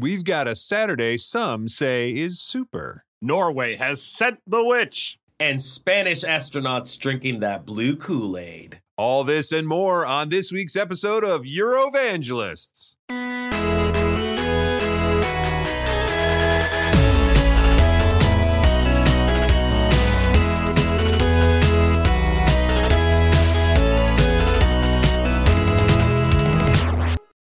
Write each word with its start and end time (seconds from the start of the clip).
We've 0.00 0.22
got 0.22 0.46
a 0.46 0.54
Saturday 0.54 1.16
some 1.16 1.66
say 1.66 2.12
is 2.12 2.38
super. 2.38 3.04
Norway 3.20 3.74
has 3.74 4.00
sent 4.00 4.38
the 4.46 4.64
witch. 4.64 5.18
And 5.40 5.60
Spanish 5.60 6.22
astronauts 6.22 6.96
drinking 6.96 7.40
that 7.40 7.66
blue 7.66 7.96
Kool 7.96 8.38
Aid. 8.38 8.80
All 8.96 9.24
this 9.24 9.50
and 9.50 9.66
more 9.66 10.06
on 10.06 10.28
this 10.28 10.52
week's 10.52 10.76
episode 10.76 11.24
of 11.24 11.42
Eurovangelists. 11.42 12.94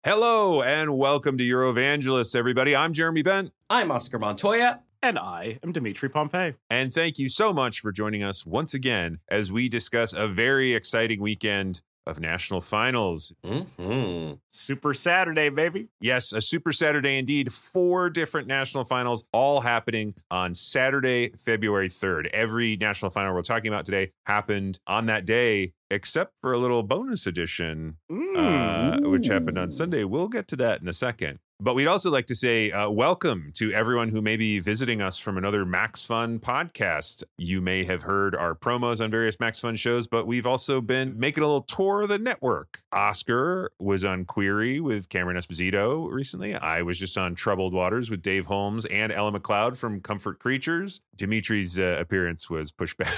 Hello 0.09 0.63
and 0.63 0.97
welcome 0.97 1.37
to 1.37 1.43
Eurovangelists, 1.43 2.37
everybody. 2.37 2.77
I'm 2.77 2.93
Jeremy 2.93 3.23
Bent. 3.23 3.51
I'm 3.69 3.91
Oscar 3.91 4.21
Montoya. 4.21 4.79
And 5.03 5.19
I 5.19 5.59
am 5.65 5.73
Dimitry 5.73 6.09
Pompee. 6.09 6.55
And 6.71 6.95
thank 6.95 7.19
you 7.19 7.29
so 7.29 7.53
much 7.53 7.81
for 7.81 7.91
joining 7.91 8.23
us 8.23 8.47
once 8.47 8.73
again 8.73 9.19
as 9.29 9.51
we 9.51 9.69
discuss 9.69 10.13
a 10.13 10.29
very 10.29 10.75
exciting 10.75 11.21
weekend 11.21 11.83
of 12.07 12.21
national 12.21 12.61
finals. 12.61 13.35
Mm-hmm. 13.45 14.35
Super 14.49 14.95
Saturday, 14.95 15.49
baby. 15.49 15.89
Yes, 16.01 16.33
a 16.33 16.41
super 16.41 16.73
Saturday 16.73 17.19
indeed. 17.19 17.53
Four 17.53 18.09
different 18.09 18.47
national 18.47 18.85
finals, 18.85 19.25
all 19.33 19.63
happening 19.63 20.15
on 20.31 20.55
Saturday, 20.55 21.33
February 21.37 21.89
3rd. 21.89 22.29
Every 22.29 22.77
national 22.77 23.11
final 23.11 23.35
we're 23.35 23.43
talking 23.43 23.73
about 23.73 23.85
today 23.85 24.13
happened 24.25 24.79
on 24.87 25.07
that 25.07 25.27
day, 25.27 25.73
except 25.91 26.33
for 26.41 26.53
a 26.53 26.59
little 26.59 26.83
bonus 26.83 27.27
edition, 27.27 27.97
uh, 28.37 28.99
which 29.03 29.27
happened 29.29 29.59
on 29.59 29.71
Sunday. 29.71 30.05
We'll 30.05 30.29
get 30.29 30.49
to 30.49 30.57
that 30.57 30.81
in 30.83 30.89
a 30.89 30.93
second. 30.93 31.39
But 31.59 31.75
we'd 31.75 31.87
also 31.87 32.11
like 32.11 32.27
to 32.27 32.35
say 32.35 32.71
uh, 32.71 32.91
welcome 32.91 33.51
to 33.55 33.73
everyone 33.73 34.11
who 34.11 34.21
may 34.21 34.37
be 34.37 34.61
visiting 34.61 35.01
us 35.01 35.19
from 35.19 35.39
another 35.39 35.65
Max 35.65 36.05
Fun 36.05 36.39
podcast. 36.39 37.25
You 37.39 37.63
may 37.63 37.85
have 37.85 38.03
heard 38.03 38.37
our 38.37 38.55
promos 38.55 39.03
on 39.03 39.11
various 39.11 39.41
Max 39.41 39.59
Fun 39.59 39.75
shows, 39.75 40.07
but 40.07 40.27
we've 40.27 40.45
also 40.45 40.83
been 40.83 41.19
making 41.19 41.43
a 41.43 41.47
little 41.47 41.63
tour 41.63 42.03
of 42.03 42.11
the 42.11 42.19
network. 42.19 42.83
Oscar 42.93 43.73
was 43.79 44.05
on 44.05 44.27
Queery 44.27 44.81
with 44.81 45.09
Cameron 45.09 45.39
Esposito 45.39 46.13
recently. 46.13 46.55
I 46.55 46.83
was 46.83 46.99
just 46.99 47.17
on 47.17 47.35
Troubled 47.35 47.73
Waters 47.73 48.11
with 48.11 48.21
Dave 48.21 48.45
Holmes 48.47 48.85
and 48.85 49.11
Ella 49.11 49.33
McLeod 49.33 49.79
from 49.79 50.03
Comfort 50.03 50.39
Creatures. 50.39 51.01
Dimitry's 51.17 51.79
uh, 51.79 51.97
appearance 51.99 52.51
was 52.51 52.71
pushed 52.71 52.99
back. 52.99 53.15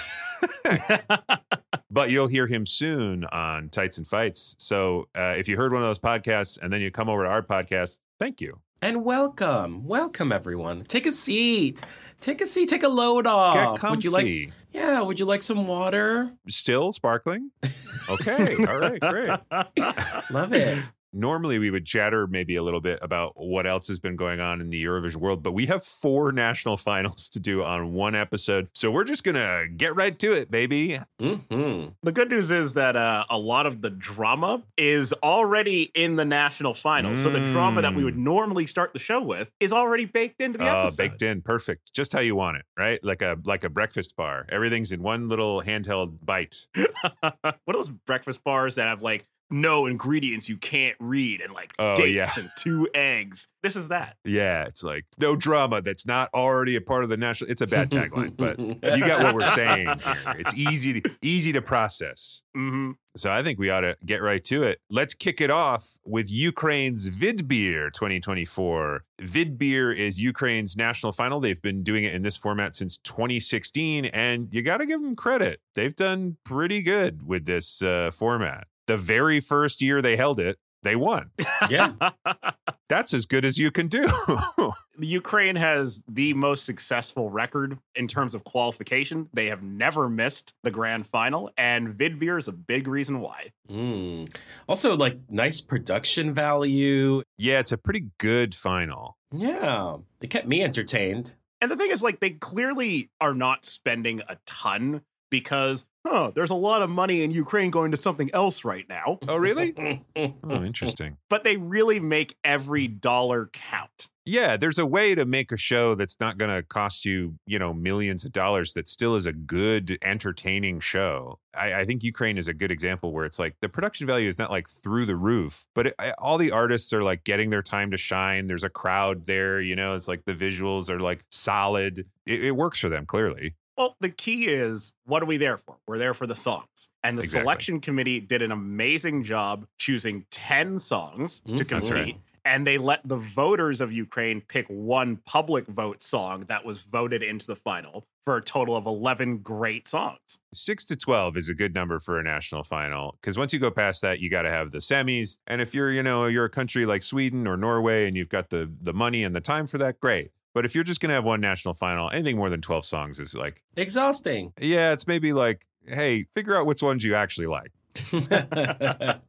but 1.91 2.11
you'll 2.11 2.29
hear 2.29 2.47
him 2.47 2.67
soon 2.67 3.25
on 3.27 3.69
Tights 3.69 3.99
and 3.99 4.07
Fights. 4.07 4.55
So 4.61 5.09
uh, 5.17 5.35
if 5.37 5.49
you 5.49 5.57
heard 5.57 5.73
one 5.73 5.83
of 5.83 5.89
those 5.89 5.99
podcasts 5.99 6.57
and 6.63 6.73
then 6.73 6.81
you 6.81 6.93
come 6.93 7.09
over 7.09 7.25
to 7.25 7.29
our 7.29 7.43
podcast, 7.43 7.99
thank 8.19 8.41
you. 8.41 8.61
And 8.81 9.05
welcome. 9.05 9.85
Welcome, 9.87 10.31
everyone. 10.31 10.85
Take 10.85 11.07
a 11.07 11.11
seat. 11.11 11.83
Take 12.21 12.41
a 12.41 12.47
seat. 12.47 12.69
Take 12.69 12.83
a 12.85 12.89
load 12.89 13.27
off. 13.27 13.55
Get 13.55 13.81
comfy. 13.81 13.97
Would 13.97 14.05
you 14.05 14.11
like, 14.11 14.53
yeah, 14.73 15.01
would 15.01 15.19
you 15.19 15.27
like 15.27 15.43
some 15.43 15.67
water? 15.67 16.33
Still 16.49 16.93
sparkling? 16.93 17.51
Okay. 18.11 18.57
All 18.65 18.79
right. 18.79 18.99
Great. 19.01 19.29
Love 20.31 20.55
it. 20.55 20.83
Normally, 21.19 21.59
we 21.59 21.71
would 21.71 21.85
chatter 21.85 22.29
maybe 22.29 22.55
a 22.55 22.63
little 22.63 22.81
bit 22.81 23.01
about 23.03 23.33
what 23.35 23.67
else 23.67 23.89
has 23.89 23.99
been 23.99 24.15
going 24.15 24.39
on 24.39 24.61
in 24.61 24.71
the 24.71 24.83
Eurovision 24.85 25.17
world, 25.17 25.43
but 25.43 25.51
we 25.51 25.67
have 25.67 25.83
four 25.83 26.31
national 26.47 26.77
finals 26.77 27.29
to 27.31 27.41
do 27.41 27.65
on 27.65 27.93
one 27.93 28.15
episode. 28.15 28.69
So 28.73 28.91
we're 28.93 29.03
just 29.05 29.25
going 29.25 29.35
to 29.35 29.67
get 29.77 29.97
right 29.97 30.17
to 30.21 30.33
it, 30.33 30.49
baby. 30.49 31.01
Mm-hmm. 31.21 31.89
The 32.05 32.13
good 32.13 32.31
news 32.31 32.53
is 32.53 32.75
that 32.75 32.95
uh, 32.95 33.25
a 33.29 33.37
lot 33.37 33.67
of 33.67 33.81
the 33.81 33.91
drama 33.91 34.63
is 34.77 35.13
already 35.15 35.91
in 35.95 36.15
the 36.15 36.25
national 36.25 36.73
final. 36.75 37.17
So 37.17 37.31
the 37.31 37.41
drama 37.51 37.83
that 37.83 37.95
we 37.97 38.05
would 38.05 38.17
normally 38.17 38.67
start 38.67 38.93
the 38.93 38.99
show 39.01 39.21
with 39.21 39.51
is 39.59 39.73
already 39.73 40.05
baked 40.05 40.41
into 40.41 40.57
the 40.59 40.69
Oh, 40.69 40.83
episode. 40.83 41.03
baked 41.03 41.23
in, 41.23 41.43
perfect, 41.43 41.93
just 41.93 42.13
how 42.13 42.21
you 42.21 42.37
want 42.37 42.59
it, 42.59 42.65
right? 42.79 43.03
Like 43.03 43.23
a 43.23 43.37
like 43.45 43.65
a 43.65 43.69
breakfast 43.69 44.15
bar. 44.15 44.47
Everything's 44.51 44.93
in 44.93 45.03
one 45.03 45.29
little 45.29 45.63
handheld 45.63 46.25
bite. 46.25 46.69
what 46.75 47.35
are 47.43 47.73
those 47.73 47.89
breakfast 47.89 48.45
bars 48.45 48.77
that 48.77 48.87
have 48.87 49.03
like 49.03 49.27
no 49.51 49.87
ingredients 49.87 50.49
you 50.49 50.57
can't 50.57 50.97
read 51.01 51.41
and 51.41 51.53
like 51.53 51.73
Oh, 51.79 51.95
dates 51.95 52.13
yeah. 52.15 52.31
and 52.43 52.49
two 52.59 52.89
eggs? 52.95 53.49
This 53.63 53.75
is 53.77 53.89
that. 53.89 54.17
Yeah, 54.25 54.65
it's 54.65 54.83
like 54.85 55.05
no 55.19 55.35
drama 55.37 55.83
that's 55.83 56.07
not 56.07 56.31
already 56.33 56.77
a 56.77 56.81
part 56.81 57.03
of 57.05 57.11
the 57.11 57.17
national. 57.17 57.51
It's 57.51 57.61
a 57.61 57.67
bad 57.67 57.91
tagline, 57.91 58.37
but 58.37 58.59
you 58.99 59.05
got 59.07 59.23
what 59.23 59.35
we're 59.35 59.47
saying. 59.49 59.87
Here. 59.87 60.35
It's 60.39 60.55
easy 60.55 61.01
to 61.01 61.11
easy 61.23 61.53
to 61.53 61.61
process. 61.63 62.43
hmm 62.55 62.93
So 63.17 63.33
I 63.33 63.43
think 63.43 63.59
we 63.59 63.69
ought 63.71 63.81
to 63.81 63.97
get 64.07 64.23
right 64.23 64.45
to 64.45 64.63
it. 64.63 64.81
Let's 64.91 65.13
kick 65.15 65.41
it 65.41 65.51
off 65.51 65.99
with 66.05 66.31
Ukraine's 66.31 67.09
Vidbir 67.11 67.93
2024. 67.93 69.05
Vidbir 69.21 69.97
is 69.97 70.21
Ukraine's 70.23 70.77
national 70.77 71.11
final. 71.13 71.41
They've 71.41 71.61
been 71.61 71.83
doing 71.83 72.05
it 72.05 72.15
in 72.15 72.23
this 72.23 72.37
format 72.37 72.77
since 72.77 72.99
2016, 72.99 74.05
and 74.07 74.49
you 74.53 74.63
got 74.63 74.79
to 74.79 74.87
give 74.87 75.03
them 75.03 75.17
credit. 75.17 75.61
They've 75.75 75.95
done 75.97 76.37
pretty 76.45 76.81
good 76.83 77.27
with 77.27 77.45
this 77.45 77.83
uh, 77.83 78.11
format. 78.13 78.69
The 78.89 78.97
very 78.97 79.39
first 79.39 79.81
year 79.83 80.03
they 80.03 80.17
held 80.17 80.41
it, 80.41 80.59
they 80.83 80.97
won. 80.97 81.31
Yeah. 81.71 81.93
That's 82.89 83.13
as 83.13 83.27
good 83.27 83.45
as 83.45 83.59
you 83.59 83.71
can 83.71 83.89
do. 83.89 84.07
The 84.07 84.73
Ukraine 85.01 85.57
has 85.57 86.03
the 86.09 86.33
most 86.33 86.65
successful 86.65 87.29
record 87.29 87.79
in 87.95 88.09
terms 88.09 88.35
of 88.35 88.45
qualification. 88.45 89.29
They 89.35 89.49
have 89.49 89.63
never 89.63 90.09
missed 90.09 90.55
the 90.63 90.71
grand 90.71 91.07
final, 91.07 91.51
and 91.59 91.89
Vidbir 91.93 92.39
is 92.39 92.49
a 92.49 92.53
big 92.53 92.89
reason 92.89 93.21
why. 93.21 93.51
Mm. 93.69 94.35
Also, 94.67 94.97
like 94.97 95.19
nice 95.29 95.61
production 95.61 96.33
value. 96.33 97.23
yeah, 97.37 97.59
it's 97.61 97.73
a 97.73 97.77
pretty 97.77 98.07
good 98.19 98.55
final. 98.55 99.19
Yeah. 99.31 99.99
It 100.23 100.31
kept 100.31 100.49
me 100.49 100.63
entertained. 100.63 101.35
And 101.61 101.71
the 101.71 101.77
thing 101.77 101.91
is, 101.91 102.03
like, 102.03 102.21
they 102.21 102.31
clearly 102.31 103.11
are 103.21 103.35
not 103.35 103.65
spending 103.65 104.23
a 104.29 104.39
ton 104.47 105.03
because, 105.31 105.85
huh, 106.07 106.33
there's 106.35 106.51
a 106.51 106.55
lot 106.55 106.83
of 106.83 106.91
money 106.91 107.23
in 107.23 107.31
Ukraine 107.31 107.71
going 107.71 107.91
to 107.91 107.97
something 107.97 108.31
else 108.33 108.65
right 108.65 108.89
now. 108.89 109.19
Oh, 109.29 109.37
really? 109.37 110.05
Oh, 110.17 110.65
interesting. 110.65 111.17
But 111.31 111.45
they 111.45 111.57
really 111.57 112.01
make 112.01 112.37
every 112.45 112.89
dollar 112.89 113.47
count. 113.53 114.09
Yeah, 114.25 114.59
there's 114.59 114.79
a 114.79 114.85
way 114.85 115.15
to 115.15 115.25
make 115.25 115.53
a 115.53 115.57
show 115.57 115.95
that's 115.95 116.21
not 116.21 116.37
going 116.37 116.55
to 116.55 116.63
cost 116.63 117.07
you, 117.07 117.37
you 117.47 117.59
know, 117.59 117.73
millions 117.73 118.25
of 118.27 118.33
dollars 118.33 118.75
that 118.75 118.87
still 118.87 119.15
is 119.17 119.25
a 119.25 119.33
good, 119.33 119.97
entertaining 120.03 120.81
show. 120.81 121.39
I, 121.57 121.73
I 121.75 121.85
think 121.87 122.03
Ukraine 122.03 122.37
is 122.37 122.47
a 122.47 122.53
good 122.53 122.71
example 122.71 123.13
where 123.13 123.25
it's 123.25 123.39
like 123.39 123.57
the 123.63 123.71
production 123.71 124.07
value 124.07 124.29
is 124.29 124.39
not 124.39 124.51
like 124.51 124.69
through 124.69 125.07
the 125.07 125.17
roof, 125.17 125.65
but 125.75 125.87
it, 125.89 125.95
I- 125.99 126.13
all 126.19 126.37
the 126.37 126.51
artists 126.51 126.93
are 126.93 127.03
like 127.03 127.25
getting 127.25 127.49
their 127.49 127.63
time 127.63 127.91
to 127.93 127.97
shine. 127.97 128.49
There's 128.49 128.65
a 128.65 128.69
crowd 128.71 129.25
there, 129.25 129.63
you 129.63 129.75
know, 129.77 129.95
it's 129.95 130.09
like 130.09 130.25
the 130.27 130.35
visuals 130.35 130.91
are 130.91 131.01
like 131.01 131.25
solid. 131.31 132.05
It, 132.27 132.45
it 132.45 132.51
works 132.53 132.81
for 132.81 132.91
them, 132.91 133.07
clearly. 133.07 133.55
Well, 133.79 133.97
the 134.01 134.11
key 134.11 134.49
is 134.49 134.93
what 135.07 135.23
are 135.23 135.27
we 135.27 135.37
there 135.37 135.57
for? 135.57 135.77
We're 135.87 135.99
there 135.99 136.13
for 136.13 136.27
the 136.27 136.35
songs. 136.35 136.91
And 137.05 137.17
the 137.17 137.23
Exactly. 137.23 137.43
selection 137.45 137.81
committee 137.81 138.19
did 138.21 138.43
an 138.43 138.51
amazing 138.51 139.23
job 139.23 139.67
choosing 139.79 140.27
10 140.33 140.81
songs 140.81 141.41
to 141.41 141.53
Mhm. 141.53 141.57
That's 141.59 141.69
complete. 141.87 141.93
right. 141.95 142.21
And 142.45 142.67
they 142.67 142.79
let 142.79 143.07
the 143.07 143.17
voters 143.19 143.81
of 143.81 143.93
Ukraine 143.93 144.41
pick 144.41 144.67
one 144.69 145.19
public 145.27 145.67
vote 145.67 146.03
song 146.03 146.47
that 146.49 146.65
was 146.65 146.79
voted 146.83 147.23
into 147.23 147.47
the 147.47 147.55
final 147.57 148.07
for 148.25 148.37
a 148.39 148.43
total 148.43 148.75
of 148.75 148.87
11 148.87 149.39
great 149.39 149.87
songs. 149.87 150.41
Six 150.53 150.85
to 150.87 150.97
12 150.97 151.37
is 151.37 151.49
a 151.49 151.55
good 151.55 151.75
number 151.75 152.01
for 152.01 152.19
a 152.19 152.23
national 152.23 152.65
final 152.65 153.17
because 153.21 153.37
once 153.39 153.53
you 153.53 153.59
go 153.61 153.71
past 153.71 154.03
that, 154.03 154.19
you 154.21 154.29
got 154.31 154.43
to 154.43 154.51
have 154.51 154.71
the 154.73 154.79
semis. 154.79 155.39
And 155.47 155.61
if 155.61 155.75
you're, 155.75 155.93
you 155.93 156.03
know, 156.03 156.27
you're 156.27 156.47
a 156.47 156.51
country 156.51 156.85
like 156.87 157.03
Sweden 157.03 157.47
or 157.47 157.57
Norway 157.57 158.09
and 158.09 158.17
you've 158.17 158.29
got 158.31 158.49
the 158.51 158.73
the 158.81 158.93
money 158.95 159.23
and 159.25 159.37
the 159.37 159.41
time 159.43 159.67
for 159.67 159.79
that, 159.79 160.01
great. 160.01 160.31
But 160.55 160.65
if 160.65 160.75
you're 160.75 160.85
just 160.85 161.01
going 161.01 161.09
to 161.11 161.15
have 161.15 161.25
one 161.25 161.41
national 161.41 161.75
final, 161.75 162.11
anything 162.11 162.37
more 162.37 162.51
than 162.51 162.61
12 162.61 162.85
songs 162.85 163.21
is 163.21 163.35
like, 163.35 163.63
Exhausting. 163.77 164.53
yeah, 164.61 164.93
it's 164.93 165.07
maybe 165.07 165.33
like, 165.33 165.67
hey, 165.87 166.27
figure 166.35 166.57
out 166.57 166.67
which 166.67 166.83
ones 166.83 167.05
you 167.05 167.15
actually 167.15 167.47
like. 167.47 167.73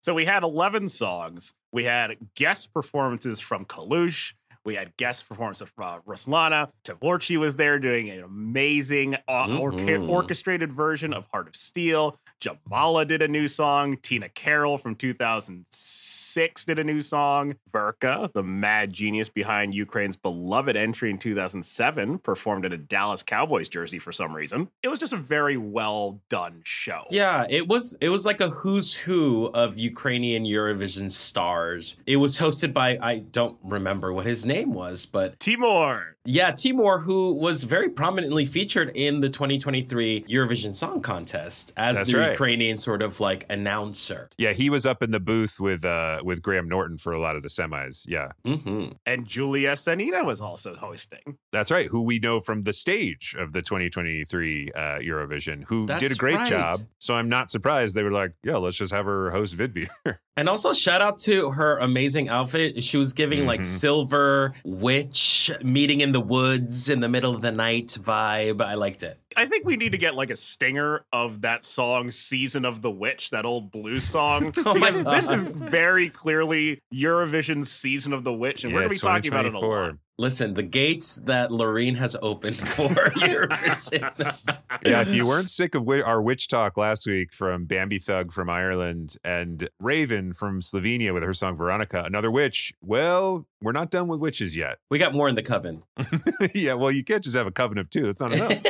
So 0.00 0.14
we 0.14 0.24
had 0.24 0.42
11 0.42 0.88
songs. 0.88 1.54
We 1.72 1.84
had 1.84 2.16
guest 2.34 2.72
performances 2.74 3.38
from 3.38 3.64
Kalush. 3.64 4.32
We 4.64 4.74
had 4.74 4.96
guest 4.96 5.28
performances 5.28 5.68
from 5.74 5.84
uh, 5.84 5.98
Ruslana. 6.00 6.70
Tvorchi 6.84 7.36
was 7.38 7.54
there 7.56 7.78
doing 7.78 8.10
an 8.10 8.22
amazing 8.24 9.16
uh, 9.28 9.56
orca- 9.58 9.76
Mhm. 9.78 10.08
orchestrated 10.08 10.72
version 10.72 11.12
of 11.12 11.26
Heart 11.32 11.48
of 11.48 11.56
Steel. 11.56 12.16
Jamala 12.40 13.06
did 13.06 13.22
a 13.22 13.28
new 13.28 13.46
song. 13.48 13.96
Tina 14.02 14.28
Karol 14.28 14.76
from 14.78 14.94
2006 14.96 16.21
did 16.34 16.78
a 16.78 16.84
new 16.84 17.02
song. 17.02 17.56
Verka, 17.72 18.30
the 18.34 18.42
mad 18.42 18.92
genius 18.92 19.28
behind 19.28 19.74
Ukraine's 19.74 20.16
beloved 20.16 20.76
entry 20.76 21.10
in 21.10 21.18
2007, 21.18 22.18
performed 22.18 22.64
in 22.64 22.72
a 22.72 22.76
Dallas 22.76 23.22
Cowboys 23.22 23.68
jersey 23.68 23.98
for 23.98 24.12
some 24.12 24.34
reason. 24.34 24.68
It 24.82 24.88
was 24.88 24.98
just 24.98 25.12
a 25.12 25.16
very 25.16 25.56
well 25.56 26.20
done 26.28 26.60
show. 26.64 27.04
Yeah, 27.10 27.46
it 27.48 27.68
was 27.68 27.96
it 28.00 28.08
was 28.08 28.26
like 28.26 28.40
a 28.40 28.48
who's 28.48 28.94
who 28.94 29.50
of 29.54 29.78
Ukrainian 29.78 30.44
Eurovision 30.44 31.10
stars. 31.10 31.98
It 32.06 32.16
was 32.16 32.38
hosted 32.38 32.72
by 32.72 32.98
I 33.00 33.18
don't 33.20 33.58
remember 33.62 34.12
what 34.12 34.26
his 34.26 34.44
name 34.46 34.72
was, 34.72 35.06
but 35.06 35.38
Timur. 35.40 36.16
yeah, 36.24 36.50
Timur 36.52 36.98
who 37.00 37.34
was 37.34 37.64
very 37.64 37.88
prominently 37.88 38.46
featured 38.46 38.90
in 38.94 39.20
the 39.20 39.28
2023 39.28 40.24
Eurovision 40.28 40.74
Song 40.74 41.00
Contest 41.00 41.72
as 41.76 41.96
That's 41.96 42.12
the 42.12 42.18
right. 42.18 42.30
Ukrainian 42.32 42.78
sort 42.78 43.02
of 43.02 43.20
like 43.20 43.46
announcer. 43.50 44.28
Yeah, 44.38 44.52
he 44.52 44.70
was 44.70 44.86
up 44.86 45.02
in 45.02 45.10
the 45.10 45.20
booth 45.20 45.58
with 45.60 45.84
uh 45.84 46.20
with 46.22 46.42
Graham 46.42 46.68
Norton 46.68 46.98
for 46.98 47.12
a 47.12 47.20
lot 47.20 47.36
of 47.36 47.42
the 47.42 47.48
semis. 47.48 48.04
Yeah. 48.06 48.32
hmm 48.44 48.90
And 49.06 49.26
Julia 49.26 49.72
Sanina 49.72 50.24
was 50.24 50.40
also 50.40 50.74
hosting. 50.74 51.38
That's 51.52 51.70
right. 51.70 51.88
Who 51.88 52.02
we 52.02 52.18
know 52.18 52.40
from 52.40 52.62
the 52.62 52.72
stage 52.72 53.34
of 53.38 53.52
the 53.52 53.62
2023 53.62 54.70
uh, 54.74 54.78
Eurovision, 54.98 55.64
who 55.68 55.86
did 55.86 56.12
a 56.12 56.14
great 56.14 56.36
right. 56.36 56.46
job. 56.46 56.76
So 56.98 57.14
I'm 57.14 57.28
not 57.28 57.50
surprised 57.50 57.94
they 57.94 58.02
were 58.02 58.12
like, 58.12 58.32
"Yeah, 58.42 58.56
let's 58.56 58.76
just 58.76 58.92
have 58.92 59.06
her 59.06 59.30
host 59.30 59.56
Vidbir." 59.56 59.88
And 60.36 60.48
also 60.48 60.72
shout 60.72 61.02
out 61.02 61.18
to 61.20 61.50
her 61.50 61.76
amazing 61.78 62.30
outfit. 62.30 62.82
She 62.82 62.96
was 62.96 63.12
giving 63.12 63.44
like 63.44 63.60
Mhm. 63.60 63.64
silver 63.66 64.54
witch 64.64 65.50
meeting 65.62 66.00
in 66.00 66.12
the 66.12 66.20
woods 66.20 66.88
in 66.88 67.00
the 67.00 67.08
middle 67.08 67.34
of 67.34 67.42
the 67.42 67.52
night 67.52 67.88
vibe. 68.00 68.62
I 68.62 68.74
liked 68.74 69.02
it. 69.02 69.18
I 69.36 69.44
think 69.44 69.66
we 69.66 69.76
need 69.76 69.92
to 69.92 69.98
get 69.98 70.14
like 70.14 70.30
a 70.30 70.36
stinger 70.36 71.04
of 71.12 71.42
that 71.42 71.66
song 71.66 72.10
"Season 72.10 72.64
of 72.64 72.80
the 72.80 72.90
Witch," 72.90 73.28
that 73.30 73.44
old 73.44 73.70
blues 73.70 74.04
song, 74.04 74.54
Oh 74.66 74.74
my 74.74 74.90
because 74.90 75.04
this 75.04 75.30
is 75.30 75.44
very 75.44 76.08
clearly 76.08 76.80
Eurovision's 76.92 77.70
"Season 77.70 78.14
of 78.14 78.24
the 78.24 78.32
Witch," 78.32 78.64
and 78.64 78.72
we're 78.72 78.80
gonna 78.80 78.90
be 78.90 78.96
talking 78.98 79.30
about 79.30 79.44
it 79.46 79.54
a 79.54 79.58
lot. 79.58 79.96
Listen, 80.18 80.52
the 80.54 80.62
gates 80.62 81.16
that 81.16 81.50
Loreen 81.50 81.96
has 81.96 82.14
opened 82.20 82.56
for 82.68 82.88
Eurovision. 82.88 84.36
yeah, 84.86 85.00
if 85.00 85.08
you 85.08 85.26
weren't 85.26 85.48
sick 85.48 85.74
of 85.74 85.88
our 85.88 86.20
witch 86.20 86.48
talk 86.48 86.76
last 86.76 87.06
week 87.06 87.32
from 87.32 87.64
Bambi 87.64 87.98
Thug 87.98 88.30
from 88.30 88.50
Ireland 88.50 89.16
and 89.24 89.70
Raiven 89.82 90.36
from 90.36 90.60
Slovenia 90.60 91.14
with 91.14 91.22
her 91.22 91.32
song 91.32 91.56
Veronika, 91.56 92.04
another 92.04 92.30
witch, 92.30 92.74
well, 92.82 93.46
we're 93.62 93.72
not 93.72 93.90
done 93.90 94.06
with 94.06 94.20
witches 94.20 94.54
yet. 94.54 94.78
we 94.90 94.98
got 94.98 95.14
more 95.14 95.28
in 95.28 95.34
the 95.34 95.42
coven. 95.42 95.82
yeah, 96.54 96.74
well, 96.74 96.90
you 96.90 97.02
can't 97.02 97.24
just 97.24 97.34
have 97.34 97.46
a 97.46 97.52
coven 97.52 97.78
of 97.78 97.88
two. 97.88 98.02
That's 98.02 98.20
not 98.20 98.32
enough. 98.34 98.62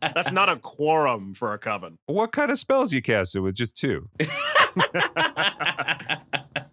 That's 0.00 0.32
not 0.32 0.48
a 0.48 0.56
quorum 0.56 1.34
for 1.34 1.52
a 1.52 1.58
coven. 1.58 1.98
what 2.06 2.30
kind 2.32 2.50
of 2.50 2.58
spells 2.58 2.92
you 2.92 3.02
casted 3.02 3.42
with 3.42 3.56
just 3.56 3.76
two? 3.76 4.08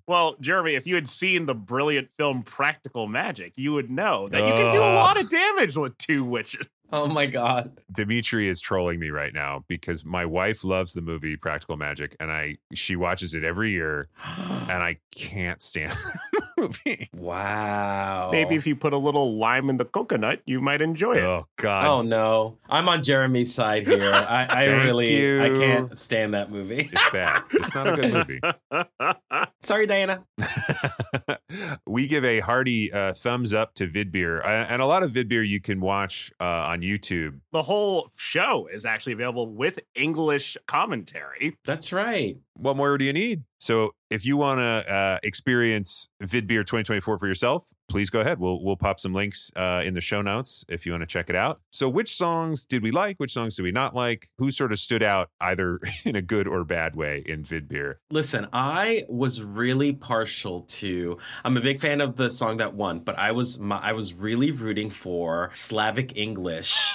Well, 0.08 0.36
Jeremy, 0.40 0.76
if 0.76 0.86
you 0.86 0.96
had 0.96 1.08
seen 1.08 1.48
the 1.48 1.56
brilliant 1.56 2.10
film 2.18 2.44
Practical 2.44 3.08
Magic, 3.08 3.54
you 3.58 3.74
would 3.74 3.90
know 3.90 4.30
that 4.30 4.40
you 4.40 4.54
can 4.54 4.72
do 4.72 4.80
a 4.80 4.94
lot 4.94 5.20
of 5.20 5.30
damage 5.30 5.76
with 5.78 5.98
two 5.98 6.24
witches. 6.24 6.68
Oh 6.94 7.08
my 7.08 7.26
god. 7.26 7.80
Dimitry 7.92 8.48
is 8.48 8.62
trolling 8.62 9.00
me 9.00 9.10
right 9.10 9.34
now 9.34 9.64
because 9.68 10.06
my 10.06 10.26
wife 10.26 10.64
loves 10.64 10.94
the 10.94 11.02
movie 11.02 11.36
Practical 11.36 11.78
Magic 11.78 12.16
and 12.20 12.32
I 12.32 12.58
she 12.74 12.96
watches 12.96 13.34
it 13.34 13.44
every 13.44 13.72
year 13.72 14.08
and 14.26 14.72
I 14.84 14.98
can't 15.14 15.62
stand 15.62 15.92
the 16.32 16.44
movie. 16.58 17.10
wow. 17.14 18.30
Maybe 18.32 18.56
if 18.56 18.66
you 18.68 18.76
put 18.76 18.94
a 18.94 18.98
little 18.98 19.38
lime 19.38 19.70
in 19.70 19.78
the 19.78 19.86
coconut, 19.86 20.42
you 20.46 20.62
might 20.62 20.82
enjoy 20.82 21.14
it. 21.18 21.24
Oh 21.24 21.48
god. 21.58 21.88
Oh 21.88 22.02
no. 22.02 22.58
I'm 22.70 22.88
on 22.88 23.04
Jeremy's 23.04 23.54
side 23.54 23.88
here. 23.88 24.12
I, 24.14 24.44
I 24.44 24.48
Thank 24.68 24.84
really 24.84 25.42
I 25.42 25.50
can't 25.50 25.98
stand 25.98 26.34
that 26.34 26.52
movie. 26.52 26.90
It's 26.92 27.10
bad. 27.10 27.44
It's 27.52 27.76
not 27.76 27.88
a 27.88 27.96
good 27.96 28.14
movie. 28.14 28.40
Sorry, 29.64 29.88
Diana. 29.88 30.24
we 31.88 32.08
give 32.08 32.24
a 32.24 32.40
hearty 32.42 32.92
uh, 32.94 33.14
thumbs 33.14 33.54
up 33.54 33.74
to 33.76 33.88
Vidbir, 33.88 34.44
uh, 34.44 34.48
and 34.48 34.82
a 34.82 34.86
lot 34.86 35.02
of 35.04 35.12
Vidbir 35.12 35.48
you 35.48 35.60
can 35.60 35.82
watch 35.82 36.32
uh, 36.40 36.44
on 36.76 36.82
YouTube. 36.82 37.40
the 37.54 37.64
whole 37.64 38.10
show 38.18 38.68
is 38.68 38.86
actually 38.86 39.14
available 39.14 39.48
with 39.48 39.80
English 39.96 40.58
commentary. 40.68 41.58
That's 41.64 41.94
right. 41.94 42.38
What 42.58 42.78
more 42.78 42.98
do 42.98 43.06
you 43.06 43.14
need? 43.14 43.44
So, 43.58 43.96
if 44.12 44.26
you 44.26 44.38
want 44.38 44.60
to 44.60 44.94
uh, 44.94 45.20
experience 45.24 46.10
Vidbir 46.22 46.62
2024 46.62 47.18
for 47.18 47.28
yourself, 47.28 47.74
please 47.90 48.10
go 48.10 48.20
ahead. 48.22 48.40
We'll 48.40 48.64
we'll 48.64 48.76
pop 48.76 49.00
some 49.00 49.14
links 49.14 49.52
uh, 49.56 49.82
in 49.84 49.94
the 49.94 50.02
show 50.02 50.22
notes 50.22 50.64
if 50.70 50.86
you 50.86 50.92
want 50.92 51.02
to 51.02 51.08
check 51.08 51.30
it 51.30 51.36
out. 51.36 51.62
So, 51.72 51.90
which 51.90 52.16
songs 52.16 52.66
did 52.66 52.84
we 52.84 52.92
like? 52.92 53.18
Which 53.18 53.34
songs 53.34 53.56
did 53.56 53.64
we 53.64 53.72
not 53.72 53.96
like? 53.96 54.30
Who 54.38 54.52
sort 54.52 54.72
of 54.72 54.80
stood 54.80 55.02
out 55.02 55.30
either 55.42 55.80
in 56.06 56.16
a 56.16 56.22
good 56.22 56.48
or 56.48 56.64
bad 56.64 56.96
way 56.96 57.24
in 57.26 57.44
Vidbir? 57.44 57.96
Listen, 58.12 58.48
I 58.54 59.06
was 59.10 59.42
really 59.42 59.94
partial 59.94 60.62
to. 60.62 61.18
I'm 61.44 61.58
a 61.58 61.62
big 61.62 61.80
fan 61.80 62.02
of 62.02 62.16
the 62.16 62.30
song 62.30 62.58
that 62.58 62.74
won, 62.76 63.00
but 63.00 63.18
I 63.18 63.32
was 63.32 63.60
my, 63.60 63.80
I 63.80 63.94
was 63.94 64.14
really 64.14 64.52
rooting 64.52 64.90
for 64.90 65.50
Slavic 65.54 66.16
English. 66.18 66.94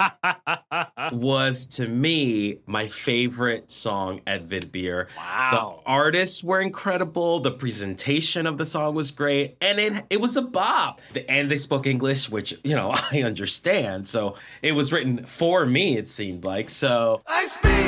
was 1.13 1.67
to 1.67 1.89
me 1.89 2.59
my 2.67 2.87
favorite 2.87 3.71
song 3.71 4.21
at 4.27 4.47
Vidbir. 4.47 5.09
The 5.50 5.50
Wow. 5.52 5.82
The 5.85 5.91
artists 5.91 6.44
were 6.44 6.61
incredible. 6.61 7.41
The 7.41 7.50
presentation 7.50 8.47
of 8.47 8.58
the 8.58 8.64
song 8.64 8.94
was 8.94 9.11
great. 9.11 9.56
And 9.61 9.79
it 9.79 10.05
it 10.11 10.20
was 10.20 10.37
a 10.37 10.43
bop. 10.43 11.00
And 11.29 11.50
they 11.50 11.56
spoke 11.56 11.87
English, 11.87 12.31
which, 12.31 12.55
you 12.64 12.76
know, 12.76 12.94
I 13.12 13.23
understand. 13.23 14.08
So 14.08 14.37
it 14.62 14.73
was 14.73 14.93
written 14.93 15.26
for 15.26 15.67
me, 15.67 15.97
it 15.97 16.08
seemed 16.08 16.44
like. 16.44 16.70
So 16.70 17.23
I 17.26 17.47
speak. 17.47 17.81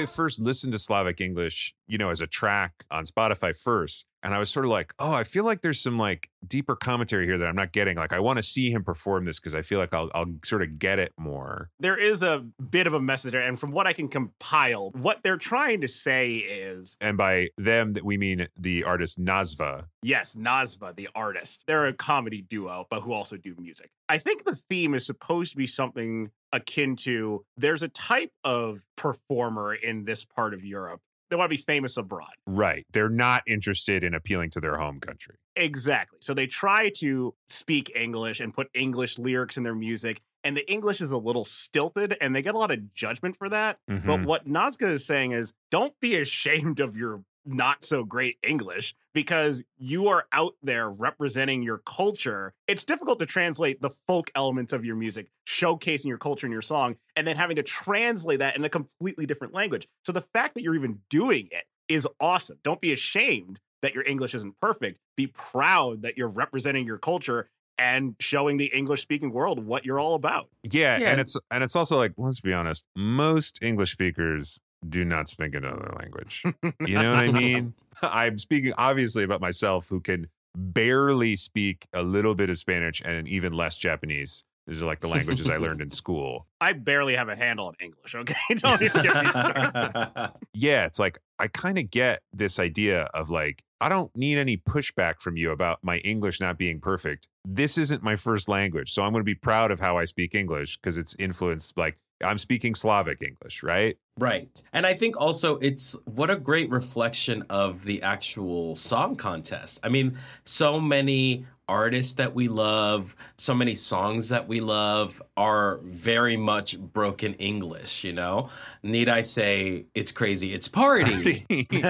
I 0.00 0.06
first 0.06 0.40
listened 0.40 0.72
to 0.72 0.78
Slavic 0.78 1.20
English, 1.20 1.74
you 1.86 1.98
know, 1.98 2.10
as 2.10 2.20
a 2.20 2.26
track 2.26 2.84
on 2.90 3.04
Spotify 3.04 3.54
first. 3.54 4.06
And 4.22 4.34
I 4.34 4.38
was 4.38 4.50
sort 4.50 4.66
of 4.66 4.70
like, 4.70 4.92
oh, 4.98 5.12
I 5.12 5.24
feel 5.24 5.44
like 5.44 5.62
there's 5.62 5.80
some 5.80 5.98
like 5.98 6.28
deeper 6.46 6.76
commentary 6.76 7.26
here 7.26 7.38
that 7.38 7.46
I'm 7.46 7.56
not 7.56 7.72
getting. 7.72 7.96
Like, 7.96 8.12
I 8.12 8.20
want 8.20 8.36
to 8.38 8.42
see 8.42 8.70
him 8.70 8.84
perform 8.84 9.24
this 9.24 9.38
because 9.38 9.54
I 9.54 9.62
feel 9.62 9.78
like 9.78 9.94
I'll, 9.94 10.10
I'll 10.14 10.32
sort 10.44 10.62
of 10.62 10.78
get 10.78 10.98
it 10.98 11.12
more. 11.18 11.70
there 11.78 11.96
is 11.96 12.22
a 12.22 12.44
bit 12.70 12.86
of 12.86 12.94
a 12.94 13.00
message 13.00 13.32
there, 13.32 13.40
and 13.40 13.58
from 13.58 13.70
what 13.70 13.86
I 13.86 13.92
can 13.92 14.08
compile, 14.08 14.90
what 14.90 15.20
they're 15.22 15.36
trying 15.36 15.80
to 15.80 15.88
say 15.88 16.36
is 16.36 16.96
And 17.00 17.16
by 17.16 17.48
them, 17.56 17.94
that 17.94 18.04
we 18.04 18.18
mean 18.18 18.48
the 18.56 18.84
artist 18.84 19.22
Nazva. 19.22 19.84
yes, 20.02 20.34
Nazva, 20.34 20.94
the 20.94 21.08
artist. 21.14 21.64
They're 21.66 21.86
a 21.86 21.92
comedy 21.92 22.42
duo, 22.42 22.86
but 22.90 23.00
who 23.00 23.12
also 23.12 23.36
do 23.36 23.54
music. 23.58 23.90
I 24.08 24.18
think 24.18 24.44
the 24.44 24.56
theme 24.56 24.94
is 24.94 25.06
supposed 25.06 25.52
to 25.52 25.56
be 25.56 25.66
something 25.66 26.30
akin 26.52 26.96
to 26.96 27.44
there's 27.56 27.82
a 27.82 27.88
type 27.88 28.32
of 28.42 28.84
performer 28.96 29.72
in 29.72 30.04
this 30.04 30.24
part 30.24 30.52
of 30.52 30.64
Europe. 30.64 31.00
They 31.30 31.36
want 31.36 31.50
to 31.50 31.56
be 31.56 31.62
famous 31.62 31.96
abroad. 31.96 32.32
Right. 32.46 32.84
They're 32.92 33.08
not 33.08 33.42
interested 33.46 34.02
in 34.04 34.14
appealing 34.14 34.50
to 34.50 34.60
their 34.60 34.76
home 34.78 35.00
country. 35.00 35.36
Exactly. 35.56 36.18
So 36.20 36.34
they 36.34 36.46
try 36.46 36.90
to 36.96 37.34
speak 37.48 37.90
English 37.94 38.40
and 38.40 38.52
put 38.52 38.68
English 38.74 39.18
lyrics 39.18 39.56
in 39.56 39.62
their 39.62 39.74
music, 39.74 40.20
and 40.42 40.56
the 40.56 40.68
English 40.70 41.00
is 41.00 41.10
a 41.12 41.18
little 41.18 41.44
stilted, 41.44 42.16
and 42.20 42.34
they 42.34 42.42
get 42.42 42.54
a 42.54 42.58
lot 42.58 42.70
of 42.70 42.94
judgment 42.94 43.36
for 43.36 43.48
that. 43.48 43.78
But 43.86 43.96
Mhm. 44.20 44.24
what 44.24 44.46
Nazva 44.48 44.90
is 44.90 45.04
saying 45.06 45.32
is 45.32 45.52
don't 45.70 45.98
be 46.00 46.16
ashamed 46.16 46.80
of 46.80 46.96
your 46.96 47.24
not 47.44 47.84
so 47.84 48.04
great 48.04 48.36
English 48.42 48.94
because 49.14 49.64
you 49.78 50.08
are 50.08 50.26
out 50.32 50.54
there 50.62 50.88
representing 50.88 51.62
your 51.62 51.78
culture. 51.78 52.54
It's 52.68 52.84
difficult 52.84 53.18
to 53.20 53.26
translate 53.26 53.80
the 53.80 53.90
folk 54.06 54.30
elements 54.34 54.72
of 54.72 54.84
your 54.84 54.96
music, 54.96 55.28
showcasing 55.48 56.06
your 56.06 56.18
culture 56.18 56.46
in 56.46 56.52
your 56.52 56.62
song, 56.62 56.96
and 57.16 57.26
then 57.26 57.36
having 57.36 57.56
to 57.56 57.62
translate 57.62 58.38
that 58.38 58.56
in 58.56 58.64
a 58.64 58.68
completely 58.68 59.26
different 59.26 59.54
language. 59.54 59.88
So 60.04 60.12
the 60.12 60.24
fact 60.32 60.54
that 60.54 60.62
you're 60.62 60.76
even 60.76 61.00
doing 61.08 61.48
it 61.50 61.64
is 61.88 62.06
awesome. 62.20 62.58
Don't 62.62 62.80
be 62.80 62.92
ashamed 62.92 63.60
that 63.82 63.94
your 63.94 64.04
English 64.06 64.34
isn't 64.34 64.60
perfect. 64.60 64.98
Be 65.16 65.26
proud 65.26 66.02
that 66.02 66.16
you're 66.16 66.28
representing 66.28 66.86
your 66.86 66.98
culture 66.98 67.48
and 67.78 68.14
showing 68.20 68.58
the 68.58 68.66
English 68.66 69.00
speaking 69.00 69.32
world 69.32 69.64
what 69.64 69.84
you're 69.84 69.98
all 69.98 70.14
about. 70.14 70.48
yeah, 70.62 70.98
Yeah. 70.98 71.10
And 71.10 71.20
it's 71.20 71.36
and 71.50 71.64
it's 71.64 71.74
also 71.74 71.96
like, 71.96 72.12
let's 72.16 72.40
be 72.40 72.52
honest, 72.52 72.84
most 72.94 73.58
English 73.62 73.92
speakers 73.92 74.60
do 74.88 75.04
not 75.04 75.28
speak 75.28 75.54
another 75.54 75.94
language. 75.98 76.44
You 76.86 76.94
know 76.94 77.10
what 77.10 77.20
I 77.20 77.32
mean? 77.32 77.74
I'm 78.02 78.38
speaking 78.38 78.72
obviously 78.78 79.22
about 79.22 79.40
myself 79.40 79.88
who 79.88 80.00
can 80.00 80.28
barely 80.56 81.36
speak 81.36 81.86
a 81.92 82.02
little 82.02 82.34
bit 82.34 82.50
of 82.50 82.58
Spanish 82.58 83.02
and 83.04 83.28
even 83.28 83.52
less 83.52 83.76
Japanese. 83.76 84.44
These 84.66 84.82
are 84.82 84.86
like 84.86 85.00
the 85.00 85.08
languages 85.08 85.50
I 85.50 85.56
learned 85.56 85.80
in 85.80 85.90
school. 86.02 86.46
I 86.60 86.72
barely 86.72 87.16
have 87.16 87.28
a 87.28 87.36
handle 87.36 87.66
on 87.66 87.74
English, 87.80 88.14
okay? 88.14 88.54
Don't 88.56 88.80
even 88.80 89.02
get 89.02 89.24
me 89.24 89.30
started. 89.30 90.32
Yeah, 90.52 90.86
it's 90.86 90.98
like 90.98 91.18
I 91.38 91.48
kind 91.48 91.78
of 91.78 91.90
get 91.90 92.22
this 92.32 92.58
idea 92.58 93.02
of 93.14 93.30
like, 93.30 93.62
I 93.80 93.88
don't 93.88 94.14
need 94.16 94.38
any 94.38 94.56
pushback 94.56 95.20
from 95.20 95.36
you 95.36 95.50
about 95.50 95.78
my 95.82 95.98
English 95.98 96.40
not 96.40 96.58
being 96.58 96.80
perfect. 96.80 97.28
This 97.44 97.78
isn't 97.78 98.02
my 98.02 98.16
first 98.16 98.48
language. 98.48 98.92
So 98.92 99.02
I'm 99.02 99.12
going 99.12 99.22
to 99.22 99.24
be 99.24 99.34
proud 99.34 99.70
of 99.70 99.80
how 99.80 99.98
I 99.98 100.04
speak 100.04 100.34
English 100.34 100.78
because 100.78 100.98
it's 100.98 101.16
influenced, 101.18 101.76
like, 101.76 101.98
I'm 102.22 102.36
speaking 102.38 102.74
Slavic 102.74 103.22
English, 103.22 103.62
right? 103.62 103.96
Right. 104.20 104.62
And 104.72 104.86
I 104.86 104.92
think 104.94 105.18
also 105.18 105.56
it's 105.58 105.96
what 106.04 106.30
a 106.30 106.36
great 106.36 106.68
reflection 106.70 107.42
of 107.48 107.84
the 107.84 108.02
actual 108.02 108.76
song 108.76 109.16
contest. 109.16 109.80
I 109.82 109.88
mean, 109.88 110.16
so 110.44 110.78
many 110.78 111.46
artists 111.66 112.14
that 112.14 112.34
we 112.34 112.48
love, 112.48 113.14
so 113.38 113.54
many 113.54 113.74
songs 113.76 114.28
that 114.28 114.46
we 114.48 114.60
love 114.60 115.22
are 115.36 115.78
very 115.84 116.36
much 116.36 116.78
broken 116.78 117.32
English, 117.34 118.02
you 118.04 118.12
know? 118.12 118.50
Need 118.82 119.08
I 119.08 119.20
say 119.22 119.86
it's 119.94 120.10
crazy, 120.12 120.52
it's 120.52 120.66
party. 120.68 121.46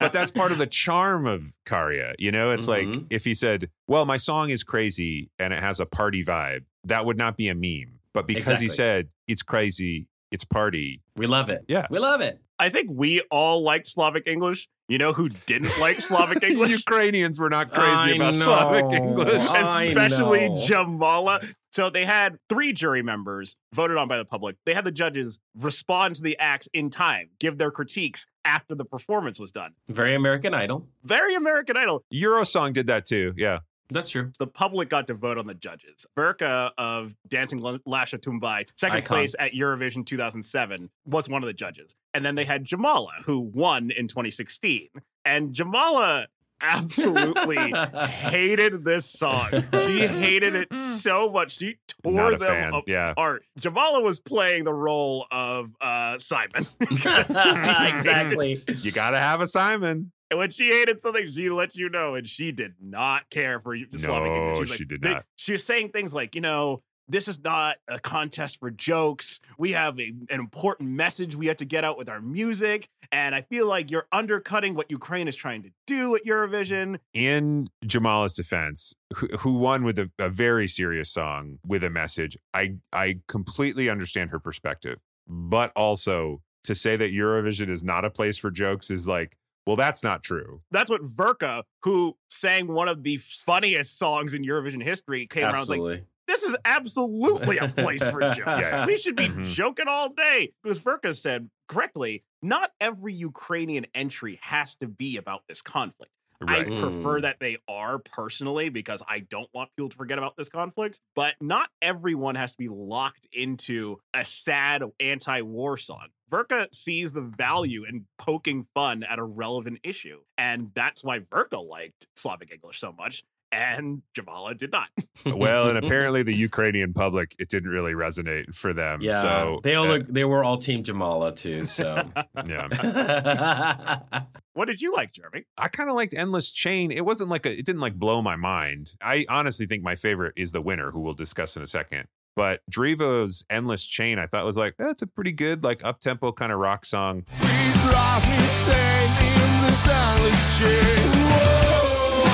but 0.00 0.12
that's 0.12 0.30
part 0.30 0.52
of 0.52 0.58
the 0.58 0.66
charm 0.68 1.26
of 1.26 1.54
Karya. 1.66 2.14
You 2.20 2.30
know, 2.30 2.52
it's 2.52 2.68
like 2.68 2.86
Mhm. 2.86 3.06
if 3.10 3.24
he 3.24 3.34
said, 3.34 3.68
Well, 3.88 4.06
my 4.06 4.16
song 4.16 4.50
is 4.50 4.62
crazy 4.62 5.28
and 5.38 5.52
it 5.52 5.60
has 5.60 5.80
a 5.80 5.86
party 5.86 6.24
vibe, 6.24 6.64
that 6.84 7.04
would 7.04 7.18
not 7.18 7.36
be 7.36 7.48
a 7.48 7.54
meme. 7.54 7.98
But 8.14 8.26
because 8.28 8.60
he 8.60 8.68
said 8.68 9.08
it's 9.26 9.42
crazy, 9.42 10.06
it's 10.30 10.44
party. 10.44 11.00
we 11.16 11.26
love 11.26 11.48
it. 11.50 11.64
Yeah. 11.68 11.86
We 11.90 11.98
love 11.98 12.20
it. 12.20 12.40
I 12.58 12.70
think 12.70 12.90
we 12.94 13.20
all 13.30 13.62
liked 13.62 13.86
Slavic 13.86 14.26
English. 14.26 14.68
You 14.88 14.98
know 14.98 15.12
who 15.12 15.28
didn't 15.28 15.78
like 15.78 15.96
Slavic 16.00 16.42
English? 16.50 16.70
Ukrainians 16.70 17.38
were 17.38 17.50
not 17.50 17.70
crazy 17.72 17.90
I 17.90 18.10
about 18.12 18.34
know. 18.34 18.40
Slavic 18.40 18.92
English. 18.92 19.42
Especially. 19.42 20.48
Jamala. 20.50 21.46
So 21.72 21.90
they 21.90 22.06
had 22.06 22.38
three 22.48 22.72
jury 22.72 23.02
members 23.02 23.56
voted 23.74 23.98
on 23.98 24.08
by 24.08 24.16
the 24.16 24.24
public. 24.24 24.56
They 24.64 24.72
had 24.72 24.84
the 24.84 24.92
judges 24.92 25.38
respond 25.54 26.14
to 26.16 26.22
the 26.22 26.38
acts 26.38 26.68
in 26.72 26.88
time, 26.88 27.28
give 27.38 27.58
their 27.58 27.70
critiques 27.70 28.26
after 28.46 28.74
the 28.74 28.84
performance 28.86 29.38
was 29.38 29.50
done. 29.50 29.72
Very 29.88 30.14
American 30.14 30.54
Idol. 30.54 30.86
Very 31.04 31.34
American 31.34 31.76
Idol. 31.76 32.04
Eurosong 32.14 32.72
did 32.72 32.86
that 32.86 33.04
too. 33.04 33.34
Yeah. 33.36 33.58
That's 33.90 34.10
true. 34.10 34.32
The 34.38 34.46
public 34.46 34.88
got 34.88 35.06
to 35.08 35.14
vote 35.14 35.38
on 35.38 35.46
the 35.46 35.54
judges. 35.54 36.06
Verka 36.16 36.72
of 36.76 37.14
Dancing 37.28 37.64
L- 37.64 37.78
Lasha 37.86 38.18
Tumbai, 38.18 38.68
second 38.76 38.98
Icon. 38.98 39.16
place 39.16 39.34
at 39.38 39.52
Eurovision 39.52 40.04
2007, 40.04 40.90
was 41.04 41.28
one 41.28 41.42
of 41.42 41.46
the 41.46 41.52
judges. 41.52 41.94
And 42.14 42.24
then 42.24 42.34
they 42.34 42.44
had 42.44 42.64
Jamala, 42.64 43.10
who 43.24 43.38
won 43.40 43.90
in 43.90 44.08
2016. 44.08 44.88
And 45.24 45.54
Jamala 45.54 46.26
absolutely 46.62 47.72
hated 48.08 48.84
this 48.84 49.04
song. 49.06 49.50
She 49.72 50.06
hated 50.06 50.54
it 50.54 50.72
so 50.74 51.30
much. 51.30 51.58
She 51.58 51.76
tore 52.02 52.12
Not 52.12 52.34
a 52.34 52.36
them 52.38 52.48
fan. 52.48 52.68
apart. 52.74 52.88
Yeah. 52.88 53.14
Jamala 53.60 54.02
was 54.02 54.20
playing 54.20 54.64
the 54.64 54.72
role 54.74 55.26
of 55.30 55.74
uh, 55.80 56.18
Simon. 56.18 56.62
exactly. 56.80 58.62
You 58.80 58.90
got 58.92 59.10
to 59.10 59.18
have 59.18 59.40
a 59.40 59.46
Simon. 59.46 60.12
And 60.30 60.38
when 60.38 60.50
she 60.50 60.68
hated 60.68 61.00
something, 61.00 61.30
she 61.30 61.50
let 61.50 61.76
you 61.76 61.88
know, 61.88 62.14
and 62.14 62.28
she 62.28 62.50
did 62.52 62.74
not 62.80 63.30
care 63.30 63.60
for 63.60 63.74
you. 63.74 63.86
Slavic 63.96 64.32
No, 64.32 64.36
English. 64.36 64.68
She's 64.68 64.76
she 64.76 64.84
did 64.84 65.02
not. 65.02 65.24
She 65.36 65.52
was 65.52 65.64
saying 65.64 65.90
things 65.90 66.12
like, 66.12 66.34
you 66.34 66.40
know, 66.40 66.82
this 67.08 67.28
is 67.28 67.42
not 67.42 67.76
a 67.88 67.98
contest 67.98 68.58
for 68.58 68.70
jokes. 68.70 69.40
We 69.58 69.72
have 69.72 69.98
a, 70.00 70.12
an 70.30 70.40
important 70.40 70.90
message 70.90 71.36
we 71.36 71.46
have 71.46 71.58
to 71.58 71.64
get 71.64 71.84
out 71.84 71.96
with 71.96 72.08
our 72.08 72.20
music, 72.20 72.88
and 73.12 73.34
I 73.34 73.42
feel 73.42 73.66
like 73.66 73.90
you're 73.90 74.08
undercutting 74.10 74.74
what 74.74 74.90
Ukraine 74.90 75.28
is 75.28 75.36
trying 75.36 75.62
to 75.62 75.70
do 75.86 76.16
at 76.16 76.24
Eurovision. 76.24 76.98
in 77.14 77.68
Jamala's 77.86 78.34
defense, 78.34 78.94
who, 79.14 79.28
who 79.38 79.54
won 79.54 79.84
with 79.84 79.98
a, 79.98 80.10
a 80.18 80.28
very 80.28 80.66
serious 80.66 81.10
song 81.10 81.58
with 81.64 81.84
a 81.84 81.90
message, 81.90 82.36
I 82.52 82.74
I 82.92 83.20
completely 83.28 83.88
understand 83.88 84.30
her 84.30 84.40
perspective, 84.40 84.98
but 85.28 85.72
also 85.76 86.42
to 86.64 86.74
say 86.74 86.96
that 86.96 87.12
Eurovision 87.12 87.70
is 87.70 87.84
not 87.84 88.04
a 88.04 88.10
place 88.10 88.36
for 88.36 88.50
jokes 88.50 88.90
is 88.90 89.06
like, 89.06 89.36
well, 89.66 89.76
that's 89.76 90.02
not 90.02 90.22
true. 90.22 90.60
That's 90.70 90.88
what 90.90 91.02
Verka, 91.04 91.64
who 91.82 92.16
sang 92.30 92.68
one 92.68 92.88
of 92.88 93.02
the 93.02 93.16
funniest 93.18 93.98
songs 93.98 94.34
in 94.34 94.42
Eurovision 94.44 94.82
history, 94.82 95.26
came 95.26 95.44
around 95.44 95.54
and 95.54 95.60
was 95.60 95.68
like, 95.70 96.04
this 96.26 96.42
is 96.42 96.56
absolutely 96.64 97.58
a 97.58 97.68
place 97.68 98.08
for 98.08 98.20
jokes. 98.32 98.72
Yeah. 98.72 98.86
We 98.86 98.96
should 98.96 99.16
be 99.16 99.28
Mhm. 99.28 99.44
joking 99.44 99.86
all 99.88 100.08
day. 100.10 100.52
Because 100.62 100.78
Verka 100.80 101.14
said 101.14 101.50
correctly, 101.68 102.24
not 102.42 102.72
every 102.80 103.14
Ukrainian 103.14 103.86
entry 103.94 104.38
has 104.42 104.74
to 104.76 104.88
be 104.88 105.16
about 105.16 105.42
this 105.48 105.62
conflict. 105.62 106.12
Right. 106.40 106.66
I 106.70 106.76
prefer 106.76 107.18
Mm. 107.18 107.22
that 107.22 107.40
they 107.40 107.56
are 107.66 107.98
personally 107.98 108.68
because 108.68 109.02
I 109.08 109.20
don't 109.20 109.48
want 109.54 109.70
people 109.74 109.88
to 109.88 109.96
forget 109.96 110.18
about 110.18 110.36
this 110.36 110.50
conflict, 110.50 111.00
but 111.14 111.34
not 111.40 111.70
everyone 111.80 112.34
has 112.34 112.52
to 112.52 112.58
be 112.58 112.68
locked 112.68 113.26
into 113.32 113.98
a 114.12 114.22
sad 114.24 114.82
anti 115.00 115.40
war 115.40 115.78
song. 115.78 116.08
Verka 116.30 116.68
sees 116.72 117.12
the 117.12 117.20
value 117.20 117.84
in 117.84 118.06
poking 118.18 118.66
fun 118.74 119.02
at 119.04 119.18
a 119.18 119.24
relevant 119.24 119.78
issue. 119.84 120.18
And 120.36 120.70
that's 120.74 121.04
why 121.04 121.20
Verka 121.20 121.58
liked 121.58 122.06
Slavic 122.16 122.52
English 122.52 122.80
so 122.80 122.92
much. 122.92 123.24
And 123.52 124.02
Jamala 124.12 124.58
did 124.58 124.72
not. 124.72 124.88
well, 125.24 125.68
and 125.68 125.78
apparently 125.84 126.24
the 126.24 126.34
Ukrainian 126.34 126.92
public, 126.92 127.34
it 127.38 127.48
didn't 127.48 127.70
really 127.70 127.92
resonate 127.92 128.54
for 128.54 128.72
them. 128.74 129.00
yeah, 129.00 129.22
So 129.22 129.60
they 129.62 129.76
all 129.76 129.88
uh, 129.88 130.00
they 130.06 130.24
were 130.24 130.42
all 130.42 130.58
Team 130.58 130.82
Jamala 130.82 131.34
too. 131.34 131.64
So 131.64 132.02
yeah. 132.46 134.00
What 134.52 134.68
did 134.68 134.80
you 134.80 134.94
like, 134.94 135.12
Jeremy? 135.12 135.44
I 135.58 135.68
kind 135.68 135.90
of 135.90 135.96
liked 135.96 136.14
Endless 136.14 136.50
Chain. 136.50 136.90
It 136.90 137.04
wasn't 137.04 137.28
like 137.28 137.44
a, 137.44 137.52
it 137.52 137.66
didn't 137.66 137.82
like 137.82 137.94
blow 137.94 138.22
my 138.22 138.36
mind. 138.36 138.92
I 139.02 139.26
honestly 139.28 139.66
think 139.66 139.82
my 139.82 139.96
favorite 139.96 140.32
is 140.34 140.52
the 140.52 140.62
winner, 140.62 140.90
who 140.92 141.00
we'll 141.00 141.12
discuss 141.12 141.58
in 141.58 141.62
a 141.62 141.66
second. 141.66 142.06
But 142.36 142.60
Drevo's 142.70 143.44
Endless 143.48 143.84
Chain, 143.86 144.18
I 144.18 144.26
thought 144.26 144.44
was 144.44 144.58
like, 144.58 144.74
that's 144.78 145.00
a 145.00 145.06
pretty 145.06 145.32
good, 145.32 145.64
like 145.64 145.82
up 145.82 146.00
tempo 146.00 146.32
kind 146.32 146.52
of 146.52 146.58
rock 146.58 146.84
song. 146.84 147.24
We 147.40 147.46
drive 147.46 148.24
insane 148.24 149.10
in 149.24 149.62
this 149.62 149.88
endless 149.88 150.58
chain. 150.58 151.12
Whoa, 151.16 152.26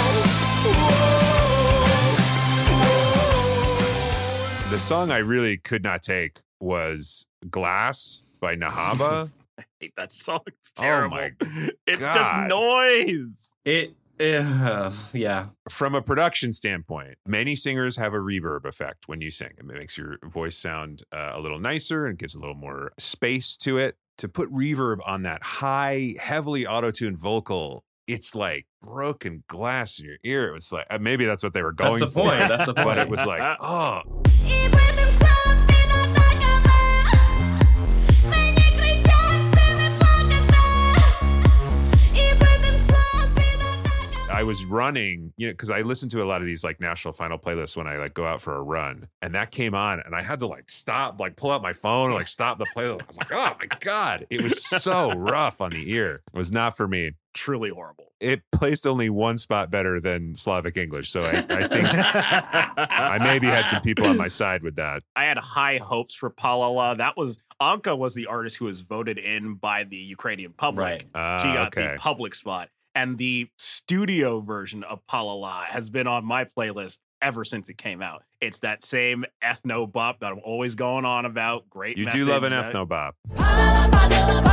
whoa, 4.63 4.71
The 4.71 4.79
song 4.79 5.11
I 5.13 5.19
really 5.19 5.57
could 5.59 5.83
not 5.85 6.03
take 6.03 6.41
was 6.59 7.27
Glass 7.51 8.23
by 8.41 8.57
Nahaba. 8.57 9.31
I 9.59 9.65
hate 9.81 9.93
that 9.97 10.13
song. 10.13 10.41
It's 10.47 10.73
Oh 10.79 10.83
terrible. 10.83 11.17
my 11.19 11.33
it's 11.87 12.01
just 12.01 12.37
noise. 12.49 13.55
it, 13.65 13.95
uh, 14.31 14.93
yeah, 15.13 15.47
From 15.69 15.95
a 15.95 16.03
production 16.03 16.53
standpoint, 16.53 17.17
many 17.27 17.55
singers 17.57 17.97
have 17.97 18.15
a 18.15 18.19
reverb 18.19 18.65
effect 18.65 19.09
when 19.09 19.21
you 19.21 19.31
sing. 19.31 19.51
It 19.59 19.65
makes 19.65 19.97
your 19.99 20.19
voice 20.25 20.57
sound 20.57 21.03
uh, 21.13 21.33
a 21.35 21.41
little 21.41 21.59
nicer 21.59 22.07
and 22.07 22.19
gives 22.19 22.35
a 22.35 22.39
little 22.41 22.55
more 22.55 22.93
space 22.99 23.57
to 23.59 23.79
it. 23.79 23.97
To 24.19 24.29
put 24.29 24.53
reverb 24.53 24.99
on 25.07 25.23
that 25.23 25.43
high, 25.43 26.15
heavily 26.21 26.67
auto-tuned 26.67 27.19
vocal, 27.19 27.83
it's 28.07 28.35
like 28.35 28.67
broken 28.83 29.43
glass 29.49 29.99
in 29.99 30.05
your 30.05 30.17
ear. 30.23 30.49
It 30.49 30.53
was 30.53 30.71
like 30.71 30.87
uh, 30.91 30.99
maybe 30.99 31.25
that's 31.25 31.43
what 31.43 31.55
they 31.55 31.63
were 31.63 31.73
going 31.73 32.01
that's 32.01 32.13
the 32.13 32.21
for. 32.21 32.29
point. 32.29 32.49
That's 32.49 32.67
the 32.67 32.75
point. 32.75 32.87
But 32.93 32.99
it 32.99 33.09
was 33.09 33.25
like, 33.25 33.41
oh, 33.61 34.03
I 44.33 44.43
was 44.45 44.65
running, 44.65 45.33
you 45.37 45.47
know, 45.49 45.53
because 45.53 45.71
I 45.71 45.83
listen 45.83 46.09
to 46.11 46.23
a 46.23 46.25
lot 46.25 46.41
of 46.41 46.47
these 46.47 46.65
like 46.65 46.81
national 46.81 47.13
final 47.13 47.39
playlists 47.39 47.77
when 47.77 47.87
I 47.87 47.99
like 47.99 48.15
go 48.15 48.25
out 48.27 48.41
for 48.41 48.57
a 48.57 48.63
run, 48.63 49.09
and 49.21 49.35
that 49.35 49.51
came 49.51 49.75
on, 49.75 50.01
and 50.01 50.15
I 50.15 50.23
had 50.23 50.39
to 50.41 50.47
like 50.47 50.71
stop, 50.71 51.21
like 51.21 51.37
pull 51.37 51.51
out 51.51 51.63
my 51.63 51.73
phone, 51.73 52.07
and 52.07 52.15
like 52.15 52.29
stop 52.29 52.59
the 52.59 52.67
playlist. 52.77 53.03
I 53.03 53.07
was 53.09 53.19
like, 53.19 53.33
oh 53.33 53.57
my 53.61 53.67
god, 53.81 54.27
it 54.31 54.43
was 54.43 54.65
so 54.65 55.11
rough 55.13 55.61
on 55.61 55.71
the 55.71 55.93
ear. 55.93 56.23
It 56.33 56.37
was 56.37 56.51
not 56.51 56.77
for 56.77 56.89
me. 56.89 57.13
Truly 57.35 57.71
horrible. 57.71 58.07
It 58.21 58.43
placed 58.53 58.87
only 58.87 59.11
one 59.11 59.37
spot 59.37 59.71
better 59.71 60.01
than 60.01 60.35
Slavic 60.35 60.77
English, 60.77 61.11
so 61.11 61.23
I, 61.23 61.45
I 61.49 61.69
think 61.69 61.89
I 61.93 63.19
maybe 63.21 63.49
had 63.49 63.69
some 63.69 63.83
people 63.83 64.07
on 64.07 64.17
my 64.17 64.29
side 64.29 64.63
with 64.63 64.77
that. 64.77 65.03
I 65.17 65.25
had 65.25 65.39
high 65.39 65.79
hopes 65.79 66.15
for 66.15 66.31
Palala. 66.31 66.97
That 66.99 67.17
was 67.17 67.39
Anka 67.61 67.97
was 67.97 68.15
the 68.15 68.27
artist 68.27 68.57
who 68.57 68.65
was 68.65 68.81
voted 68.81 69.19
in 69.19 69.55
by 69.55 69.85
the 69.85 69.97
Ukrainian 69.97 70.53
public. 70.53 71.07
Right. 71.15 71.17
Uh, 71.17 71.39
She 71.39 71.53
got 71.53 71.67
okay. 71.69 71.93
the 71.93 71.99
public 71.99 72.35
spot. 72.35 72.69
And 72.95 73.17
the 73.19 73.49
studio 73.59 74.41
version 74.41 74.85
of 74.85 75.07
Palala 75.07 75.65
has 75.65 75.89
been 75.91 76.07
on 76.07 76.25
my 76.25 76.45
playlist 76.45 76.99
ever 77.23 77.45
since 77.45 77.69
it 77.69 77.79
came 77.79 78.03
out. 78.03 78.23
It's 78.41 78.59
that 78.61 78.85
same 78.85 79.25
ethno 79.43 79.91
bop 79.91 80.21
that 80.21 80.33
I'm 80.33 80.41
always 80.45 80.75
going 80.75 81.05
on 81.05 81.25
about. 81.25 81.71
Great. 81.71 81.97
You 81.97 82.11
do 82.11 82.27
love 82.27 82.43
an 82.43 82.51
message. 82.51 82.75
ethno 82.75 82.89
bop. 82.89 84.52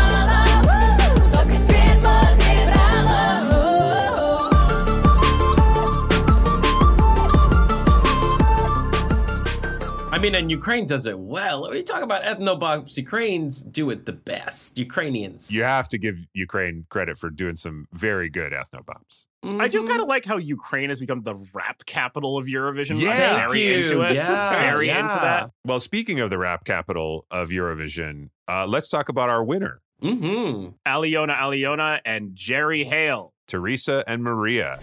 Mean, 10.20 10.36
and 10.36 10.52
Ukraine 10.52 10.86
does 10.86 11.06
it 11.06 11.18
well. 11.18 11.70
We 11.72 11.82
talk 11.82 12.04
about 12.04 12.24
ethnobops. 12.24 12.98
Ukrainians 12.98 13.64
do 13.64 13.90
it 13.90 14.06
the 14.06 14.12
best. 14.12 14.78
Ukrainians. 14.78 15.50
You 15.50 15.64
have 15.64 15.88
to 15.90 15.98
give 15.98 16.28
Ukraine 16.34 16.86
credit 16.90 17.18
for 17.18 17.30
doing 17.30 17.56
some 17.56 17.88
very 17.94 18.30
good 18.30 18.52
ethno 18.52 18.84
bops. 18.84 19.28
I 19.62 19.70
do 19.70 19.88
kind 19.88 20.02
of 20.02 20.10
like 20.10 20.26
how 20.26 20.36
Ukraine 20.36 20.90
has 20.90 21.00
become 21.00 21.24
the 21.24 21.36
rap 21.54 21.86
capital 21.86 22.38
of 22.38 22.48
Eurovision. 22.48 23.00
Yeah. 23.00 23.12
I'm 23.12 23.18
Thank 23.18 23.50
very 23.50 23.62
you. 23.62 23.78
into 23.78 24.02
it. 24.02 24.16
Yeah, 24.16 24.50
very 24.60 24.88
yeah. 24.88 25.00
into 25.00 25.16
that. 25.16 25.52
Well, 25.64 25.80
speaking 25.80 26.20
of 26.20 26.30
the 26.30 26.38
rap 26.38 26.66
capital 26.66 27.26
of 27.32 27.50
Eurovision, 27.50 28.30
uh, 28.50 28.68
let's 28.68 28.90
talk 28.90 29.08
about 29.08 29.30
our 29.30 29.42
winner. 29.42 29.82
Mm-hmm. 30.04 30.70
Alyona 30.86 31.38
Alyona 31.38 32.02
and 32.04 32.36
Jerry 32.36 32.84
Heil. 32.84 33.34
Teresa 33.48 34.04
and 34.06 34.22
Maria 34.24 34.78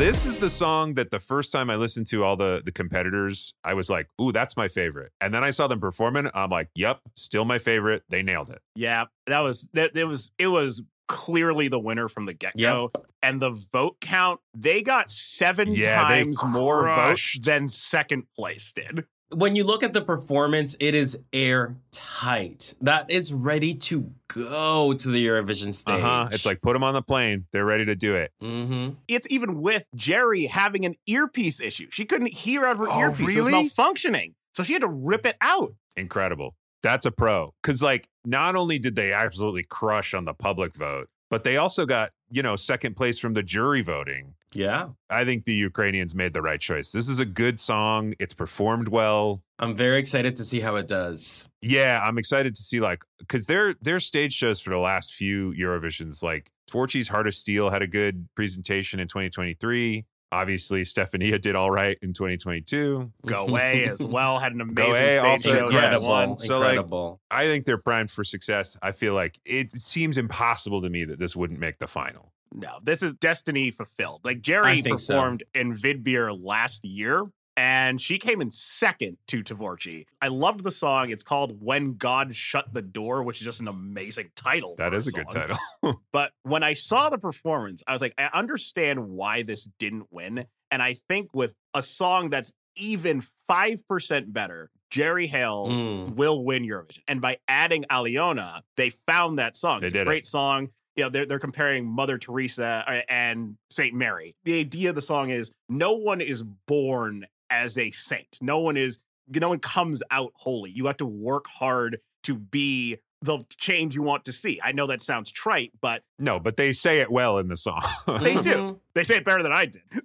This 0.00 0.24
is 0.26 0.36
the 0.40 0.48
song 0.48 0.94
that 0.94 1.10
the 1.10 1.18
first 1.18 1.52
time 1.52 1.68
I 1.68 1.76
listened 1.76 2.06
to 2.14 2.24
all 2.24 2.36
the 2.36 2.62
the 2.64 2.72
competitors, 2.72 3.54
I 3.70 3.74
was 3.74 3.90
like, 3.90 4.06
"Ooh, 4.18 4.32
that's 4.32 4.56
my 4.56 4.68
favorite." 4.80 5.10
And 5.20 5.28
then 5.34 5.44
I 5.48 5.50
saw 5.50 5.66
them 5.68 5.80
performing. 5.88 6.26
I'm 6.40 6.50
like, 6.58 6.68
"Yep, 6.74 6.96
still 7.28 7.44
my 7.44 7.58
favorite." 7.58 8.00
They 8.08 8.22
nailed 8.22 8.48
it. 8.56 8.60
Yeah, 8.86 9.02
that 9.32 9.42
was 9.46 9.56
that. 9.76 9.88
It 9.94 10.08
was 10.12 10.22
it 10.38 10.50
was 10.58 10.72
clearly 11.06 11.68
the 11.68 11.82
winner 11.88 12.08
from 12.08 12.24
the 12.30 12.34
get 12.44 12.52
go. 12.56 12.92
And 13.22 13.34
the 13.46 13.52
vote 13.76 13.96
count, 14.00 14.38
they 14.66 14.80
got 14.92 15.10
seven 15.10 15.66
Yeah, 15.74 16.08
they 16.08 16.22
times 16.24 16.38
more 16.60 16.78
votes 16.86 16.94
crushed. 16.94 17.44
than 17.44 17.68
second 17.68 18.22
place 18.38 18.66
did. 18.72 19.04
when 19.33 19.55
you 19.55 19.63
look 19.63 19.83
at 19.83 19.93
the 19.93 20.01
performance, 20.01 20.75
it 20.79 20.93
is 20.95 21.23
airtight. 21.33 22.75
That 22.81 23.09
is 23.09 23.33
ready 23.33 23.73
to 23.75 24.11
go 24.27 24.93
to 24.93 25.09
the 25.09 25.25
Eurovision 25.25 25.73
stage. 25.73 25.95
Uh 25.95 25.99
huh. 25.99 26.29
It's 26.31 26.45
like 26.45 26.61
put 26.61 26.73
them 26.73 26.83
on 26.83 26.93
the 26.93 27.01
plane. 27.01 27.45
They're 27.51 27.65
ready 27.65 27.85
to 27.85 27.95
do 27.95 28.15
it. 28.15 28.31
hmm 28.39 28.89
It's 29.07 29.29
even 29.29 29.61
with 29.61 29.83
Jerry 29.95 30.45
having 30.45 30.85
an 30.85 30.95
earpiece 31.07 31.59
issue. 31.59 31.87
She 31.91 32.05
couldn't 32.05 32.27
hear 32.33 32.65
out 32.65 32.73
of 32.73 32.77
her 32.79 32.87
Oh, 32.89 32.99
earpiece. 32.99 33.35
It 33.35 33.41
was 33.41 33.53
malfunctioning. 33.53 34.33
So 34.53 34.63
she 34.63 34.73
had 34.73 34.81
to 34.83 34.87
rip 34.87 35.25
it 35.25 35.35
out. 35.41 35.73
Incredible. 35.95 36.55
That's 36.83 37.05
a 37.05 37.11
pro. 37.11 37.53
Because, 37.61 37.81
like, 37.81 38.07
not 38.25 38.55
only 38.55 38.77
did 38.79 38.95
they 38.95 39.11
absolutely 39.11 39.63
crush 39.63 40.13
on 40.13 40.25
the 40.25 40.33
public 40.33 40.75
vote, 40.75 41.09
but 41.31 41.43
they 41.43 41.57
also 41.57 41.85
got, 41.85 42.11
you 42.29 42.43
know, 42.43 42.55
second 42.55 42.95
place 42.95 43.17
from 43.17 43.33
the 43.33 43.41
jury 43.43 43.81
voting. 43.81 44.35
Yeah. 44.55 44.89
I 45.09 45.25
think 45.25 45.45
the 45.45 45.53
Ukrainians 45.53 46.15
made 46.15 46.33
the 46.33 46.41
right 46.41 46.59
choice. 46.59 46.91
This 46.91 47.09
is 47.09 47.19
a 47.19 47.25
good 47.25 47.59
song. 47.59 48.13
It's 48.19 48.33
performed 48.33 48.87
well. 48.87 49.41
I'm 49.59 49.75
very 49.75 49.99
excited 49.99 50.35
to 50.37 50.43
see 50.43 50.61
how 50.61 50.75
it 50.77 50.87
does. 50.87 51.45
Yeah, 51.61 52.01
I'm 52.03 52.17
excited 52.17 52.55
to 52.55 52.61
see 52.61 52.79
like 52.79 53.03
because 53.19 53.45
their 53.45 53.75
their 53.81 53.99
stage 53.99 54.33
shows 54.33 54.59
for 54.61 54.69
the 54.71 54.77
last 54.79 55.13
few 55.13 55.53
Eurovisions, 55.59 56.23
like 56.23 56.49
Tvorchi's 56.71 57.09
Heart 57.09 57.27
of 57.27 57.35
Steel 57.35 57.69
had 57.69 57.81
a 57.81 57.87
good 57.87 58.27
presentation 58.35 58.99
in 58.99 59.07
2023. 59.07 60.05
Obviously, 60.31 60.81
Stefania 60.81 61.39
did 61.39 61.55
all 61.55 61.71
right 61.71 61.97
in 62.01 62.11
2022. 62.11 63.11
Go 63.25 63.47
away 63.47 63.85
as 63.85 64.03
well. 64.05 64.39
Had 64.39 64.51
an 64.53 64.59
amazing 64.61 64.75
Go 64.75 64.93
stage 64.93 65.19
also- 65.19 65.49
show. 65.53 65.65
Incredible. 65.67 66.09
One. 66.09 66.39
So, 66.39 66.59
like, 66.59 67.19
I 67.31 67.45
think 67.45 67.65
they're 67.65 67.77
primed 67.77 68.11
for 68.11 68.23
success. 68.23 68.75
I 68.81 68.91
feel 68.91 69.13
like 69.13 69.39
it 69.45 69.81
seems 69.81 70.17
impossible 70.17 70.81
to 70.81 70.89
me 70.89 71.05
that 71.05 71.19
this 71.19 71.35
wouldn't 71.35 71.59
make 71.59 71.77
the 71.77 71.87
final. 71.87 72.33
No, 72.55 72.79
this 72.83 73.03
is 73.03 73.13
destiny 73.13 73.71
fulfilled. 73.71 74.21
Like 74.23 74.41
Jerry 74.41 74.81
think 74.81 74.99
so. 74.99 75.13
performed 75.13 75.43
in 75.53 75.75
Vidbir 75.75 76.37
last 76.41 76.85
year, 76.85 77.23
and 77.57 77.99
she 78.01 78.17
came 78.17 78.41
in 78.41 78.49
second 78.49 79.17
to 79.27 79.43
Tvorchi. 79.43 80.05
I 80.21 80.27
loved 80.29 80.63
the 80.63 80.71
song. 80.71 81.09
It's 81.09 81.23
called 81.23 81.61
"When 81.61 81.95
God 81.95 82.35
Shut 82.35 82.73
the 82.73 82.81
Door," 82.81 83.23
which 83.23 83.39
is 83.41 83.45
just 83.45 83.59
an 83.61 83.67
amazing 83.67 84.29
title. 84.35 84.75
That 84.77 84.93
is 84.93 85.07
is 85.07 85.13
a 85.13 85.17
good 85.17 85.29
title. 85.31 85.57
But 86.11 86.31
when 86.43 86.63
I 86.63 86.73
saw 86.73 87.09
the 87.09 87.17
performance, 87.17 87.83
I 87.87 87.91
was 87.93 88.01
like, 88.01 88.13
I 88.17 88.29
understand 88.33 89.09
why 89.09 89.43
this 89.43 89.67
didn't 89.79 90.07
win. 90.11 90.45
And 90.71 90.81
I 90.81 90.95
think 91.09 91.29
with 91.33 91.53
a 91.73 91.81
song 91.81 92.29
that's 92.29 92.51
even 92.77 93.23
5% 93.49 94.33
better, 94.33 94.69
Jerry 94.89 95.27
Heil 95.27 95.67
Mm. 95.67 96.15
will 96.15 96.43
win 96.43 96.63
Eurovision. 96.63 96.99
And 97.07 97.21
by 97.21 97.37
adding 97.47 97.83
Alyona, 97.89 98.61
they 98.77 98.89
found 98.89 99.39
that 99.39 99.55
song. 99.55 99.81
They 99.81 99.87
it's 99.87 99.93
did 99.93 99.99
a 99.99 100.01
it. 100.03 100.05
great 100.05 100.25
song. 100.25 100.69
You 100.95 101.03
know, 101.03 101.09
they're, 101.09 101.25
they're 101.25 101.39
comparing 101.39 101.85
Mother 101.85 102.17
Teresa 102.17 102.83
uh, 102.87 103.01
and 103.09 103.57
Saint 103.69 103.93
Mary. 103.93 104.35
The 104.45 104.59
idea 104.59 104.89
of 104.89 104.95
the 104.95 105.01
song 105.01 105.29
is 105.29 105.51
no 105.67 105.93
one 105.93 106.21
is 106.21 106.41
born 106.41 107.25
as 107.49 107.77
a 107.77 107.91
saint. 107.91 108.37
No 108.41 108.59
one 108.59 108.77
is, 108.77 108.99
no 109.27 109.49
one 109.49 109.59
comes 109.59 110.01
out 110.09 110.31
holy. 110.35 110.71
You 110.71 110.85
have 110.85 110.97
to 110.97 111.05
work 111.05 111.47
hard 111.47 111.99
to 112.23 112.35
be 112.35 112.97
the 113.21 113.39
change 113.57 113.95
you 113.95 114.03
want 114.03 114.25
to 114.25 114.31
see. 114.31 114.59
I 114.63 114.71
know 114.71 114.87
that 114.87 115.01
sounds 115.01 115.31
trite, 115.31 115.71
but 115.81 116.03
no, 116.19 116.39
but 116.39 116.57
they 116.57 116.71
say 116.73 116.99
it 116.99 117.11
well 117.11 117.39
in 117.39 117.47
the 117.47 117.57
song. 117.57 117.81
they 118.21 118.35
do. 118.35 118.53
Mhm. 118.53 118.79
They 118.93 119.03
say 119.03 119.15
it 119.15 119.25
better 119.25 119.41
than 119.41 119.51
I 119.51 119.65
did. 119.65 119.81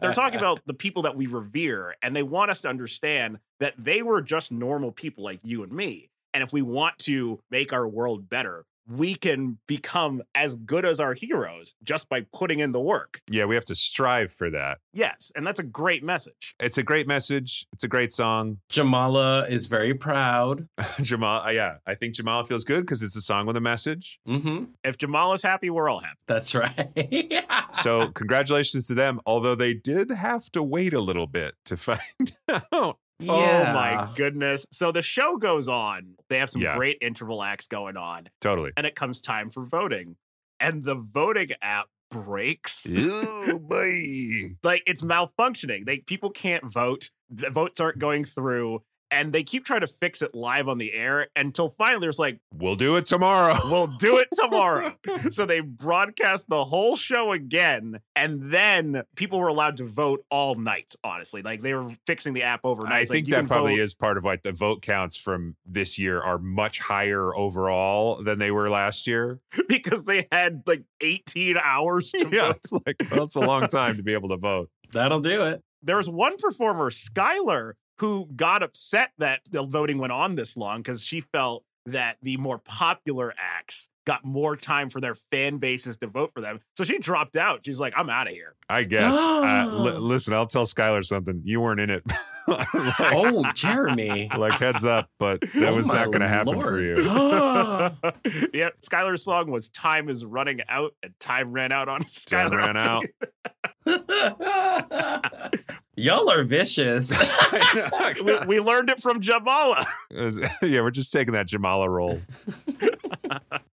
They're 0.00 0.12
talking 0.12 0.38
about 0.38 0.60
the 0.66 0.74
people 0.74 1.02
that 1.02 1.16
we 1.16 1.26
revere, 1.26 1.94
and 2.02 2.14
they 2.14 2.22
want 2.22 2.50
us 2.50 2.60
to 2.62 2.68
understand 2.68 3.38
that 3.60 3.74
they 3.78 4.02
were 4.02 4.20
just 4.20 4.52
normal 4.52 4.92
people 4.92 5.24
like 5.24 5.40
you 5.42 5.62
and 5.62 5.72
me. 5.72 6.10
And 6.34 6.42
if 6.42 6.52
we 6.52 6.62
want 6.62 6.98
to 7.00 7.40
make 7.50 7.72
our 7.72 7.86
world 7.88 8.28
better, 8.28 8.64
we 8.88 9.14
can 9.14 9.58
become 9.66 10.22
as 10.34 10.56
good 10.56 10.84
as 10.84 11.00
our 11.00 11.14
heroes 11.14 11.74
just 11.82 12.08
by 12.08 12.26
putting 12.32 12.58
in 12.58 12.72
the 12.72 12.80
work. 12.80 13.20
yeah, 13.30 13.44
we 13.44 13.54
have 13.54 13.64
to 13.66 13.74
strive 13.74 14.32
for 14.32 14.50
that. 14.50 14.78
Yes. 14.92 15.32
And 15.34 15.46
that's 15.46 15.60
a 15.60 15.64
great 15.64 16.02
message. 16.04 16.54
It's 16.60 16.78
a 16.78 16.82
great 16.82 17.06
message. 17.06 17.66
It's 17.72 17.84
a 17.84 17.88
great 17.88 18.12
song. 18.12 18.58
Jamala 18.70 19.48
is 19.48 19.66
very 19.66 19.94
proud. 19.94 20.68
Jamal, 21.00 21.42
uh, 21.46 21.50
yeah, 21.50 21.76
I 21.86 21.94
think 21.94 22.14
Jamal 22.14 22.44
feels 22.44 22.64
good 22.64 22.80
because 22.82 23.02
it's 23.02 23.16
a 23.16 23.22
song 23.22 23.46
with 23.46 23.56
a 23.56 23.60
message. 23.60 24.20
hmm 24.26 24.64
If 24.84 24.98
Jamal 24.98 25.32
is 25.32 25.42
happy, 25.42 25.70
we're 25.70 25.88
all 25.88 26.00
happy. 26.00 26.18
That's 26.26 26.54
right. 26.54 26.90
yeah. 27.10 27.64
So 27.72 28.08
congratulations 28.08 28.86
to 28.86 28.94
them. 28.94 29.20
Although 29.26 29.54
they 29.56 29.74
did 29.74 30.10
have 30.10 30.50
to 30.52 30.62
wait 30.62 30.92
a 30.92 31.00
little 31.00 31.26
bit 31.26 31.54
to 31.66 31.76
find 31.76 32.00
out. 32.72 32.98
Oh 33.22 33.64
my 33.64 34.08
goodness. 34.16 34.66
So 34.70 34.92
the 34.92 35.02
show 35.02 35.36
goes 35.36 35.68
on. 35.68 36.14
They 36.28 36.38
have 36.38 36.50
some 36.50 36.62
Yeah. 36.62 36.76
great 36.76 36.98
interval 37.00 37.42
acts 37.42 37.66
going 37.66 37.96
on. 37.96 38.28
Totally. 38.40 38.72
And 38.76 38.86
it 38.86 38.94
comes 38.94 39.20
time 39.20 39.50
for 39.50 39.64
voting. 39.64 40.16
And 40.60 40.84
the 40.84 40.94
voting 40.94 41.50
app 41.62 41.86
breaks. 42.10 42.86
Ooh, 42.88 43.58
boy. 43.68 44.56
like 44.62 44.82
it's 44.86 45.02
malfunctioning. 45.02 45.84
They 45.86 45.98
people 45.98 46.30
can't 46.30 46.64
vote. 46.70 47.10
The 47.30 47.50
votes 47.50 47.80
aren't 47.80 47.98
going 47.98 48.24
through, 48.24 48.82
and 49.14 49.32
they 49.32 49.42
keep 49.44 49.64
trying 49.64 49.80
to 49.82 49.86
fix 49.86 50.20
it 50.22 50.34
live 50.34 50.68
on 50.68 50.78
the 50.78 50.92
air 50.92 51.28
until 51.36 51.68
finally 51.68 52.00
there's 52.00 52.18
like, 52.18 52.38
We'll 52.52 52.74
do 52.76 52.96
it 52.96 53.06
tomorrow. 53.06 53.54
we'll 53.70 53.86
do 53.86 54.18
it 54.18 54.28
tomorrow. 54.32 54.94
so 55.30 55.46
they 55.46 55.60
broadcast 55.60 56.48
the 56.48 56.64
whole 56.64 56.96
show 56.96 57.32
again, 57.32 58.00
and 58.16 58.50
then 58.52 59.02
people 59.16 59.38
were 59.38 59.48
allowed 59.48 59.76
to 59.78 59.84
vote 59.84 60.24
all 60.30 60.54
night. 60.56 60.94
Honestly, 61.04 61.42
like 61.42 61.62
they 61.62 61.74
were 61.74 61.90
fixing 62.06 62.34
the 62.34 62.42
app 62.42 62.60
overnight. 62.64 62.92
I 62.92 63.00
It's 63.00 63.10
think 63.10 63.26
you 63.28 63.34
that 63.34 63.46
probably 63.46 63.76
vote- 63.76 63.82
is 63.82 63.94
part 63.94 64.16
of 64.18 64.24
why 64.24 64.36
the 64.42 64.52
vote 64.52 64.82
counts 64.82 65.16
from 65.16 65.56
this 65.64 65.98
year 65.98 66.20
are 66.20 66.38
much 66.38 66.80
higher 66.80 67.34
overall 67.36 68.22
than 68.22 68.38
they 68.38 68.50
were 68.50 68.68
last 68.68 69.06
year. 69.06 69.40
because 69.68 70.04
they 70.06 70.26
had 70.32 70.62
like 70.66 70.82
18 71.00 71.56
hours 71.62 72.10
to 72.12 72.28
yeah, 72.32 72.48
vote. 72.48 72.56
it's 72.56 72.72
like 72.72 72.96
well, 73.10 73.24
it's 73.24 73.36
a 73.36 73.40
long 73.40 73.68
time 73.68 73.96
to 73.96 74.02
be 74.02 74.12
able 74.12 74.28
to 74.30 74.36
vote. 74.36 74.70
That'll 74.92 75.20
do 75.20 75.42
it. 75.44 75.62
there 75.82 75.96
was 75.96 76.08
one 76.08 76.36
performer, 76.38 76.90
Skylar, 76.90 77.74
who 77.98 78.28
got 78.34 78.62
upset 78.62 79.10
that 79.18 79.40
the 79.50 79.62
voting 79.62 79.98
went 79.98 80.12
on 80.12 80.34
this 80.34 80.56
long 80.56 80.80
because 80.80 81.04
she 81.04 81.20
felt 81.20 81.64
that 81.86 82.16
the 82.22 82.36
more 82.38 82.58
popular 82.58 83.34
acts 83.38 83.88
got 84.06 84.24
more 84.24 84.56
time 84.56 84.88
for 84.90 85.00
their 85.00 85.14
fan 85.30 85.58
bases 85.58 85.96
to 85.98 86.06
vote 86.06 86.30
for 86.34 86.40
them. 86.40 86.60
So 86.76 86.84
she 86.84 86.98
dropped 86.98 87.36
out. 87.36 87.60
She's 87.64 87.78
like, 87.80 87.92
I'm 87.96 88.08
out 88.10 88.26
of 88.26 88.32
here. 88.32 88.54
I 88.68 88.84
guess. 88.84 89.14
Uh, 89.14 89.66
li- 89.70 89.92
Oh. 89.94 89.98
listen, 89.98 90.32
I'll 90.34 90.46
tell 90.46 90.64
Skylar 90.64 91.04
something. 91.04 91.42
You 91.44 91.60
weren't 91.60 91.80
in 91.80 91.90
it. 91.90 92.02
like, 92.48 92.68
Oh, 92.74 93.50
Jeremy. 93.54 94.30
like, 94.36 94.52
heads 94.54 94.84
up, 94.86 95.08
but 95.18 95.40
that 95.42 95.68
Oh 95.72 95.74
was 95.74 95.88
not 95.88 96.06
going 96.06 96.20
to 96.20 96.28
happen 96.28 96.60
for 96.60 96.80
you. 96.80 96.96
yeah, 98.54 98.70
Skylar's 98.82 99.22
song 99.22 99.50
was 99.50 99.68
Time 99.70 100.08
is 100.08 100.24
Running 100.24 100.60
Out, 100.68 100.94
and 101.02 101.12
time 101.20 101.52
ran 101.52 101.70
out 101.72 101.88
on 101.88 102.00
Time 102.04 102.08
Skylar. 102.08 102.58
ran 102.58 102.76
out. 102.76 103.04
Y'all 105.96 106.30
are 106.30 106.42
vicious. 106.42 107.12
we, 108.24 108.38
we 108.46 108.60
learned 108.60 108.90
it 108.90 109.00
from 109.00 109.20
Jamala. 109.20 109.84
yeah, 110.62 110.80
we're 110.80 110.90
just 110.90 111.12
taking 111.12 111.34
that 111.34 111.48
Jamala 111.48 111.88
role. 111.88 112.20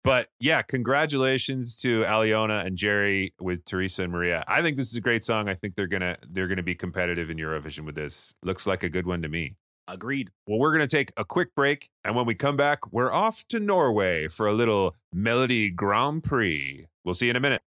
but 0.04 0.28
yeah, 0.38 0.62
congratulations 0.62 1.80
to 1.80 2.02
Alyona 2.02 2.66
and 2.66 2.76
Jerry 2.76 3.34
with 3.40 3.64
Teresa 3.64 4.04
and 4.04 4.12
Maria. 4.12 4.44
I 4.46 4.62
think 4.62 4.76
this 4.76 4.90
is 4.90 4.96
a 4.96 5.00
great 5.00 5.24
song. 5.24 5.48
I 5.48 5.54
think 5.54 5.76
they're 5.76 5.86
gonna 5.86 6.16
they're 6.28 6.48
gonna 6.48 6.62
be 6.62 6.74
competitive 6.74 7.30
in 7.30 7.38
Eurovision 7.38 7.84
with 7.84 7.94
this. 7.94 8.34
Looks 8.42 8.66
like 8.66 8.82
a 8.82 8.88
good 8.88 9.06
one 9.06 9.22
to 9.22 9.28
me. 9.28 9.56
Agreed. 9.88 10.30
Well, 10.46 10.58
we're 10.58 10.72
gonna 10.72 10.86
take 10.86 11.12
a 11.16 11.24
quick 11.24 11.54
break, 11.54 11.88
and 12.04 12.14
when 12.14 12.26
we 12.26 12.34
come 12.34 12.56
back, 12.56 12.92
we're 12.92 13.12
off 13.12 13.44
to 13.48 13.58
Norway 13.58 14.28
for 14.28 14.46
a 14.46 14.52
little 14.52 14.94
Melodi 15.14 15.74
Grand 15.74 16.22
Prix. 16.22 16.86
We'll 17.04 17.14
see 17.14 17.26
you 17.26 17.30
in 17.30 17.36
a 17.36 17.40
minute. 17.40 17.62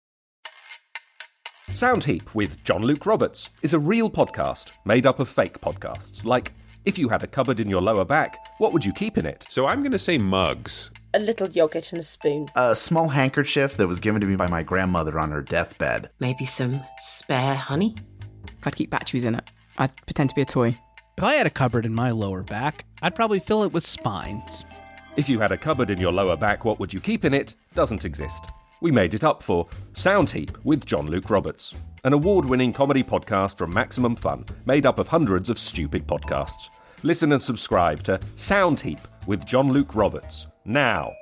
Soundheap 1.73 2.33
with 2.35 2.63
John 2.63 2.81
Luke 2.83 3.05
Roberts 3.05 3.49
is 3.61 3.73
a 3.73 3.79
real 3.79 4.09
podcast 4.09 4.71
made 4.85 5.05
up 5.05 5.19
of 5.19 5.29
fake 5.29 5.59
podcasts. 5.61 6.23
Like, 6.25 6.53
if 6.85 6.97
you 6.97 7.09
had 7.09 7.23
a 7.23 7.27
cupboard 7.27 7.59
in 7.59 7.69
your 7.69 7.81
lower 7.81 8.05
back, 8.05 8.37
what 8.59 8.73
would 8.73 8.83
you 8.85 8.93
keep 8.93 9.17
in 9.17 9.25
it? 9.25 9.45
So 9.49 9.67
I'm 9.67 9.81
gonna 9.81 9.97
say 9.99 10.17
mugs. 10.17 10.91
a 11.13 11.19
little 11.19 11.49
yogurt 11.49 11.91
and 11.91 11.99
a 11.99 12.03
spoon. 12.03 12.49
A 12.55 12.75
small 12.75 13.09
handkerchief 13.09 13.77
that 13.77 13.87
was 13.87 13.99
given 13.99 14.21
to 14.21 14.27
me 14.27 14.35
by 14.35 14.47
my 14.47 14.63
grandmother 14.63 15.19
on 15.19 15.31
her 15.31 15.41
deathbed. 15.41 16.09
Maybe 16.19 16.45
some 16.45 16.81
spare 16.99 17.55
honey? 17.55 17.95
I'd 18.63 18.75
keep 18.75 18.89
batteries 18.89 19.25
in 19.25 19.35
it. 19.35 19.49
I'd 19.77 19.95
pretend 20.05 20.29
to 20.29 20.35
be 20.35 20.41
a 20.41 20.45
toy. 20.45 20.77
If 21.17 21.23
I 21.23 21.35
had 21.35 21.47
a 21.47 21.51
cupboard 21.51 21.85
in 21.85 21.93
my 21.93 22.11
lower 22.11 22.43
back, 22.43 22.85
I'd 23.01 23.15
probably 23.15 23.39
fill 23.39 23.63
it 23.63 23.73
with 23.73 23.85
spines. 23.85 24.65
If 25.17 25.27
you 25.27 25.39
had 25.39 25.51
a 25.51 25.57
cupboard 25.57 25.89
in 25.89 25.99
your 25.99 26.13
lower 26.13 26.37
back, 26.37 26.63
what 26.63 26.79
would 26.79 26.93
you 26.93 27.01
keep 27.01 27.25
in 27.25 27.33
it? 27.33 27.55
Doesn't 27.75 28.05
exist. 28.05 28.45
We 28.81 28.91
made 28.91 29.13
it 29.13 29.23
up 29.23 29.43
for 29.43 29.67
Soundheap 29.93 30.57
with 30.63 30.85
John 30.85 31.05
Luke 31.07 31.29
Roberts, 31.29 31.75
an 32.03 32.13
award 32.13 32.45
winning 32.45 32.73
comedy 32.73 33.03
podcast 33.03 33.57
from 33.59 33.71
Maximum 33.71 34.15
Fun, 34.15 34.43
made 34.65 34.87
up 34.87 34.97
of 34.97 35.07
hundreds 35.07 35.49
of 35.51 35.59
stupid 35.59 36.07
podcasts. 36.07 36.69
Listen 37.03 37.31
and 37.31 37.41
subscribe 37.41 38.01
to 38.03 38.19
Soundheap 38.37 38.99
with 39.27 39.45
John 39.45 39.71
Luke 39.71 39.93
Roberts 39.95 40.47
now. 40.65 41.13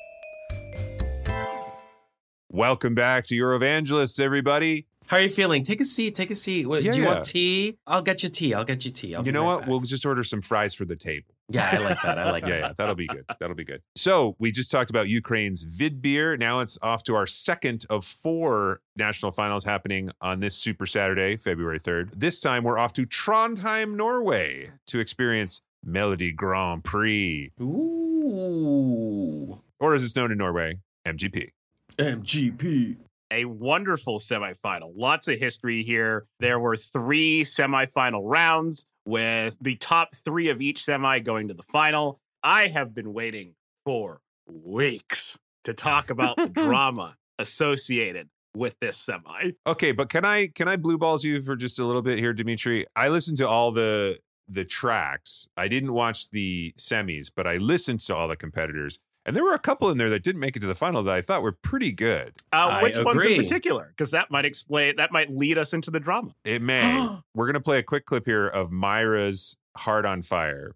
Welcome 2.50 2.96
back 2.96 3.26
to 3.26 3.36
Eurovangelists, 3.36 4.20
everybody. 4.22 4.88
How 5.08 5.18
are 5.18 5.22
you 5.24 5.30
feeling? 5.30 5.64
Take 5.64 5.82
a 5.82 5.86
seat. 5.86 6.16
Take 6.16 6.32
a 6.32 6.36
seat. 6.36 6.66
What, 6.66 6.82
Yeah, 6.84 6.94
do 6.94 6.98
you 7.00 7.04
yeah. 7.04 7.14
want 7.14 7.26
tea? 7.26 7.78
I'll 7.86 8.02
get 8.02 8.24
you 8.24 8.30
tea. 8.30 8.54
I'll 8.54 8.64
get 8.64 8.86
you 8.86 8.92
tea. 8.92 9.16
I'll 9.16 9.26
you 9.26 9.32
know 9.32 9.42
right 9.42 9.48
what? 9.56 9.60
back. 9.62 9.70
We'll 9.70 9.80
just 9.82 10.06
order 10.06 10.24
some 10.24 10.42
fries 10.42 10.74
for 10.74 10.86
the 10.86 10.96
table. 10.96 11.34
Yeah, 11.50 11.70
I 11.72 11.78
like 11.78 12.02
that. 12.04 12.20
I 12.20 12.32
like 12.32 12.44
yeah, 12.44 12.50
that. 12.50 12.62
yeah, 12.62 12.74
that'll 12.78 12.96
be 12.96 13.08
good. 13.08 13.26
That'll 13.40 13.56
be 13.56 13.66
good. 13.66 13.82
So 13.96 14.36
we 14.40 14.52
just 14.52 14.70
talked 14.70 14.90
about 14.90 15.08
Ukraine's 15.08 15.66
Vidbir. 15.66 16.38
Now 16.38 16.60
it's 16.60 16.78
off 16.82 17.04
to 17.04 17.16
our 17.16 17.26
second 17.26 17.86
of 17.90 18.06
four 18.06 18.82
national 18.96 19.32
finals 19.32 19.64
happening 19.64 20.12
on 20.22 20.42
this 20.42 20.56
Super 20.56 20.86
Saturday, 20.86 21.38
February 21.38 21.80
3rd. 21.80 22.12
This 22.16 22.40
time 22.40 22.64
we're 22.64 22.78
off 22.78 22.94
to 22.94 23.04
Trondheim, 23.04 23.96
Norway 23.96 24.70
to 24.88 25.00
experience 25.00 25.62
Melodi 25.86 26.36
Grand 26.36 26.84
Prix, 26.84 27.52
Ooh. 27.62 29.62
or 29.80 29.96
as 29.96 30.04
it's 30.04 30.16
known 30.16 30.32
in 30.32 30.38
Norway, 30.38 30.80
MGP. 31.06 31.50
MGP. 31.98 32.98
A 33.32 33.46
wonderful 33.46 34.20
semifinal. 34.20 34.92
Lots 34.96 35.28
of 35.28 35.40
history 35.40 35.84
here. 35.84 36.26
There 36.40 36.60
were 36.60 36.76
three 36.76 37.44
semifinal 37.44 38.22
rounds 38.24 38.86
with 39.06 39.56
the 39.62 39.76
top 39.76 40.16
three 40.16 40.50
of 40.50 40.62
each 40.62 40.84
semi 40.84 41.20
going 41.20 41.48
to 41.50 41.54
the 41.54 41.64
final. 41.64 42.20
I 42.44 42.68
have 42.68 42.96
been 42.96 43.14
waiting 43.14 43.54
for 43.86 44.22
weeks 44.48 45.38
to 45.64 45.74
talk 45.74 46.10
about 46.10 46.38
the 46.38 46.48
drama 46.54 47.18
associated 47.38 48.30
with 48.56 48.76
this 48.82 48.98
semi. 48.98 49.52
Okay, 49.68 49.92
but 49.92 50.10
can 50.10 50.26
I 50.26 50.48
can 50.48 50.68
I 50.68 50.76
blue 50.76 50.98
balls 50.98 51.24
you 51.24 51.42
for 51.42 51.56
just 51.56 51.80
a 51.80 51.86
little 51.86 52.02
bit 52.02 52.18
here, 52.18 52.34
Dimitry? 52.34 52.86
I 52.96 53.10
listened 53.10 53.38
to 53.38 53.48
all 53.48 53.72
the 53.72 54.20
the 54.48 54.66
tracks. 54.66 55.48
I 55.56 55.68
didn't 55.68 55.94
watch 55.94 56.32
the 56.32 56.74
semis, 56.78 57.32
but 57.34 57.46
I 57.46 57.58
listened 57.58 58.00
to 58.02 58.16
all 58.16 58.28
the 58.28 58.36
competitors. 58.36 58.98
And 59.30 59.36
there 59.36 59.44
were 59.44 59.54
a 59.54 59.60
couple 59.60 59.92
in 59.92 60.00
there 60.00 60.10
that 60.10 60.24
didn't 60.24 60.42
make 60.42 60.56
it 60.56 60.60
to 60.62 60.66
the 60.66 60.74
final 60.74 61.04
that 61.04 61.14
I 61.14 61.22
thought 61.22 61.44
were 61.44 61.52
pretty 61.52 61.92
good. 61.92 62.34
Uh, 62.52 62.56
I 62.56 62.82
which 62.82 62.98
ones 62.98 63.24
in 63.24 63.38
particular? 63.38 63.94
Because 63.96 64.10
that 64.10 64.32
might 64.32 64.44
explain, 64.44 64.96
that 64.96 65.12
might 65.12 65.30
lead 65.30 65.60
us 65.60 65.72
into 65.72 65.92
the 65.92 66.00
drama. 66.00 66.34
It 66.44 66.64
may. 66.64 67.08
We're 67.36 67.46
going 67.46 67.54
to 67.54 67.60
play 67.60 67.78
a 67.78 67.84
quick 67.84 68.08
clip 68.08 68.26
here 68.26 68.48
of 68.48 68.72
Myra's 68.72 69.56
Heart 69.78 70.08
on 70.08 70.24
Fire. 70.24 70.74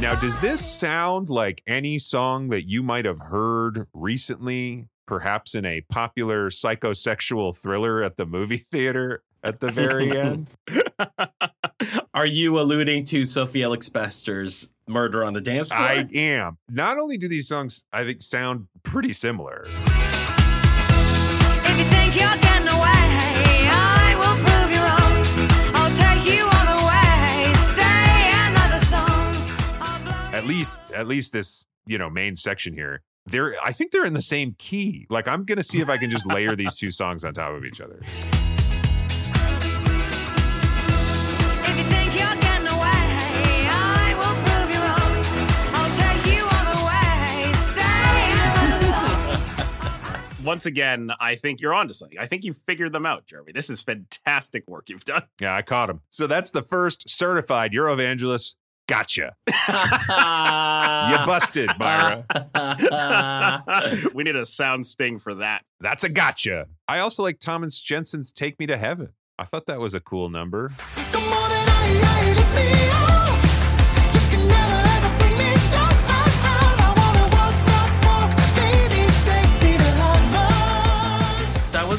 Now, 0.00 0.14
does 0.18 0.38
this 0.38 0.64
sound 0.64 1.28
like 1.28 1.62
any 1.66 1.98
song 1.98 2.48
that 2.48 2.66
you 2.66 2.82
might 2.82 3.04
have 3.04 3.18
heard 3.18 3.84
recently, 3.92 4.88
perhaps 5.06 5.54
in 5.54 5.64
a 5.64 5.80
popular 5.90 6.50
psychosexual 6.50 7.56
thriller 7.56 8.02
at 8.02 8.16
the 8.16 8.26
movie 8.26 8.56
theater 8.70 9.22
at 9.42 9.60
the 9.60 9.70
very 9.70 10.16
end? 10.18 10.48
Are 12.14 12.26
you 12.26 12.58
alluding 12.58 13.04
to 13.06 13.24
Sophie 13.24 13.62
Ellis-Bextor's 13.62 14.68
Murder 14.88 15.24
on 15.24 15.32
the 15.34 15.40
Dance 15.40 15.68
Floor? 15.68 15.80
I 15.80 16.06
am. 16.14 16.58
Not 16.68 16.98
only 16.98 17.16
do 17.18 17.28
these 17.28 17.48
songs, 17.48 17.84
I 17.92 18.04
think, 18.04 18.22
sound 18.22 18.66
pretty 18.82 19.12
similar. 19.12 19.64
If 21.68 21.78
you 21.78 21.84
think 21.84 22.18
you're 22.18 22.28
getting 22.40 22.68
away, 22.68 23.68
I 23.68 24.16
will 24.18 24.36
prove 24.44 24.70
you 24.72 24.80
wrong. 24.80 25.24
I'll 25.74 25.94
take 25.96 26.24
you 26.32 26.44
on 26.44 26.66
the 26.72 26.80
way. 26.86 27.52
Stay 27.74 28.30
another 28.48 28.82
song. 28.86 30.34
At 30.34 30.44
least, 30.46 30.90
at 30.92 31.06
least 31.06 31.32
this, 31.32 31.66
you 31.86 31.98
know, 31.98 32.08
main 32.08 32.36
section 32.36 32.72
here. 32.72 33.02
They're, 33.28 33.56
I 33.62 33.72
think 33.72 33.90
they're 33.90 34.04
in 34.04 34.12
the 34.12 34.22
same 34.22 34.54
key. 34.58 35.06
Like, 35.10 35.26
I'm 35.26 35.44
gonna 35.44 35.64
see 35.64 35.80
if 35.80 35.88
I 35.88 35.96
can 35.96 36.10
just 36.10 36.26
layer 36.26 36.54
these 36.54 36.78
two 36.78 36.90
songs 36.92 37.24
on 37.24 37.34
top 37.34 37.52
of 37.54 37.64
each 37.64 37.80
other. 37.80 37.98
If 38.02 38.08
you 41.76 41.84
think 41.84 42.14
you're 42.14 42.36
getting 42.40 42.68
away, 42.68 43.66
I 43.68 44.14
will 44.16 44.36
prove 44.46 44.70
you 44.72 44.80
wrong. 44.80 45.24
I'll 45.74 45.92
take 45.96 46.22
you 46.32 46.44
on 46.44 46.64
the 46.76 46.82
way. 46.86 47.52
Stay 47.72 48.30
another 48.62 48.80
song. 48.86 50.44
Once 50.44 50.66
again, 50.66 51.10
I 51.18 51.34
think 51.34 51.60
you're 51.60 51.74
onto 51.74 51.94
something. 51.94 52.18
I 52.20 52.26
think 52.26 52.44
you 52.44 52.52
figured 52.52 52.92
them 52.92 53.06
out, 53.06 53.26
Jeremy. 53.26 53.50
This 53.52 53.68
is 53.70 53.82
fantastic 53.82 54.68
work 54.68 54.88
you've 54.88 55.04
done. 55.04 55.24
Yeah, 55.40 55.56
I 55.56 55.62
caught 55.62 55.90
him. 55.90 56.02
So 56.10 56.28
that's 56.28 56.52
the 56.52 56.62
first 56.62 57.10
certified 57.10 57.72
Eurovangelist. 57.72 58.54
Gotcha. 58.88 59.34
You 59.48 61.26
busted, 61.26 61.70
Myra. 61.78 62.24
we 64.14 64.22
need 64.22 64.36
a 64.36 64.46
sound 64.46 64.86
sting 64.86 65.18
for 65.18 65.34
that. 65.34 65.62
That's 65.80 66.04
a 66.04 66.08
gotcha. 66.08 66.66
I 66.86 67.00
also 67.00 67.22
like 67.22 67.40
Thomas 67.40 67.80
Jensen's 67.80 68.30
Take 68.30 68.58
Me 68.58 68.66
to 68.66 68.76
Heaven. 68.76 69.10
I 69.38 69.44
thought 69.44 69.66
that 69.66 69.80
was 69.80 69.94
a 69.94 70.00
cool 70.00 70.30
number. 70.30 70.72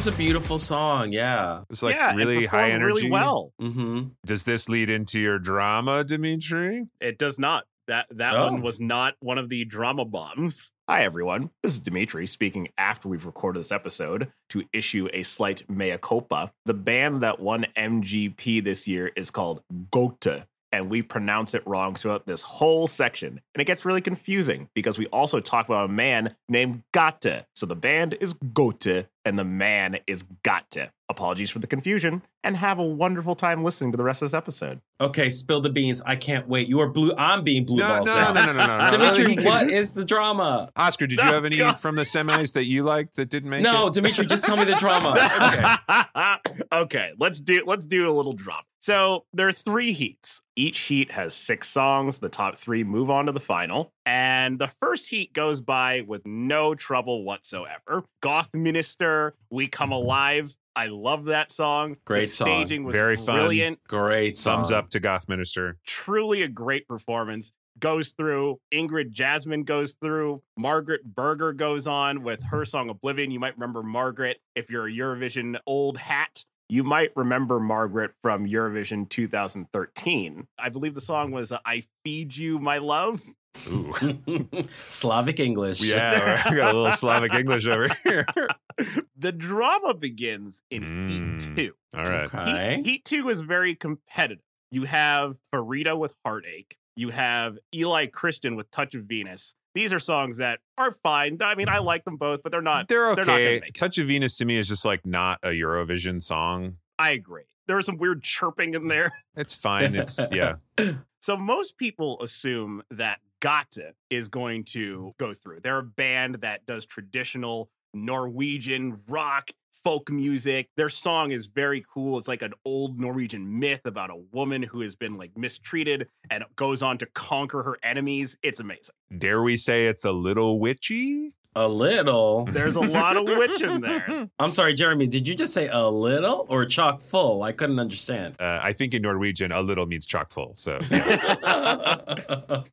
Was 0.08 0.14
a 0.16 0.18
beautiful 0.18 0.58
song. 0.58 1.12
Yeah. 1.12 1.60
It 1.64 1.66
was 1.70 1.84
like 1.84 1.96
yeah, 1.96 2.14
it 2.14 2.16
really 2.16 2.46
high 2.46 2.70
performed 2.70 2.74
energy. 2.76 2.94
Really 2.96 3.12
well. 3.12 3.52
Mm-hmm. 3.62 4.04
Does 4.26 4.46
this 4.46 4.70
lead 4.70 4.90
into 4.90 5.20
your 5.20 5.38
drama, 5.38 6.06
Dimitry? 6.06 6.86
It 7.02 7.18
does 7.18 7.38
not. 7.38 7.66
That 7.88 8.06
that 8.12 8.34
Oh. 8.34 8.46
one 8.46 8.62
was 8.62 8.80
not 8.80 9.16
one 9.20 9.38
of 9.38 9.50
the 9.50 9.66
drama 9.66 10.06
bombs. 10.06 10.72
Hi 10.90 11.02
everyone. 11.04 11.50
This 11.62 11.74
is 11.74 11.82
Dimitry 11.82 12.26
speaking 12.26 12.70
after 12.78 13.10
we've 13.10 13.26
recorded 13.26 13.60
this 13.60 13.74
episode 13.74 14.32
to 14.52 14.64
issue 14.72 15.10
a 15.12 15.24
slight 15.24 15.70
mea 15.70 15.98
culpa. 16.02 16.54
The 16.66 16.74
band 16.74 17.20
that 17.24 17.42
won 17.42 17.66
MGP 17.76 18.64
this 18.64 18.88
year 18.88 19.12
is 19.18 19.30
called 19.30 19.62
Gåte. 19.92 20.46
And 20.74 20.90
we 20.90 21.02
pronounce 21.02 21.54
it 21.54 21.64
wrong 21.66 21.96
throughout 21.96 22.26
this 22.28 22.44
whole 22.44 22.88
section. 22.88 23.40
And 23.56 23.62
it 23.62 23.66
gets 23.66 23.86
really 23.86 24.02
confusing 24.02 24.68
because 24.76 24.98
we 25.00 25.06
also 25.08 25.40
talk 25.40 25.68
about 25.70 25.90
a 25.90 25.94
man 25.94 26.36
named 26.50 26.84
Gaute. 26.94 27.46
So 27.56 27.66
the 27.66 27.76
band 27.76 28.18
is 28.20 28.34
Gåte 28.34 29.06
and 29.24 29.40
the 29.40 29.46
man 29.46 29.98
is 30.08 30.26
Gaute. 30.44 30.90
Apologies 31.10 31.50
for 31.50 31.60
the 31.60 31.68
confusion 31.68 32.22
and 32.44 32.58
have 32.58 32.80
a 32.80 32.86
wonderful 32.86 33.34
time 33.34 33.64
listening 33.64 33.94
to 33.94 33.98
the 33.98 34.04
rest 34.04 34.22
of 34.22 34.26
this 34.30 34.34
episode. 34.34 34.82
Okay, 35.00 35.30
spill 35.30 35.62
the 35.62 35.70
beans. 35.70 36.02
I 36.06 36.18
can't 36.18 36.50
wait. 36.50 36.68
You 36.68 36.82
are 36.82 36.90
blue. 36.90 37.14
I'm 37.18 37.46
being 37.46 37.64
blue 37.66 37.78
No, 37.78 37.88
balls 37.88 38.06
no, 38.08 38.14
now. 38.14 38.34
no, 38.34 38.46
no, 38.48 38.52
no, 38.54 38.66
no, 38.68 38.78
no. 38.78 38.92
Dimitry, 39.16 39.46
what 39.46 39.70
is 39.70 39.94
the 39.94 40.04
drama? 40.04 40.70
Oscar, 40.76 41.08
did 41.08 41.18
you 41.20 41.24
Oh, 41.24 41.32
have 41.32 41.46
any 41.46 41.56
God. 41.58 41.80
from 41.80 41.96
the 41.96 42.04
semis 42.04 42.52
that 42.54 42.66
you 42.66 42.84
liked 42.84 43.16
that 43.16 43.30
didn't 43.30 43.50
make 43.50 43.64
No, 43.64 43.70
it? 43.72 43.86
No, 43.86 43.90
Dimitry, 43.90 44.26
just 44.26 44.44
tell 44.44 44.58
me 44.58 44.66
the 44.66 44.76
drama. 44.80 45.78
okay, 46.46 46.62
okay, 46.74 47.12
let's 47.18 47.40
do 47.40 47.64
let's 47.66 47.86
do 47.86 48.10
a 48.10 48.12
little 48.12 48.34
drop. 48.34 48.66
So 48.88 49.26
there 49.34 49.50
are 49.50 49.52
three 49.52 49.92
heats. 49.92 50.42
Each 50.56 50.80
heat 50.80 51.12
has 51.12 51.34
six 51.34 51.68
songs. 51.68 52.20
The 52.20 52.30
top 52.30 52.56
three 52.56 52.86
move 52.86 53.10
on 53.10 53.26
to 53.26 53.34
the 53.34 53.40
final, 53.42 53.92
and 54.06 54.58
the 54.58 54.70
first 54.70 55.10
heat 55.10 55.34
goes 55.34 55.60
by 55.60 56.06
with 56.08 56.26
no 56.26 56.74
trouble 56.74 57.26
whatsoever. 57.26 58.06
Gothminister, 58.22 59.36
"We 59.52 59.68
Come 59.68 59.92
Alive." 59.92 60.56
I 60.74 60.86
love 60.86 61.26
that 61.26 61.52
song. 61.52 61.98
Great 62.06 62.22
the 62.22 62.28
song. 62.28 62.48
staging 62.48 62.86
was 62.86 62.96
Very 62.96 63.18
fun. 63.18 63.36
brilliant. 63.36 63.84
Great 63.90 64.38
song. 64.38 64.60
Thumbs 64.60 64.72
up 64.72 64.90
to 64.92 65.02
Gothminister. 65.02 65.80
Truly 65.86 66.44
a 66.44 66.48
great 66.48 66.88
performance. 66.88 67.52
Goes 67.80 68.14
through. 68.14 68.62
Ingrid 68.74 69.12
Jasmine 69.12 69.66
goes 69.66 69.96
through. 70.02 70.42
Margaret 70.56 71.04
Berger 71.04 71.52
goes 71.52 71.88
on 71.88 72.24
with 72.24 72.42
her 72.52 72.64
song 72.64 72.90
Oblivion. 72.90 73.32
You 73.32 73.40
might 73.42 73.56
remember 73.56 73.84
Margaret 73.84 74.40
if 74.56 74.70
you're 74.70 74.88
a 74.88 74.92
Eurovision 74.92 75.60
old 75.68 75.98
hat. 75.98 76.46
You 76.70 76.84
might 76.84 77.12
remember 77.16 77.60
Margaret 77.60 78.12
from 78.22 78.46
Eurovision 78.46 79.08
2013. 79.10 80.48
I 80.60 80.70
believe 80.70 80.96
the 80.96 81.02
song 81.02 81.32
was 81.32 81.52
uh, 81.52 81.60
I 81.66 81.84
Feed 82.04 82.36
You 82.36 82.60
My 82.60 82.78
Love. 82.80 83.22
Ooh. 83.70 83.94
Slavic 84.90 85.40
English. 85.40 85.82
Yeah, 85.82 86.42
I 86.46 86.50
got 86.56 86.76
a 86.76 86.78
little 86.78 86.92
Slavic 86.92 87.34
English 87.34 87.66
over 87.68 87.88
here. 88.04 88.26
the 89.18 89.32
drama 89.32 89.94
begins 89.94 90.62
in 90.70 90.84
Mm. 90.84 91.10
Heat 91.10 91.56
2. 91.56 91.74
All 91.98 92.04
right. 92.04 92.34
Okay. 92.34 92.76
Heat, 92.78 92.86
Heat 92.86 93.06
2 93.06 93.30
is 93.30 93.42
very 93.42 93.74
competitive. 93.74 94.44
You 94.72 94.84
have 94.84 95.38
Farida 95.54 95.98
with 95.98 96.14
Heartache. 96.26 96.78
You 96.98 97.10
have 97.10 97.58
Eli 97.74 98.08
Christian 98.08 98.56
with 98.58 98.70
Touch 98.72 98.94
of 98.96 99.04
Venus. 99.06 99.54
These 99.78 99.94
are 99.94 100.00
songs 100.00 100.38
that 100.38 100.60
are 100.76 100.92
fine. 101.04 101.38
I 101.40 101.54
mean, 101.54 101.70
I 101.70 101.78
like 101.78 102.04
them 102.04 102.18
both, 102.18 102.42
but 102.42 102.52
they're 102.52 102.64
not. 102.64 102.88
They're 102.88 103.14
They're 103.16 103.26
not 103.26 103.34
gonna 103.34 103.40
okay. 103.40 103.56
it. 103.68 103.76
Touch 103.76 104.00
of 104.00 104.08
Venus 104.08 104.36
to 104.38 104.46
me 104.46 104.58
is 104.58 104.68
just 104.68 104.84
like 104.84 105.06
not 105.06 105.38
a 105.44 105.50
Eurovision 105.50 106.20
song. 106.20 106.78
I 106.98 107.12
agree. 107.12 107.44
There 107.68 107.76
was 107.76 107.86
some 107.86 107.98
weird 108.00 108.24
chirping 108.24 108.74
in 108.74 108.88
there. 108.88 109.12
It's 109.36 109.54
fine. 109.54 109.94
It's 109.94 110.20
yeah. 110.32 110.56
So 111.20 111.38
most 111.38 111.78
people 111.78 112.20
assume 112.24 112.82
that 112.90 113.20
Gata 113.40 113.94
is 114.10 114.30
going 114.30 114.64
to 114.70 115.14
go 115.20 115.36
through. 115.36 115.60
They're 115.60 115.78
a 115.78 115.84
band 115.84 116.36
that 116.42 116.66
does 116.66 116.88
traditional 116.88 117.70
Norwegian 117.94 119.02
rock, 119.08 119.52
folk 119.88 120.12
music. 120.12 120.68
Their 120.76 120.90
song 120.90 121.32
is 121.32 121.46
very 121.46 121.82
cool. 121.94 122.18
It's 122.18 122.28
like 122.28 122.42
an 122.42 122.52
old 122.66 123.00
Norwegian 123.00 123.58
myth 123.58 123.86
about 123.86 124.10
a 124.10 124.18
woman 124.34 124.62
who 124.62 124.82
has 124.82 124.96
been 124.96 125.16
like 125.18 125.38
mistreated 125.38 126.10
and 126.30 126.44
goes 126.58 126.82
on 126.82 126.98
to 126.98 127.06
conquer 127.06 127.64
her 127.64 127.78
enemies. 127.82 128.36
It's 128.44 128.60
amazing. 128.60 128.96
Dare 129.18 129.42
we 129.42 129.56
say 129.56 129.88
it's 129.88 130.04
a 130.04 130.12
little 130.12 130.60
witchy? 130.60 131.32
A 131.56 131.70
little. 131.70 132.44
There's 132.52 132.76
a 132.76 132.82
lot 132.82 133.16
of 133.16 133.24
witch 133.24 133.62
in 133.62 133.80
there. 133.80 134.28
I'm 134.40 134.52
sorry, 134.52 134.74
Jeremy. 134.74 135.08
Did 135.08 135.26
you 135.26 135.36
just 135.36 135.54
say 135.54 135.70
a 135.70 135.88
little 135.88 136.46
or 136.50 136.66
chock 136.66 137.00
full? 137.00 137.44
I 137.44 137.54
couldn't 137.54 137.80
understand. 137.80 138.36
Uh, 138.42 138.60
I 138.62 138.74
think 138.74 138.94
in 138.94 139.04
Norwegian, 139.04 139.54
a 139.54 139.62
little 139.62 139.86
means 139.86 140.06
chock 140.06 140.32
full. 140.32 140.52
So 140.58 140.80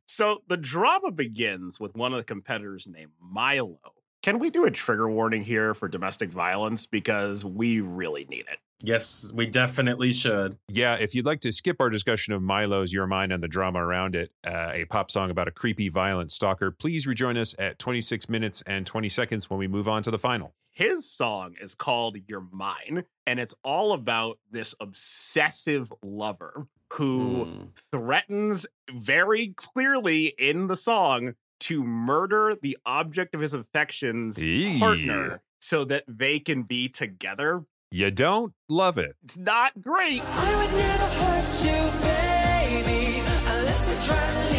So 0.07 0.41
the 0.49 0.57
drama 0.59 1.11
begins 1.11 1.79
with 1.79 1.95
one 1.95 2.11
of 2.11 2.17
the 2.17 2.25
competitors 2.25 2.87
named 2.87 3.13
Milo 3.21 3.79
Can 4.25 4.39
we 4.39 4.49
do 4.49 4.65
a 4.65 4.71
trigger 4.71 5.07
warning 5.07 5.43
here 5.43 5.75
for 5.75 5.87
domestic 5.87 6.31
violence? 6.31 6.87
Because 6.87 7.45
we 7.45 7.79
really 7.79 8.25
need 8.25 8.45
it. 8.51 8.57
Yes, 8.81 9.31
we 9.31 9.45
definitely 9.45 10.11
should. 10.13 10.57
Yeah, 10.67 10.95
if 10.95 11.13
you'd 11.13 11.27
like 11.27 11.41
to 11.41 11.51
skip 11.51 11.75
our 11.79 11.91
discussion 11.91 12.33
of 12.33 12.41
Milo's 12.41 12.91
Your 12.91 13.05
Mind 13.05 13.31
and 13.31 13.43
the 13.43 13.47
drama 13.47 13.85
around 13.85 14.15
it, 14.15 14.31
uh, 14.43 14.71
a 14.73 14.85
pop 14.85 15.11
song 15.11 15.29
about 15.29 15.47
a 15.47 15.51
creepy, 15.51 15.89
violent 15.89 16.31
stalker, 16.31 16.71
please 16.71 17.05
rejoin 17.05 17.37
us 17.37 17.53
at 17.59 17.77
26 17.77 18.27
minutes 18.27 18.63
and 18.65 18.87
20 18.87 19.09
seconds 19.09 19.47
when 19.47 19.59
we 19.59 19.67
move 19.67 19.87
on 19.87 20.01
to 20.01 20.09
the 20.09 20.17
final. 20.17 20.55
His 20.71 21.07
song 21.07 21.53
is 21.61 21.75
called 21.75 22.17
You're 22.27 22.47
Mine, 22.51 23.03
and 23.27 23.39
it's 23.39 23.53
all 23.63 23.93
about 23.93 24.39
this 24.49 24.73
obsessive 24.79 25.93
lover 26.01 26.65
who 26.93 27.45
Mm. 27.45 27.67
threatens 27.91 28.65
very 28.91 29.49
clearly 29.49 30.33
in 30.39 30.65
the 30.65 30.75
song 30.75 31.35
to 31.61 31.83
murder 31.83 32.55
the 32.61 32.77
object 32.85 33.35
of 33.35 33.41
his 33.41 33.53
affections 33.53 34.43
Eee. 34.43 34.79
partner 34.79 35.41
so 35.59 35.85
that 35.85 36.03
they 36.07 36.39
can 36.39 36.63
be 36.63 36.87
together. 36.89 37.63
You 37.91 38.11
don't 38.11 38.53
love 38.67 38.97
it. 38.97 39.15
It's 39.23 39.37
not 39.37 39.79
great. 39.81 40.21
I 40.25 40.55
would 40.57 40.75
never 40.75 41.03
hurt 41.05 41.63
you, 41.63 41.91
baby, 42.01 43.19
unless 43.45 43.89
you're 43.89 44.01
trying 44.01 44.49
to 44.49 44.54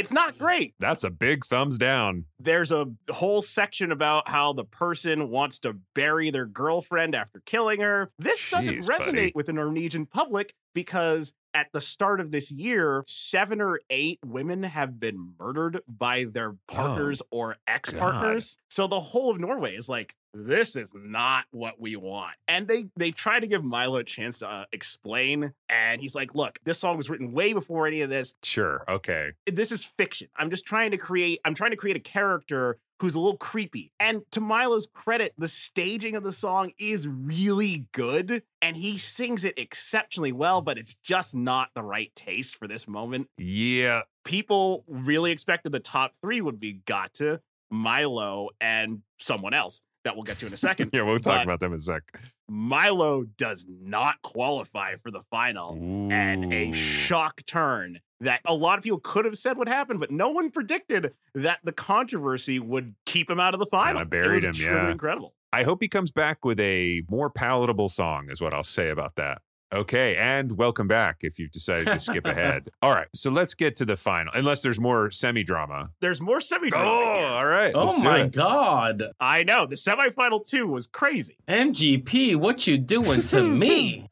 It's 0.00 0.12
not 0.12 0.38
great. 0.38 0.74
That's 0.80 1.04
a 1.04 1.10
big 1.10 1.44
thumbs 1.44 1.76
down. 1.76 2.24
There's 2.38 2.72
a 2.72 2.86
whole 3.10 3.42
section 3.42 3.92
about 3.92 4.28
how 4.28 4.54
the 4.54 4.64
person 4.64 5.28
wants 5.28 5.58
to 5.60 5.76
bury 5.94 6.30
their 6.30 6.46
girlfriend 6.46 7.14
after 7.14 7.42
killing 7.44 7.80
her. 7.80 8.10
This 8.18 8.48
doesn't 8.50 8.76
Jeez, 8.76 8.88
resonate 8.88 9.06
buddy. 9.06 9.32
with 9.34 9.46
the 9.46 9.52
Norwegian 9.52 10.06
public 10.06 10.54
because 10.74 11.34
at 11.54 11.72
the 11.72 11.80
start 11.80 12.20
of 12.20 12.30
this 12.30 12.50
year, 12.50 13.02
seven 13.06 13.60
or 13.60 13.80
eight 13.90 14.18
women 14.24 14.62
have 14.62 15.00
been 15.00 15.34
murdered 15.38 15.80
by 15.88 16.24
their 16.24 16.54
partners 16.68 17.22
or 17.30 17.56
ex 17.66 17.92
partners. 17.92 18.56
So 18.68 18.86
the 18.86 19.00
whole 19.00 19.30
of 19.30 19.40
Norway 19.40 19.74
is 19.74 19.88
like, 19.88 20.14
this 20.32 20.76
is 20.76 20.92
not 20.94 21.46
what 21.50 21.80
we 21.80 21.96
want. 21.96 22.34
And 22.46 22.68
they 22.68 22.86
they 22.96 23.10
try 23.10 23.40
to 23.40 23.46
give 23.46 23.64
Milo 23.64 23.98
a 23.98 24.04
chance 24.04 24.38
to 24.40 24.48
uh, 24.48 24.64
explain. 24.72 25.52
And 25.68 26.00
he's 26.00 26.14
like, 26.14 26.34
look, 26.34 26.60
this 26.64 26.78
song 26.78 26.96
was 26.96 27.10
written 27.10 27.32
way 27.32 27.52
before 27.52 27.86
any 27.86 28.02
of 28.02 28.10
this 28.10 28.34
Sure. 28.42 28.84
Okay. 28.88 29.32
this 29.46 29.72
is 29.72 29.82
fiction. 29.82 30.28
I'm 30.36 30.50
just 30.50 30.64
trying 30.64 30.92
to 30.92 30.96
create 30.96 31.40
I'm 31.44 31.54
trying 31.54 31.72
to 31.72 31.76
create 31.76 31.96
a 31.96 32.00
character 32.00 32.78
who's 33.00 33.14
a 33.14 33.20
little 33.20 33.38
creepy. 33.38 33.90
And 33.98 34.22
to 34.32 34.40
Milo's 34.40 34.86
credit, 34.92 35.32
the 35.38 35.48
staging 35.48 36.16
of 36.16 36.22
the 36.22 36.32
song 36.32 36.72
is 36.78 37.08
really 37.08 37.86
good 37.92 38.42
and 38.60 38.76
he 38.76 38.98
sings 38.98 39.44
it 39.44 39.58
exceptionally 39.58 40.32
well, 40.32 40.60
but 40.60 40.76
it's 40.78 40.94
just 40.96 41.34
not 41.34 41.70
the 41.74 41.82
right 41.82 42.14
taste 42.14 42.56
for 42.56 42.68
this 42.68 42.86
moment. 42.86 43.28
Yeah. 43.38 44.02
People 44.24 44.84
really 44.86 45.32
expected 45.32 45.72
the 45.72 45.80
top 45.80 46.12
3 46.20 46.42
would 46.42 46.60
be 46.60 46.74
Gata, 46.84 47.40
Milo 47.70 48.50
and 48.60 49.00
someone 49.18 49.54
else 49.54 49.80
that 50.04 50.14
we'll 50.14 50.24
get 50.24 50.38
to 50.40 50.46
in 50.46 50.52
a 50.52 50.56
second. 50.58 50.90
Yeah, 50.92 51.02
we'll 51.02 51.18
talk 51.18 51.38
But 51.38 51.44
about 51.44 51.60
them 51.60 51.72
in 51.72 51.78
a 51.78 51.82
sec. 51.82 52.02
Milo 52.48 53.24
does 53.38 53.66
not 53.68 54.20
qualify 54.22 54.96
for 54.96 55.10
the 55.10 55.22
final 55.30 55.72
and 56.10 56.52
a 56.52 56.72
shock 56.72 57.42
turn 57.46 58.00
that 58.20 58.40
a 58.44 58.54
lot 58.54 58.78
of 58.78 58.84
people 58.84 59.00
could 59.00 59.24
have 59.24 59.38
said 59.38 59.56
would 59.56 59.68
happen, 59.68 59.98
but 59.98 60.10
no 60.10 60.30
one 60.30 60.50
predicted 60.50 61.14
that 61.34 61.60
the 61.64 61.72
controversy 61.72 62.58
would 62.58 62.94
keep 63.06 63.30
him 63.30 63.40
out 63.40 63.54
of 63.54 63.60
the 63.60 63.66
final. 63.66 64.00
buried 64.04 64.44
it 64.44 64.48
him, 64.48 64.54
truly 64.54 64.72
yeah. 64.72 64.90
incredible. 64.90 65.34
I 65.52 65.64
hope 65.64 65.82
he 65.82 65.88
comes 65.88 66.12
back 66.12 66.44
with 66.44 66.60
a 66.60 67.02
more 67.10 67.30
palatable 67.30 67.88
song, 67.88 68.28
is 68.30 68.40
what 68.40 68.54
I'll 68.54 68.62
say 68.62 68.90
about 68.90 69.16
that. 69.16 69.42
Okay, 69.72 70.16
and 70.16 70.58
welcome 70.58 70.88
back 70.88 71.18
if 71.20 71.38
you've 71.38 71.52
decided 71.52 71.86
to 71.86 72.00
skip 72.00 72.26
ahead. 72.26 72.70
All 72.82 72.92
right, 72.92 73.06
so 73.14 73.30
let's 73.30 73.54
get 73.54 73.76
to 73.76 73.84
the 73.84 73.96
final, 73.96 74.32
unless 74.34 74.62
there's 74.62 74.80
more 74.80 75.12
semi 75.12 75.44
drama. 75.44 75.90
There's 76.00 76.20
more 76.20 76.40
semi 76.40 76.70
drama. 76.70 76.90
Oh, 76.90 77.34
all 77.36 77.46
right. 77.46 77.72
Oh 77.72 77.84
let's 77.84 78.02
my 78.04 78.26
god. 78.26 79.04
I 79.20 79.44
know 79.44 79.66
the 79.66 79.76
semifinal 79.76 80.44
two 80.44 80.66
was 80.66 80.88
crazy. 80.88 81.36
MGP, 81.48 82.34
what 82.34 82.66
you 82.66 82.78
doing 82.78 83.22
to 83.24 83.42
me? 83.48 84.08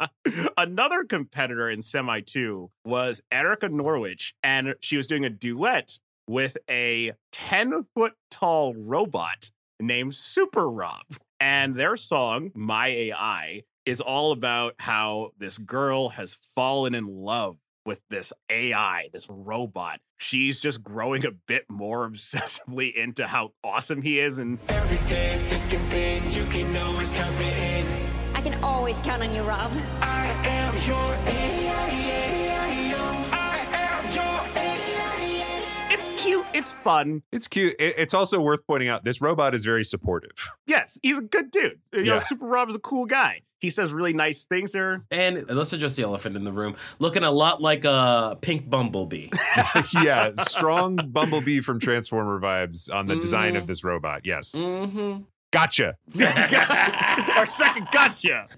Another 0.56 1.04
competitor 1.04 1.68
in 1.68 1.82
semi 1.82 2.20
two 2.20 2.70
was 2.86 3.20
Erica 3.30 3.68
Norwich, 3.68 4.34
and 4.42 4.74
she 4.80 4.96
was 4.96 5.06
doing 5.06 5.26
a 5.26 5.30
duet 5.30 5.98
with 6.26 6.56
a 6.70 7.12
10 7.32 7.84
foot 7.94 8.14
tall 8.30 8.72
robot 8.74 9.50
named 9.78 10.14
Super 10.14 10.70
Rob. 10.70 11.04
And 11.42 11.74
their 11.74 11.96
song, 11.96 12.52
My 12.54 12.86
AI, 12.86 13.64
is 13.84 14.00
all 14.00 14.30
about 14.30 14.76
how 14.78 15.32
this 15.38 15.58
girl 15.58 16.10
has 16.10 16.38
fallen 16.54 16.94
in 16.94 17.04
love 17.08 17.56
with 17.84 18.00
this 18.10 18.32
AI, 18.48 19.08
this 19.12 19.26
robot. 19.28 19.98
She's 20.18 20.60
just 20.60 20.84
growing 20.84 21.26
a 21.26 21.32
bit 21.32 21.64
more 21.68 22.08
obsessively 22.08 22.94
into 22.94 23.26
how 23.26 23.54
awesome 23.64 24.02
he 24.02 24.20
is. 24.20 24.38
And 24.38 24.60
Everything, 24.68 25.40
thick 25.40 25.80
and 25.80 25.88
thin, 25.90 26.22
you 26.30 26.48
can 26.48 26.76
always 26.76 27.10
count 27.10 27.36
me 27.36 27.46
in. 27.46 27.86
I 28.36 28.40
can 28.40 28.62
always 28.62 29.02
count 29.02 29.24
on 29.24 29.34
you, 29.34 29.42
Rob. 29.42 29.72
I 30.00 30.26
am 30.44 30.74
your 30.86 31.16
AI. 31.26 32.11
Cute, 36.32 36.46
it's 36.54 36.72
fun. 36.72 37.22
It's 37.32 37.48
cute. 37.48 37.74
It- 37.78 37.94
it's 37.98 38.14
also 38.14 38.40
worth 38.40 38.66
pointing 38.66 38.88
out 38.88 39.04
this 39.04 39.20
robot 39.20 39.54
is 39.54 39.64
very 39.64 39.84
supportive. 39.84 40.32
Yes, 40.66 40.98
he's 41.02 41.18
a 41.18 41.22
good 41.22 41.50
dude. 41.50 41.80
You 41.92 42.04
know, 42.04 42.18
Super 42.20 42.46
Rob 42.46 42.70
is 42.70 42.74
a 42.74 42.78
cool 42.78 43.04
guy. 43.04 43.42
He 43.60 43.68
says 43.68 43.92
really 43.92 44.14
nice 44.14 44.44
things 44.44 44.72
to 44.72 44.78
her. 44.78 45.04
And 45.10 45.44
let's 45.48 45.72
address 45.74 45.96
the 45.96 46.02
elephant 46.04 46.34
in 46.34 46.44
the 46.44 46.52
room. 46.52 46.76
Looking 46.98 47.24
a 47.24 47.30
lot 47.30 47.60
like 47.60 47.84
a 47.84 48.38
pink 48.40 48.70
bumblebee. 48.70 49.28
yeah, 50.02 50.30
strong 50.40 50.96
Bumblebee 50.96 51.60
from 51.60 51.78
Transformer 51.78 52.40
vibes 52.40 52.92
on 52.92 53.06
the 53.06 53.16
design 53.16 53.56
of 53.56 53.64
Mhm. 53.64 53.66
this 53.66 53.84
robot. 53.84 54.22
Yes. 54.24 54.52
Mm-hmm. 54.56 55.22
Gotcha. 55.52 55.96
Our 57.36 57.44
second 57.46 57.88
gotcha. 57.92 58.48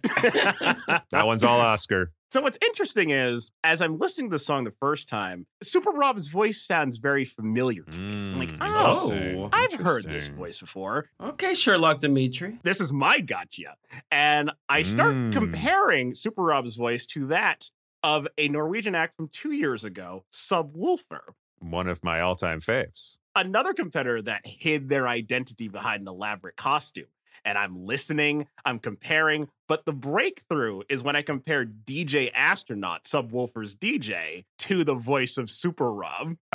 That 1.11 1.27
one's 1.27 1.43
all 1.43 1.61
Oscar. 1.61 2.13
So 2.35 2.41
what's 2.41 2.59
interesting 2.67 3.11
is, 3.11 3.53
as 3.63 3.81
I'm 3.81 3.97
listening 3.97 4.29
to 4.29 4.35
the 4.35 4.41
song 4.41 4.65
the 4.65 4.73
first 4.73 5.07
time, 5.09 5.47
Super 5.63 5.93
Rob's 5.93 6.27
voice 6.27 6.61
sounds 6.61 6.97
very 6.97 7.25
familiar 7.25 7.85
to 7.85 8.01
me. 8.01 8.33
I'm 8.33 8.39
like, 8.41 8.59
Mm, 8.59 9.37
oh, 9.39 9.49
I've 9.53 9.75
heard 9.75 10.03
this 10.03 10.27
voice 10.27 10.59
before. 10.59 11.11
Okay, 11.23 11.55
Sherlock 11.55 12.01
Dimitry. 12.01 12.59
This 12.65 12.81
is 12.81 12.93
my 12.93 13.21
gotcha. 13.21 13.77
And 14.11 14.51
I 14.69 14.83
start 14.83 15.15
Mm. 15.15 15.33
comparing 15.33 16.17
Super 16.17 16.43
Rob's 16.43 16.75
voice 16.75 17.07
to 17.07 17.29
that 17.29 17.71
of 18.03 18.27
a 18.37 18.49
Norwegian 18.49 18.97
act 18.97 19.15
from 19.17 19.29
two 19.29 19.53
years 19.53 19.85
ago, 19.85 20.25
Subwoofer. 20.33 21.21
One 21.61 21.87
of 21.87 22.03
my 22.03 22.19
all-time 22.19 22.61
faves. 22.61 23.19
another 23.37 23.73
competitor 23.75 24.21
that 24.23 24.45
hid 24.45 24.89
their 24.89 25.07
identity 25.07 25.69
behind 25.69 26.03
an 26.03 26.09
elaborate 26.09 26.57
costume. 26.57 27.07
And 27.45 27.59
I'm 27.59 27.85
listening, 27.85 28.47
I'm 28.65 28.79
comparing, 28.79 29.49
but 29.69 29.85
the 29.85 29.93
breakthrough 29.93 30.83
is 30.89 31.03
when 31.03 31.17
I 31.17 31.23
compare 31.23 31.65
DJ 31.65 32.31
Astronaut, 32.35 33.05
Subwoofer's 33.05 33.77
DJ, 33.77 34.45
to 34.61 34.85
the 34.85 34.95
voice 34.95 35.39
of 35.39 35.51
Super 35.51 35.93
Rob, 35.93 36.37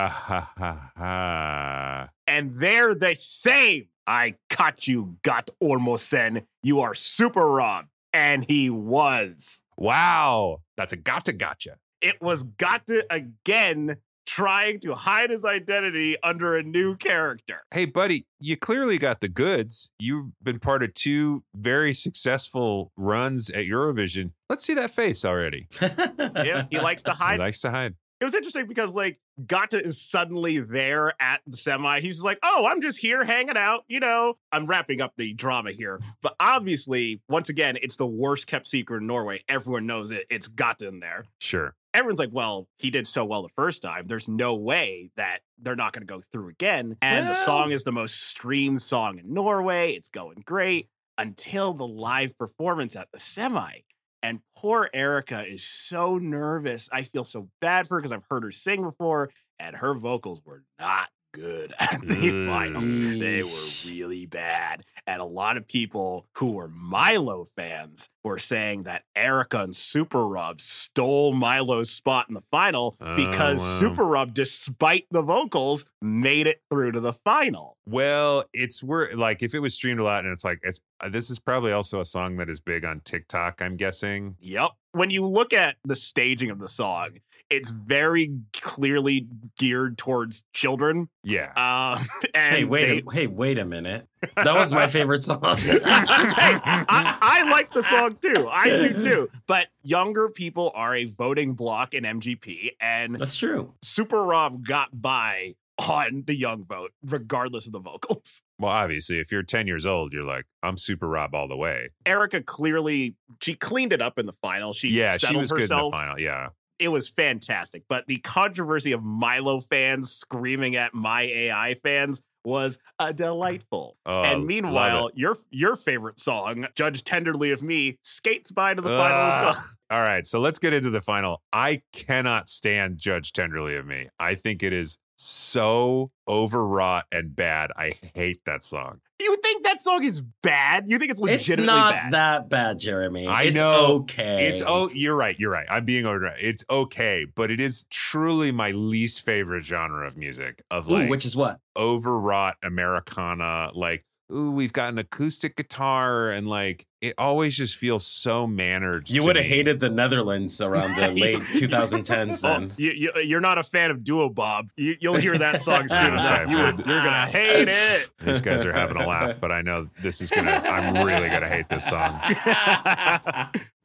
and 2.27 2.59
they're 2.59 2.95
the 2.95 3.15
same. 3.15 3.87
I 4.07 4.35
caught 4.49 4.87
you, 4.87 5.17
Gaute 5.23 5.49
Ormåsen. 5.61 6.45
You 6.63 6.81
are 6.81 6.95
Super 6.95 7.47
Rob. 7.47 7.85
And 8.11 8.43
he 8.43 8.71
was. 8.71 9.61
Wow. 9.77 10.61
That's 10.77 10.93
a 10.93 10.95
gotcha 10.95 11.33
gotcha. 11.33 11.75
It 12.01 12.19
was 12.21 12.43
Gata 12.43 13.05
again 13.11 13.97
trying 14.29 14.79
to 14.79 14.93
hide 14.93 15.31
his 15.31 15.43
identity 15.43 16.15
under 16.21 16.55
a 16.55 16.61
new 16.61 16.95
character. 16.95 17.63
Hey, 17.71 17.85
buddy, 17.85 18.27
you 18.39 18.55
clearly 18.55 18.99
got 18.99 19.21
the 19.21 19.27
goods. 19.27 19.91
You've 19.97 20.27
been 20.43 20.59
part 20.59 20.83
of 20.83 20.93
two 20.93 21.43
very 21.55 21.95
successful 21.95 22.91
runs 22.95 23.49
at 23.49 23.65
Eurovision. 23.65 24.33
Let's 24.47 24.63
see 24.63 24.75
that 24.75 24.91
face 24.91 25.25
already. 25.25 25.67
Yeah, 25.81 26.65
he 26.69 26.79
likes 26.79 27.01
to 27.03 27.11
hide. 27.13 27.33
He 27.33 27.39
likes 27.39 27.59
to 27.61 27.71
hide. 27.71 27.95
it 28.21 28.25
was 28.25 28.35
interesting 28.35 28.67
because 28.67 28.93
like 28.93 29.19
Gata 29.47 29.83
is 29.83 29.99
suddenly 29.99 30.59
there 30.59 31.13
at 31.19 31.41
the 31.47 31.57
semi. 31.57 31.99
He's 31.99 32.23
like, 32.23 32.37
oh, 32.43 32.67
I'm 32.69 32.81
just 32.81 32.99
here 32.99 33.23
hanging 33.23 33.57
out. 33.57 33.83
You 33.87 33.99
know, 33.99 34.35
I'm 34.51 34.67
wrapping 34.67 35.01
up 35.01 35.13
the 35.17 35.33
drama 35.33 35.71
here. 35.71 35.99
But 36.21 36.35
obviously, 36.39 37.21
once 37.29 37.49
again, 37.49 37.77
it's 37.81 37.95
the 37.95 38.05
worst 38.05 38.45
kept 38.45 38.67
secret 38.67 38.97
in 38.97 39.07
Norway. 39.07 39.41
Everyone 39.49 39.87
knows 39.87 40.11
it. 40.11 40.25
It's 40.29 40.47
Gata 40.47 40.87
in 40.87 40.99
there. 40.99 41.25
Sure. 41.39 41.73
Everyone's 41.99 42.19
like, 42.19 42.29
well, 42.31 42.69
he 42.77 42.89
did 42.89 43.05
so 43.05 43.25
well 43.25 43.41
the 43.41 43.49
first 43.49 43.81
time. 43.81 44.07
There's 44.07 44.29
no 44.29 44.55
way 44.55 45.11
that 45.17 45.41
they're 45.61 45.75
not 45.75 45.91
going 45.91 46.07
to 46.07 46.11
go 46.11 46.21
through 46.31 46.47
again. 46.47 46.95
And 47.01 47.27
the 47.27 47.33
song 47.33 47.71
is 47.71 47.83
the 47.83 47.91
most 47.91 48.23
streamed 48.23 48.81
song 48.81 49.19
in 49.19 49.33
Norway. 49.33 49.91
It's 49.91 50.07
going 50.07 50.41
great 50.45 50.87
until 51.17 51.73
the 51.73 51.85
live 51.85 52.37
performance 52.37 52.95
at 52.95 53.09
the 53.11 53.19
semi. 53.19 53.79
And 54.23 54.39
poor 54.55 54.89
Erica 54.93 55.45
is 55.45 55.61
so 55.61 56.17
nervous. 56.17 56.87
I 56.89 57.03
feel 57.03 57.25
so 57.25 57.49
bad 57.59 57.85
for 57.85 57.95
her 57.95 57.99
because 57.99 58.13
I've 58.13 58.23
heard 58.29 58.43
her 58.43 58.51
sing 58.51 58.81
before, 58.81 59.31
and 59.59 59.75
her 59.75 59.93
vocals 59.93 60.41
were 60.45 60.63
not 60.79 61.09
good 61.31 61.73
at 61.79 62.01
the 62.01 62.47
final. 62.47 62.81
They 62.81 63.43
were 63.43 63.49
mm. 63.49 63.89
really 63.89 64.25
bad. 64.25 64.83
And 65.07 65.21
a 65.21 65.25
lot 65.25 65.57
of 65.57 65.67
people 65.67 66.27
who 66.33 66.51
were 66.51 66.67
Milo 66.67 67.45
fans 67.45 68.09
were 68.23 68.39
saying 68.39 68.83
that 68.83 69.03
Erica 69.15 69.63
and 69.63 69.75
Super 69.75 70.27
Rob 70.27 70.61
stole 70.61 71.33
Milo's 71.33 71.89
spot 71.89 72.27
in 72.29 72.35
the 72.35 72.41
final 72.41 72.95
oh, 73.01 73.15
because 73.15 73.59
wow. 73.59 73.79
Super 73.79 74.03
Rob, 74.03 74.33
despite 74.33 75.05
the 75.11 75.21
vocals, 75.21 75.85
made 76.01 76.47
it 76.47 76.61
through 76.71 76.93
to 76.93 76.99
the 76.99 77.13
final. 77.13 77.77
Well, 77.85 78.45
it's 78.53 78.81
where 78.83 79.15
like 79.15 79.41
if 79.43 79.53
it 79.53 79.59
was 79.59 79.73
streamed 79.73 79.99
a 79.99 80.03
lot, 80.03 80.23
and 80.23 80.31
it's 80.31 80.43
like 80.45 80.59
it's 80.63 80.79
uh, 81.01 81.09
this 81.09 81.29
is 81.29 81.39
probably 81.39 81.71
also 81.71 81.99
a 82.01 82.05
song 82.05 82.37
that 82.37 82.49
is 82.49 82.59
big 82.59 82.85
on 82.85 83.01
TikTok. 83.01 83.61
I'm 83.61 83.75
guessing. 83.77 84.35
Yep. 84.39 84.71
When 84.93 85.09
you 85.09 85.25
look 85.25 85.53
at 85.53 85.75
the 85.83 85.95
staging 85.95 86.49
of 86.49 86.59
the 86.59 86.67
song, 86.67 87.19
it's 87.49 87.69
very 87.69 88.33
clearly 88.61 89.27
geared 89.57 89.97
towards 89.97 90.43
children. 90.53 91.09
Yeah. 91.23 91.51
Um, 91.99 92.07
and 92.33 92.55
Hey, 92.55 92.63
wait, 92.63 93.05
they- 93.05 93.11
a, 93.11 93.13
hey, 93.21 93.27
wait 93.27 93.57
a 93.59 93.65
minute. 93.65 94.07
That 94.35 94.55
was 94.55 94.71
my 94.71 94.87
favorite 94.87 95.23
song. 95.23 95.39
I, 95.43 97.17
I 97.21 97.49
like 97.49 97.71
the 97.73 97.83
song 97.83 98.17
too. 98.21 98.47
I 98.51 98.69
do 98.69 98.99
too. 98.99 99.29
But 99.47 99.67
younger 99.83 100.29
people 100.29 100.71
are 100.75 100.95
a 100.95 101.05
voting 101.05 101.53
block 101.53 101.93
in 101.93 102.03
MGP, 102.03 102.71
and 102.79 103.15
That's 103.19 103.35
true. 103.37 103.73
Super 103.81 104.23
Rob 104.23 104.65
got 104.65 104.89
by 105.01 105.55
on 105.79 106.23
the 106.27 106.35
young 106.35 106.65
vote, 106.65 106.91
regardless 107.03 107.65
of 107.65 107.73
the 107.73 107.79
vocals. 107.79 108.41
Well, 108.61 108.73
obviously, 108.73 109.21
if 109.21 109.31
you're 109.31 109.41
10 109.41 109.67
years 109.67 109.85
old, 109.85 110.11
you're 110.11 110.25
like, 110.25 110.43
I'm 110.61 110.75
Super 110.75 111.07
Rob 111.07 111.33
all 111.33 111.47
the 111.47 111.55
way. 111.55 111.91
Erica 112.05 112.41
clearly 112.41 113.15
she 113.41 113.53
cleaned 113.55 113.93
it 113.93 114.01
up 114.01 114.19
in 114.19 114.25
the 114.25 114.33
final. 114.33 114.73
She 114.73 114.89
yeah, 114.89 115.15
she 115.15 115.33
was 115.33 115.49
good 115.49 115.61
in 115.61 115.67
the 115.69 115.75
herself. 115.75 115.93
final. 115.93 116.19
Yeah. 116.19 116.49
It 116.77 116.89
was 116.89 117.07
fantastic. 117.07 117.83
But 117.87 118.07
the 118.07 118.17
controversy 118.17 118.91
of 118.91 119.01
Milo 119.01 119.61
fans 119.61 120.11
screaming 120.11 120.75
at 120.75 120.93
my 120.93 121.21
AI 121.21 121.75
fans 121.75 122.21
was 122.43 122.77
uh, 122.99 123.13
delightful. 123.13 123.95
Oh, 124.05 124.23
and 124.23 124.45
meanwhile, 124.45 125.09
your 125.13 125.37
your 125.51 125.75
favorite 125.75 126.19
song, 126.19 126.67
"Judge 126.75 127.03
Tenderly 127.03 127.51
of 127.51 127.61
Me," 127.61 127.97
skates 128.03 128.51
by 128.51 128.73
to 128.73 128.81
the 128.81 128.89
final 128.89 129.17
as 129.17 129.55
well. 129.55 129.65
All 129.91 130.01
right, 130.01 130.25
so 130.25 130.39
let's 130.39 130.59
get 130.59 130.73
into 130.73 130.89
the 130.89 131.01
final. 131.01 131.41
I 131.53 131.81
cannot 131.93 132.49
stand 132.49 132.97
Judge 132.97 133.31
Tenderly 133.33 133.75
of 133.75 133.85
Me. 133.85 134.09
I 134.19 134.35
think 134.35 134.63
it 134.63 134.73
is 134.73 134.97
so 135.21 136.11
overwrought 136.29 137.05
and 137.11 137.35
bad. 137.35 137.71
I 137.75 137.91
hate 138.15 138.45
that 138.45 138.63
song. 138.63 139.01
You 139.19 139.35
think 139.43 139.65
that 139.65 139.81
song 139.81 140.01
is 140.05 140.21
bad? 140.41 140.85
You 140.87 140.97
think 140.97 141.11
it's 141.11 141.19
legitimately 141.19 141.63
It's 141.63 141.67
not 141.67 141.91
bad? 141.93 142.13
that 142.13 142.49
bad, 142.49 142.79
Jeremy. 142.79 143.27
I 143.27 143.43
it's 143.43 143.55
know. 143.55 143.95
okay. 144.03 144.47
It's 144.47 144.61
oh, 144.65 144.89
you're 144.93 145.17
right. 145.17 145.37
You're 145.37 145.51
right. 145.51 145.65
I'm 145.69 145.83
being 145.83 146.05
over. 146.05 146.33
It's 146.39 146.63
okay, 146.69 147.25
but 147.35 147.51
it 147.51 147.59
is 147.59 147.85
truly 147.89 148.53
my 148.53 148.71
least 148.71 149.25
favorite 149.25 149.65
genre 149.65 150.07
of 150.07 150.15
music. 150.15 150.63
Of 150.71 150.89
Ooh, 150.89 150.93
like 150.93 151.09
which 151.09 151.25
is 151.25 151.35
what? 151.35 151.59
overwrought 151.75 152.55
Americana, 152.63 153.71
like 153.73 154.05
ooh, 154.31 154.51
we've 154.51 154.73
got 154.73 154.89
an 154.89 154.97
acoustic 154.97 155.55
guitar, 155.55 156.29
and 156.29 156.47
like 156.47 156.85
it 157.01 157.13
always 157.17 157.55
just 157.55 157.75
feels 157.77 158.05
so 158.05 158.45
mannered. 158.45 159.09
You 159.09 159.23
would 159.25 159.35
have 159.37 159.45
hated 159.45 159.79
the 159.79 159.89
Netherlands 159.89 160.59
around 160.61 160.95
the 160.95 161.07
late 161.21 161.39
2010s. 161.39 162.43
Oh, 162.43 162.59
Then 162.59 162.73
you, 162.77 162.91
you, 162.91 163.11
you're 163.21 163.39
not 163.41 163.57
a 163.57 163.63
fan 163.63 163.89
of 163.91 164.03
Duo 164.03 164.29
Bob. 164.29 164.69
You, 164.75 164.95
you'll 164.99 165.15
hear 165.15 165.37
that 165.37 165.61
song 165.61 165.87
soon 165.87 165.97
Okay, 165.99 166.13
enough. 166.13 166.49
You, 166.49 166.57
man. 166.57 166.77
you're 166.77 167.03
gonna 167.03 167.27
hate 167.29 167.67
it. 167.67 168.09
These 168.23 168.41
guys 168.41 168.65
are 168.65 168.73
having 168.73 168.97
a 168.97 169.07
laugh, 169.07 169.39
but 169.39 169.51
I 169.51 169.61
know 169.61 169.87
this 170.01 170.21
is 170.21 170.29
gonna. 170.29 170.51
I'm 170.51 171.05
really 171.05 171.29
gonna 171.29 171.49
hate 171.49 171.69
this 171.69 171.85
song. 171.87 172.19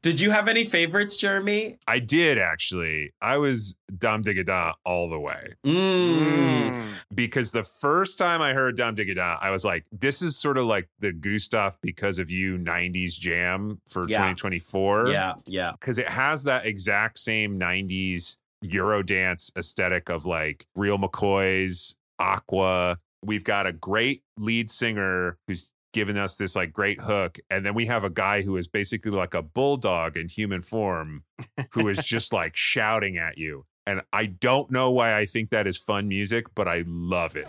Did 0.05 0.21
you 0.21 0.33
have 0.33 0.49
any 0.49 0.67
favorites, 0.67 1.17
Jeremy? 1.17 1.79
I 1.89 1.99
did 1.99 2.37
actually. 2.37 3.15
I 3.23 3.39
was 3.39 3.75
Dum 3.97 4.23
Digga 4.23 4.45
Da 4.45 4.75
all 4.85 5.09
the 5.09 5.19
way 5.19 5.55
Mm. 5.65 6.89
because 7.15 7.53
the 7.53 7.63
first 7.63 8.19
time 8.19 8.43
I 8.43 8.53
heard 8.53 8.77
Dum 8.77 8.95
Digga 8.97 9.15
Da, 9.15 9.39
I 9.41 9.49
was 9.51 9.65
like, 9.65 9.87
"This 9.91 10.21
is 10.21 10.37
sort 10.37 10.59
of 10.59 10.67
like 10.67 10.91
the 10.99 11.11
Gustaph 11.11 11.79
because 11.81 12.19
of 12.19 12.31
you 12.31 12.59
'90s 12.59 13.17
jam 13.19 13.81
for 13.89 14.03
Yeah. 14.07 14.19
2024." 14.19 15.09
Yeah, 15.09 15.33
yeah. 15.47 15.73
because 15.81 15.99
it 15.99 16.11
has 16.11 16.45
that 16.45 16.67
exact 16.67 17.19
same 17.19 17.59
90s 17.59 18.37
Eurodance 18.63 19.51
aesthetic 19.57 20.11
of 20.11 20.27
like 20.27 20.67
Real 20.75 20.99
McCoy's 20.99 21.97
Aqua. 22.19 22.99
We've 23.23 23.43
got 23.45 23.67
a 23.67 23.73
great 23.73 24.23
lead 24.37 24.71
singer 24.71 25.39
who's 25.49 25.71
given 25.95 26.19
us 26.19 26.37
this 26.37 26.55
like 26.55 26.73
great 26.73 27.01
hook. 27.01 27.39
And 27.49 27.65
then 27.65 27.73
we 27.73 27.87
have 27.87 28.05
a 28.05 28.11
guy 28.11 28.43
who 28.43 28.59
is 28.59 28.69
basically 28.69 29.13
like 29.13 29.33
a 29.33 29.41
bulldog 29.41 30.19
in 30.19 30.29
human 30.29 30.61
form 30.61 31.23
who 31.71 31.89
is 31.89 31.99
just 32.05 32.33
like 32.33 32.55
shouting 32.55 33.17
at 33.17 33.39
you. 33.39 33.65
And 33.87 34.03
I 34.13 34.27
don't 34.27 34.71
know 34.71 34.91
why 34.91 35.17
I 35.17 35.25
think 35.25 35.51
that 35.51 35.67
is 35.67 35.79
fun 35.79 36.09
music, 36.09 36.55
but 36.55 36.69
I 36.69 36.85
love 36.87 37.37
it. 37.37 37.49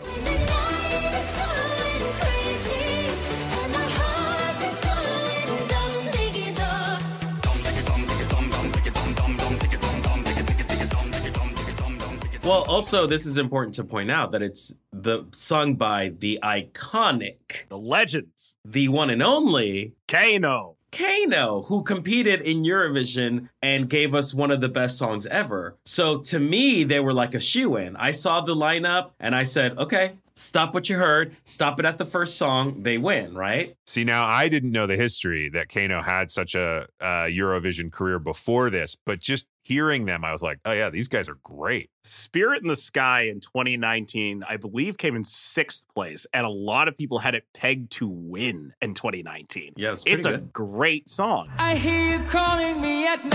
Well, 12.46 12.62
also, 12.68 13.08
this 13.08 13.26
is 13.26 13.40
important 13.40 13.74
to 13.74 13.84
point 13.84 14.12
out 14.12 14.32
that 14.34 14.44
it's 14.44 14.76
the 14.94 15.26
sung 15.34 15.74
by 15.74 16.14
the 16.20 16.38
iconic, 16.44 17.68
The 17.70 17.78
legends, 17.80 18.58
the 18.64 18.88
one 18.88 19.10
and 19.10 19.24
only 19.24 19.96
Keiino. 20.08 20.76
Keiino, 20.92 21.66
who 21.66 21.82
competed 21.82 22.42
in 22.42 22.62
Eurovision 22.62 23.50
and 23.64 23.90
gave 23.90 24.14
us 24.14 24.32
one 24.32 24.52
of 24.52 24.62
the 24.62 24.70
best 24.70 25.00
songs 25.00 25.26
ever. 25.26 25.76
So 25.86 26.20
to 26.20 26.40
me, 26.40 26.84
they 26.84 27.00
were 27.00 27.14
like 27.14 27.34
a 27.34 27.40
shoe 27.40 27.78
in. 27.78 27.96
I 27.96 28.12
saw 28.12 28.42
the 28.42 28.56
lineup 28.56 29.14
and 29.20 29.34
I 29.36 29.44
said, 29.44 29.76
okay, 29.80 30.14
stop 30.36 30.76
what 30.76 30.88
you 30.88 30.98
heard, 30.98 31.36
stop 31.46 31.80
it 31.80 31.86
at 31.86 31.98
the 31.98 32.06
first 32.06 32.38
song, 32.38 32.84
they 32.84 33.00
win, 33.00 33.34
right? 33.34 33.76
See, 33.88 34.04
now 34.04 34.28
I 34.28 34.50
didn't 34.50 34.72
know 34.72 34.86
the 34.86 34.98
history 34.98 35.50
that 35.50 35.70
Keiino 35.70 36.04
had 36.04 36.30
such 36.30 36.54
a 36.54 36.86
uh, 37.02 37.26
Eurovision 37.26 37.92
career 37.92 38.20
before 38.20 38.70
this, 38.70 38.96
but 39.04 39.20
just 39.20 39.48
hearing 39.66 40.06
them, 40.06 40.24
I 40.24 40.32
was 40.32 40.44
like, 40.44 40.60
oh, 40.64 40.72
yeah, 40.72 40.90
these 40.92 41.08
guys 41.08 41.28
are 41.28 41.40
great. 41.44 41.90
Spirit 42.04 42.62
in 42.62 42.68
the 42.68 42.76
Sky 42.76 43.24
in 43.24 43.40
2019, 43.40 44.44
I 44.48 44.58
believe, 44.58 44.98
came 44.98 45.16
in 45.16 45.24
sixth 45.24 45.86
place, 45.94 46.28
and 46.34 46.46
a 46.46 46.50
lot 46.50 46.88
of 46.88 46.98
people 46.98 47.18
had 47.20 47.34
it 47.36 47.46
pegged 47.54 47.92
to 47.94 48.08
win 48.08 48.74
in 48.82 48.94
2019. 48.94 49.74
Yeah, 49.76 49.94
it's 49.94 50.04
it's 50.06 50.28
pretty 50.28 50.44
a 50.44 50.48
great 50.48 51.10
song. 51.10 51.50
I 51.58 51.76
hear 51.76 52.20
you 52.20 52.26
calling 52.28 52.80
me 52.80 53.08
at 53.08 53.26
night. 53.26 53.32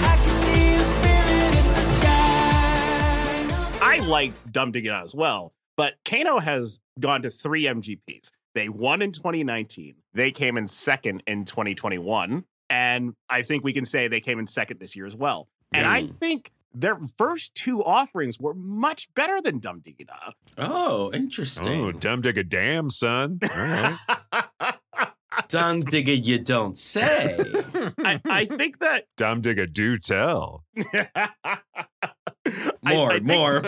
I 0.00 0.16
can 0.16 0.30
see 0.30 0.72
your 0.72 0.84
spirit 0.84 1.54
in 1.54 1.68
the 1.74 1.84
sky. 3.80 3.84
I 3.84 3.98
like 4.00 4.32
Dumb 4.50 4.72
to 4.72 4.80
Get 4.80 4.92
Out 4.92 5.04
as 5.04 5.14
well, 5.14 5.52
but 5.76 5.94
Keiino 6.04 6.40
has 6.40 6.78
gone 6.98 7.22
to 7.22 7.30
three 7.30 7.64
MGPs. 7.64 8.30
They 8.54 8.68
won 8.68 9.02
in 9.02 9.12
2019. 9.12 9.94
They 10.14 10.30
came 10.30 10.56
in 10.56 10.66
second 10.66 11.22
in 11.26 11.44
2021. 11.44 12.44
And 12.70 13.14
I 13.28 13.42
think 13.42 13.64
we 13.64 13.72
can 13.72 13.84
say 13.84 14.08
they 14.08 14.20
came 14.20 14.38
in 14.38 14.46
second 14.46 14.78
this 14.80 14.94
year 14.94 15.06
as 15.06 15.16
well. 15.16 15.48
And 15.72 15.86
I 15.86 16.06
think 16.06 16.50
their 16.74 16.98
first 17.16 17.54
two 17.54 17.82
offerings 17.82 18.38
were 18.38 18.54
much 18.54 19.08
better 19.14 19.40
than 19.40 19.58
Dumb 19.58 19.80
Digga 19.80 20.06
oh, 20.18 20.32
oh, 20.58 21.12
interesting. 21.12 21.80
Oh, 21.80 21.92
dumb 21.92 22.20
dig 22.20 22.38
a 22.38 22.44
damn, 22.44 22.90
son. 22.90 23.38
All 23.42 23.58
right. 23.58 24.74
Dung 25.48 25.80
digger, 25.82 26.12
you 26.12 26.38
don't 26.38 26.76
say. 26.76 27.36
I, 27.98 28.20
I 28.24 28.44
think 28.44 28.80
that 28.80 29.04
dumb 29.16 29.40
dig 29.40 29.58
a 29.58 29.66
do 29.66 29.96
tell. 29.96 30.64
More, 32.82 33.12
I 33.12 33.20
think- 33.20 33.24
more. 33.24 33.62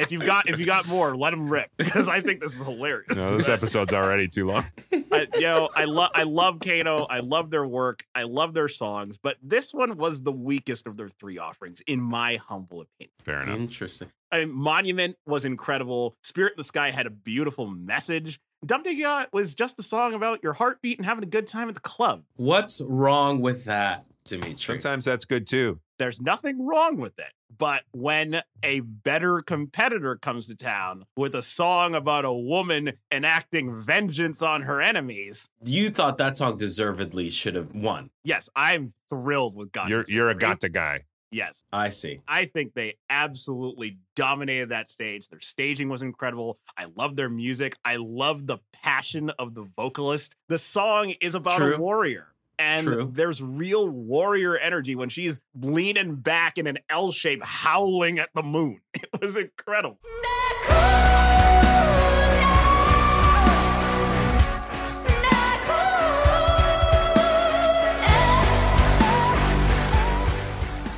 If 0.00 0.12
you've 0.12 0.24
got 0.24 0.48
if 0.48 0.58
you 0.58 0.66
got 0.66 0.86
more, 0.86 1.16
let 1.16 1.30
them 1.30 1.48
rip 1.48 1.70
because 1.76 2.08
I 2.08 2.20
think 2.20 2.40
this 2.40 2.54
is 2.54 2.62
hilarious. 2.62 3.14
No, 3.16 3.36
this 3.36 3.48
episode's 3.48 3.94
already 3.94 4.28
too 4.28 4.46
long. 4.46 4.64
I, 5.12 5.26
you 5.34 5.40
know, 5.40 5.68
I 5.74 5.84
love 5.84 6.10
I 6.14 6.22
love 6.24 6.58
Keiino. 6.58 7.06
I 7.08 7.20
love 7.20 7.50
their 7.50 7.66
work. 7.66 8.04
I 8.14 8.24
love 8.24 8.54
their 8.54 8.68
songs, 8.68 9.18
but 9.18 9.36
this 9.42 9.72
one 9.72 9.96
was 9.96 10.22
the 10.22 10.32
weakest 10.32 10.86
of 10.86 10.96
their 10.96 11.08
three 11.08 11.38
offerings, 11.38 11.80
in 11.86 12.00
my 12.00 12.36
humble 12.36 12.82
opinion. 12.82 13.12
Fair 13.24 13.42
enough. 13.42 13.58
Interesting. 13.58 14.10
I 14.30 14.40
mean, 14.40 14.52
Monument 14.52 15.16
was 15.26 15.44
incredible. 15.44 16.16
Spirit 16.22 16.52
in 16.52 16.58
the 16.58 16.64
Sky 16.64 16.90
had 16.90 17.06
a 17.06 17.10
beautiful 17.10 17.66
message. 17.66 18.40
Dum 18.64 18.82
Digga 18.82 19.26
was 19.32 19.54
just 19.54 19.78
a 19.78 19.82
song 19.82 20.14
about 20.14 20.42
your 20.42 20.52
heartbeat 20.52 20.98
and 20.98 21.06
having 21.06 21.24
a 21.24 21.28
good 21.28 21.46
time 21.46 21.68
at 21.68 21.74
the 21.74 21.80
club. 21.80 22.24
What's 22.36 22.80
wrong 22.80 23.40
with 23.40 23.64
that, 23.64 24.04
Dimitry? 24.24 24.56
Sometimes 24.58 25.04
that's 25.04 25.24
good 25.24 25.46
too. 25.46 25.80
There's 25.98 26.20
nothing 26.20 26.66
wrong 26.66 26.96
with 26.96 27.18
it. 27.18 27.32
But 27.56 27.82
when 27.92 28.42
a 28.62 28.80
better 28.80 29.40
competitor 29.40 30.16
comes 30.16 30.46
to 30.48 30.54
town 30.56 31.04
with 31.16 31.34
a 31.34 31.42
song 31.42 31.94
about 31.94 32.24
a 32.24 32.32
woman 32.32 32.92
enacting 33.10 33.74
vengeance 33.74 34.42
on 34.42 34.62
her 34.62 34.80
enemies, 34.80 35.48
You 35.64 35.90
thought 35.90 36.18
that 36.18 36.36
song 36.36 36.56
deservedly 36.56 37.30
should 37.30 37.54
have 37.56 37.74
won. 37.74 38.10
yes, 38.22 38.48
I'm 38.54 38.92
thrilled 39.10 39.56
with 39.56 39.72
God. 39.72 39.90
You're 39.90 40.04
you're 40.08 40.30
a 40.30 40.34
Gåte 40.34 40.70
guy. 40.72 41.04
Yes. 41.30 41.62
I 41.72 41.90
see. 41.90 42.20
I 42.26 42.46
think 42.46 42.72
they 42.72 42.96
absolutely 43.10 43.98
dominated 44.16 44.70
that 44.70 44.88
stage. 44.88 45.28
Their 45.28 45.40
staging 45.40 45.90
was 45.90 46.00
incredible. 46.00 46.58
I 46.76 46.86
love 46.96 47.16
their 47.16 47.28
music. 47.28 47.76
I 47.84 47.96
love 47.96 48.46
the 48.46 48.58
passion 48.72 49.28
of 49.38 49.54
the 49.54 49.68
vocalist. 49.76 50.36
The 50.48 50.56
song 50.56 51.10
is 51.20 51.34
about 51.34 51.58
True. 51.58 51.74
a 51.74 51.78
warrior. 51.78 52.28
And 52.58 52.84
True. 52.84 53.10
there's 53.12 53.40
real 53.40 53.88
warrior 53.88 54.56
energy 54.58 54.96
when 54.96 55.08
she's 55.08 55.38
leaning 55.54 56.16
back 56.16 56.58
in 56.58 56.66
an 56.66 56.78
L 56.90 57.12
shape, 57.12 57.44
howling 57.44 58.18
at 58.18 58.30
the 58.34 58.42
moon. 58.42 58.80
It 58.94 59.20
was 59.22 59.36
incredible. 59.36 59.98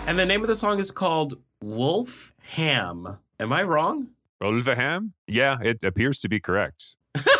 And 0.07 0.19
the 0.19 0.27
name 0.27 0.41
of 0.43 0.49
the 0.49 0.57
song 0.57 0.81
is 0.81 0.91
called 0.91 1.39
Wolf 1.63 2.33
Ham. 2.55 3.19
Am 3.39 3.53
I 3.53 3.63
wrong? 3.63 4.09
Wolf 4.41 4.67
Ham? 4.67 5.13
Yeah, 5.29 5.59
it 5.63 5.85
appears 5.85 6.19
to 6.21 6.29
be 6.29 6.41
correct. 6.41 6.97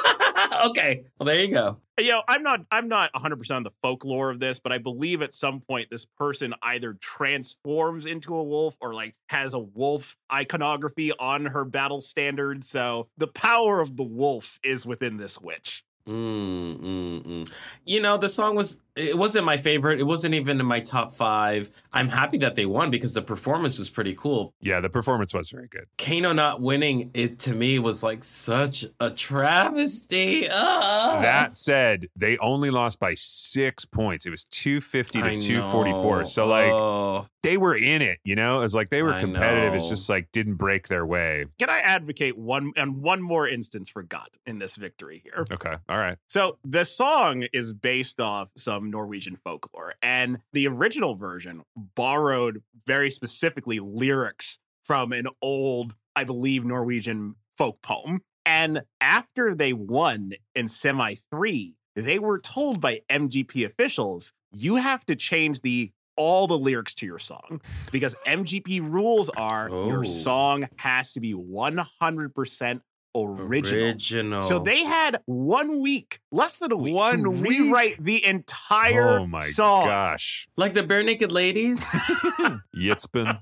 okay. 0.71 1.05
Well, 1.19 1.27
there 1.27 1.41
you 1.41 1.49
go. 1.49 1.79
You 1.99 2.11
know, 2.11 2.23
I'm 2.29 2.43
not 2.43 2.61
I'm 2.71 2.89
not 2.89 3.13
100% 3.13 3.55
on 3.55 3.63
the 3.63 3.71
folklore 3.83 4.31
of 4.31 4.41
this, 4.41 4.59
but 4.59 4.73
I 4.73 4.79
believe 4.79 5.23
at 5.23 5.35
some 5.35 5.61
point 5.61 5.91
this 5.91 6.07
person 6.07 6.55
either 6.63 6.95
transforms 6.95 8.07
into 8.07 8.35
a 8.35 8.43
wolf 8.43 8.77
or 8.81 8.95
like 8.95 9.15
has 9.29 9.55
a 9.55 9.59
wolf 9.59 10.17
iconography 10.33 11.13
on 11.13 11.47
her 11.47 11.65
battle 11.65 12.01
standard. 12.01 12.65
So 12.65 13.09
the 13.19 13.27
power 13.27 13.81
of 13.81 13.97
the 13.97 14.03
wolf 14.03 14.59
is 14.63 14.87
within 14.87 15.19
this 15.19 15.39
witch. 15.41 15.85
Mm, 16.09 16.81
mm, 16.81 17.23
mm. 17.23 17.53
You 17.85 18.01
know, 18.01 18.17
the 18.17 18.29
song 18.29 18.57
was, 18.57 18.81
it 19.01 19.19
wasn't 19.19 19.45
my 19.45 19.57
favorite. 19.57 19.99
It 20.01 20.05
wasn't 20.05 20.35
even 20.35 20.61
in 20.61 20.67
my 20.67 20.81
top 20.81 21.15
five. 21.15 21.71
I'm 21.93 22.09
happy 22.09 22.39
that 22.39 22.55
they 22.55 22.67
won 22.67 22.91
because 22.91 23.13
the 23.15 23.23
performance 23.23 23.79
was 23.79 23.89
pretty 23.91 24.15
cool. 24.15 24.55
Yeah, 24.61 24.81
the 24.81 24.89
performance 24.91 25.33
was 25.35 25.51
very 25.51 25.69
good. 25.69 25.87
Keiino 25.99 26.35
not 26.35 26.61
winning 26.61 27.11
is 27.15 27.35
to 27.37 27.55
me 27.55 27.79
was 27.79 28.03
like 28.03 28.23
such 28.25 28.85
a 29.01 29.11
travesty. 29.11 30.49
Ah. 30.51 31.19
That 31.23 31.57
said, 31.57 32.09
they 32.17 32.39
only 32.39 32.71
lost 32.71 32.99
by 33.01 33.15
six 33.15 33.85
points. 33.85 34.27
It 34.27 34.31
was 34.31 34.45
250 34.45 35.21
to 35.21 35.27
I 35.27 35.39
244. 35.39 36.19
know. 36.19 36.25
So, 36.25 36.47
like, 36.47 36.71
Oh. 36.73 37.27
they 37.43 37.57
were 37.57 37.75
in 37.77 38.03
it, 38.03 38.19
you 38.25 38.37
know? 38.37 38.59
It 38.59 38.63
was 38.63 38.75
like 38.75 38.91
they 38.91 39.03
were 39.03 39.19
competitive. 39.19 39.75
It's 39.75 39.89
just 39.89 40.09
like 40.09 40.31
didn't 40.33 40.55
break 40.55 40.89
their 40.89 41.05
way. 41.07 41.47
Can 41.59 41.71
I 41.71 41.81
advocate 41.81 42.37
one 42.39 42.73
and 42.77 43.03
one 43.03 43.23
more 43.23 43.47
instance 43.49 43.89
for 43.89 44.03
Gåte 44.03 44.37
in 44.47 44.59
this 44.59 44.77
victory 44.77 45.21
here? 45.25 45.45
Okay. 45.51 45.75
All 45.89 45.99
right. 45.99 46.17
So 46.29 46.59
the 46.65 46.85
song 46.85 47.47
is 47.53 47.73
based 47.73 48.21
off 48.21 48.51
some 48.57 48.90
Norwegian 48.91 49.37
folklore, 49.37 49.95
and 50.03 50.39
the 50.53 50.67
original 50.67 51.15
version 51.15 51.63
borrowed 51.77 52.63
very 52.87 53.11
specifically 53.11 53.79
lyrics 53.81 54.59
from 54.85 55.13
an 55.13 55.27
old, 55.41 55.95
I 56.17 56.25
believe, 56.25 56.65
Norwegian 56.65 57.37
folk 57.57 57.81
poem. 57.83 58.21
And 58.47 58.83
after 59.01 59.55
they 59.55 59.73
won 59.73 60.33
in 60.55 60.69
semi 60.69 61.17
three, 61.31 61.77
they 61.95 62.19
were 62.19 62.39
told 62.39 62.81
by 62.81 63.01
MGP 63.11 63.65
officials, 63.67 64.33
you 64.53 64.77
have 64.77 65.05
to 65.07 65.15
change 65.17 65.61
the 65.61 65.93
all 66.17 66.47
the 66.47 66.59
lyrics 66.59 66.95
to 66.97 67.07
your 67.07 67.19
song 67.19 67.61
because 67.93 68.15
MGP 68.27 68.81
rules 68.91 69.31
are 69.31 69.71
Oh. 69.71 69.87
your 69.89 70.05
song 70.05 70.69
has 70.77 71.13
to 71.13 71.21
be 71.21 71.33
100% 71.35 72.81
original. 73.15 73.85
Original. 73.85 74.43
So 74.43 74.59
they 74.59 74.85
had 74.85 75.21
one 75.27 75.81
week, 75.81 76.21
less 76.31 76.59
than 76.59 76.73
a 76.73 76.77
week, 76.77 76.95
One 76.95 77.23
to 77.25 77.31
week? 77.31 77.51
rewrite 77.51 78.03
the 78.05 78.25
entire 78.25 79.19
Oh 79.21 79.27
my 79.27 79.41
song, 79.41 79.87
gosh. 79.87 80.49
like 80.57 80.73
the 80.75 80.83
Barenaked 80.83 81.31
Ladies. 81.33 81.81
Yitzbin. 82.77 83.41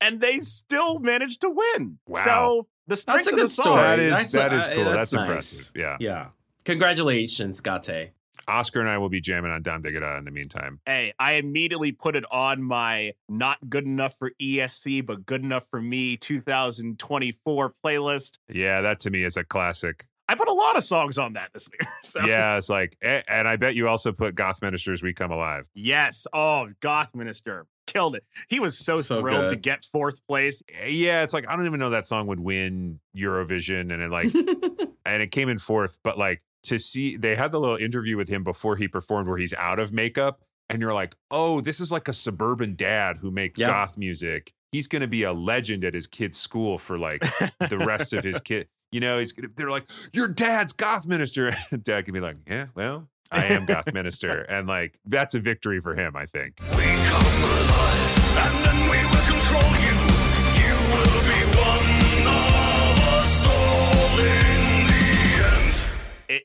and 0.00 0.20
they 0.20 0.38
still 0.40 0.98
managed 0.98 1.40
to 1.40 1.50
win. 1.50 1.98
Wow. 2.06 2.24
So 2.24 2.66
the 2.86 2.96
strength 2.96 3.26
a 3.28 3.30
of 3.30 3.36
the 3.36 3.48
song. 3.48 3.64
story. 3.64 3.82
That 3.82 3.98
is 3.98 4.12
That's- 4.12 4.32
that 4.32 4.52
is 4.52 4.68
uh, 4.68 4.74
cool. 4.74 4.84
that's 4.84 4.96
That's, 4.96 5.12
nice. 5.12 5.22
impressive. 5.22 5.72
Yeah. 5.76 5.96
yeah. 6.00 6.26
Congratulations, 6.64 7.60
Gåte. 7.60 8.10
Oscar 8.48 8.80
and 8.80 8.88
I 8.88 8.98
will 8.98 9.08
be 9.08 9.20
jamming 9.20 9.50
on 9.50 9.62
Dum 9.62 9.82
Digga 9.82 10.00
Da 10.00 10.16
in 10.18 10.24
the 10.24 10.30
meantime. 10.30 10.80
Hey, 10.86 11.12
I 11.18 11.34
immediately 11.34 11.92
put 11.92 12.16
it 12.16 12.24
on 12.32 12.62
my 12.62 13.12
not 13.28 13.58
good 13.68 13.84
enough 13.84 14.16
for 14.18 14.32
ESC, 14.40 15.04
but 15.04 15.26
good 15.26 15.42
enough 15.44 15.66
for 15.70 15.80
me 15.80 16.16
2024 16.16 17.74
playlist. 17.84 18.38
Yeah, 18.48 18.80
that 18.80 19.00
to 19.00 19.10
me 19.10 19.22
is 19.24 19.36
a 19.36 19.44
classic. 19.44 20.06
I 20.30 20.34
put 20.34 20.48
a 20.48 20.52
lot 20.52 20.76
of 20.76 20.84
songs 20.84 21.16
on 21.16 21.34
that 21.34 21.50
this 21.52 21.68
year. 21.72 21.90
So. 22.04 22.24
Yeah, 22.24 22.56
it's 22.56 22.70
like, 22.70 22.96
and 23.02 23.46
I 23.46 23.56
bet 23.56 23.74
you 23.74 23.86
also 23.86 24.12
put 24.12 24.34
Gothminister's 24.34 25.02
We 25.02 25.12
Come 25.12 25.30
Alive. 25.30 25.68
Yes. 25.74 26.26
Oh, 26.32 26.68
Gothminister 26.80 27.66
killed 27.86 28.16
it. 28.16 28.24
He 28.48 28.60
was 28.60 28.78
so, 28.78 28.98
So 28.98 29.20
thrilled 29.20 29.50
to 29.50 29.56
get 29.56 29.84
fourth 29.84 30.26
place. 30.26 30.62
Eh, 30.82 30.86
Yeah, 30.88 31.22
it's 31.22 31.34
like 31.34 31.46
I 31.48 31.54
don't 31.54 31.66
even 31.66 31.80
know 31.80 31.90
that 31.90 32.06
song 32.06 32.26
would 32.28 32.40
win 32.40 33.00
Eurovision, 33.16 33.92
and 33.92 34.02
it 34.02 34.10
like, 34.10 34.32
and 35.04 35.22
it 35.22 35.30
came 35.32 35.50
in 35.50 35.58
fourth. 35.58 35.98
But 36.02 36.16
like 36.16 36.42
to 36.64 36.78
see, 36.78 37.16
they 37.16 37.36
had 37.36 37.52
the 37.52 37.60
little 37.60 37.76
interview 37.76 38.16
with 38.16 38.28
him 38.28 38.44
before 38.44 38.76
he 38.76 38.88
performed, 38.88 39.28
where 39.28 39.38
he's 39.38 39.54
out 39.54 39.78
of 39.78 39.92
makeup, 39.92 40.42
and 40.68 40.80
you're 40.82 40.94
like, 40.94 41.14
oh, 41.30 41.60
this 41.60 41.80
is 41.80 41.90
like 41.92 42.08
a 42.08 42.12
suburban 42.12 42.74
dad 42.76 43.18
who 43.20 43.30
makes 43.30 43.58
Yeah. 43.58 43.68
goth 43.68 43.96
music. 43.96 44.52
He's 44.72 44.86
gonna 44.88 45.06
be 45.06 45.22
a 45.22 45.32
legend 45.32 45.82
at 45.84 45.94
his 45.94 46.06
kid's 46.06 46.36
school 46.36 46.76
for 46.78 46.98
like 46.98 47.22
the 47.70 47.78
rest 47.78 48.12
of 48.12 48.22
his 48.24 48.38
kid. 48.40 48.68
You 48.92 49.00
know, 49.00 49.18
he's 49.18 49.32
gonna. 49.32 49.48
They're 49.56 49.70
like, 49.70 49.88
your 50.12 50.28
dad's 50.28 50.72
Gothminister. 50.74 51.54
And 51.72 51.82
dad 51.82 52.04
can 52.04 52.12
be 52.14 52.20
like, 52.20 52.36
yeah, 52.46 52.66
well, 52.74 53.08
I 53.30 53.46
am 53.46 53.64
Gothminister, 53.66 54.44
and 54.48 54.66
like 54.66 54.98
that's 55.06 55.34
a 55.34 55.40
victory 55.40 55.80
for 55.80 55.94
him. 55.94 56.16
I 56.16 56.26
think. 56.26 56.58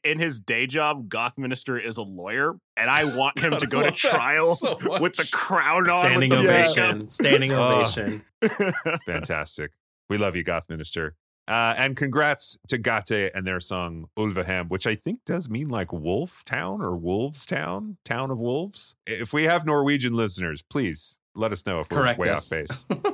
In 0.04 0.20
his 0.20 0.40
day 0.40 0.68
job, 0.68 1.10
Gothminister 1.10 1.78
is 1.78 1.98
a 1.98 2.02
lawyer, 2.04 2.54
and 2.78 2.90
I 2.90 3.04
want 3.16 3.40
him 3.40 3.52
to 3.58 3.68
go 3.68 3.82
to 3.84 3.92
trial 3.92 4.56
so 4.56 4.76
with 5.00 5.16
the 5.16 5.24
much. 5.24 5.32
crown 5.32 5.90
on. 5.90 6.02
Standing 6.02 6.30
with 6.32 6.42
the 6.44 6.50
ovation. 6.50 6.94
makeup. 6.98 7.12
Standing 7.12 7.52
Oh. 7.54 7.82
ovation. 7.82 8.24
Fantastic. 9.06 9.72
We 10.10 10.18
love 10.18 10.36
you, 10.36 10.44
Gothminister. 10.44 11.16
Uh, 11.48 11.74
and 11.78 11.98
congrats 11.98 12.58
to 12.70 12.78
Gåte 12.78 13.30
and 13.36 13.46
their 13.46 13.60
song 13.60 14.06
Ulveham, 14.18 14.70
which 14.70 14.88
I 14.88 14.96
think 14.96 15.20
does 15.26 15.50
mean 15.50 15.68
like 15.68 15.92
Wolf 15.92 16.44
Town 16.46 16.82
or 16.82 16.96
Wolves 16.96 17.46
Town, 17.46 17.98
Town 18.06 18.32
of 18.32 18.40
Wolves. 18.40 18.96
If 19.06 19.34
we 19.34 19.44
have 19.44 19.66
Norwegian 19.66 20.14
listeners, 20.14 20.62
please 20.62 21.18
let 21.36 21.52
us 21.52 21.66
know 21.66 21.80
if 21.82 21.92
we're 21.92 21.98
Correct 21.98 22.20
way 22.20 22.30
us. 22.30 22.52
off 22.54 22.60
base. 22.60 22.86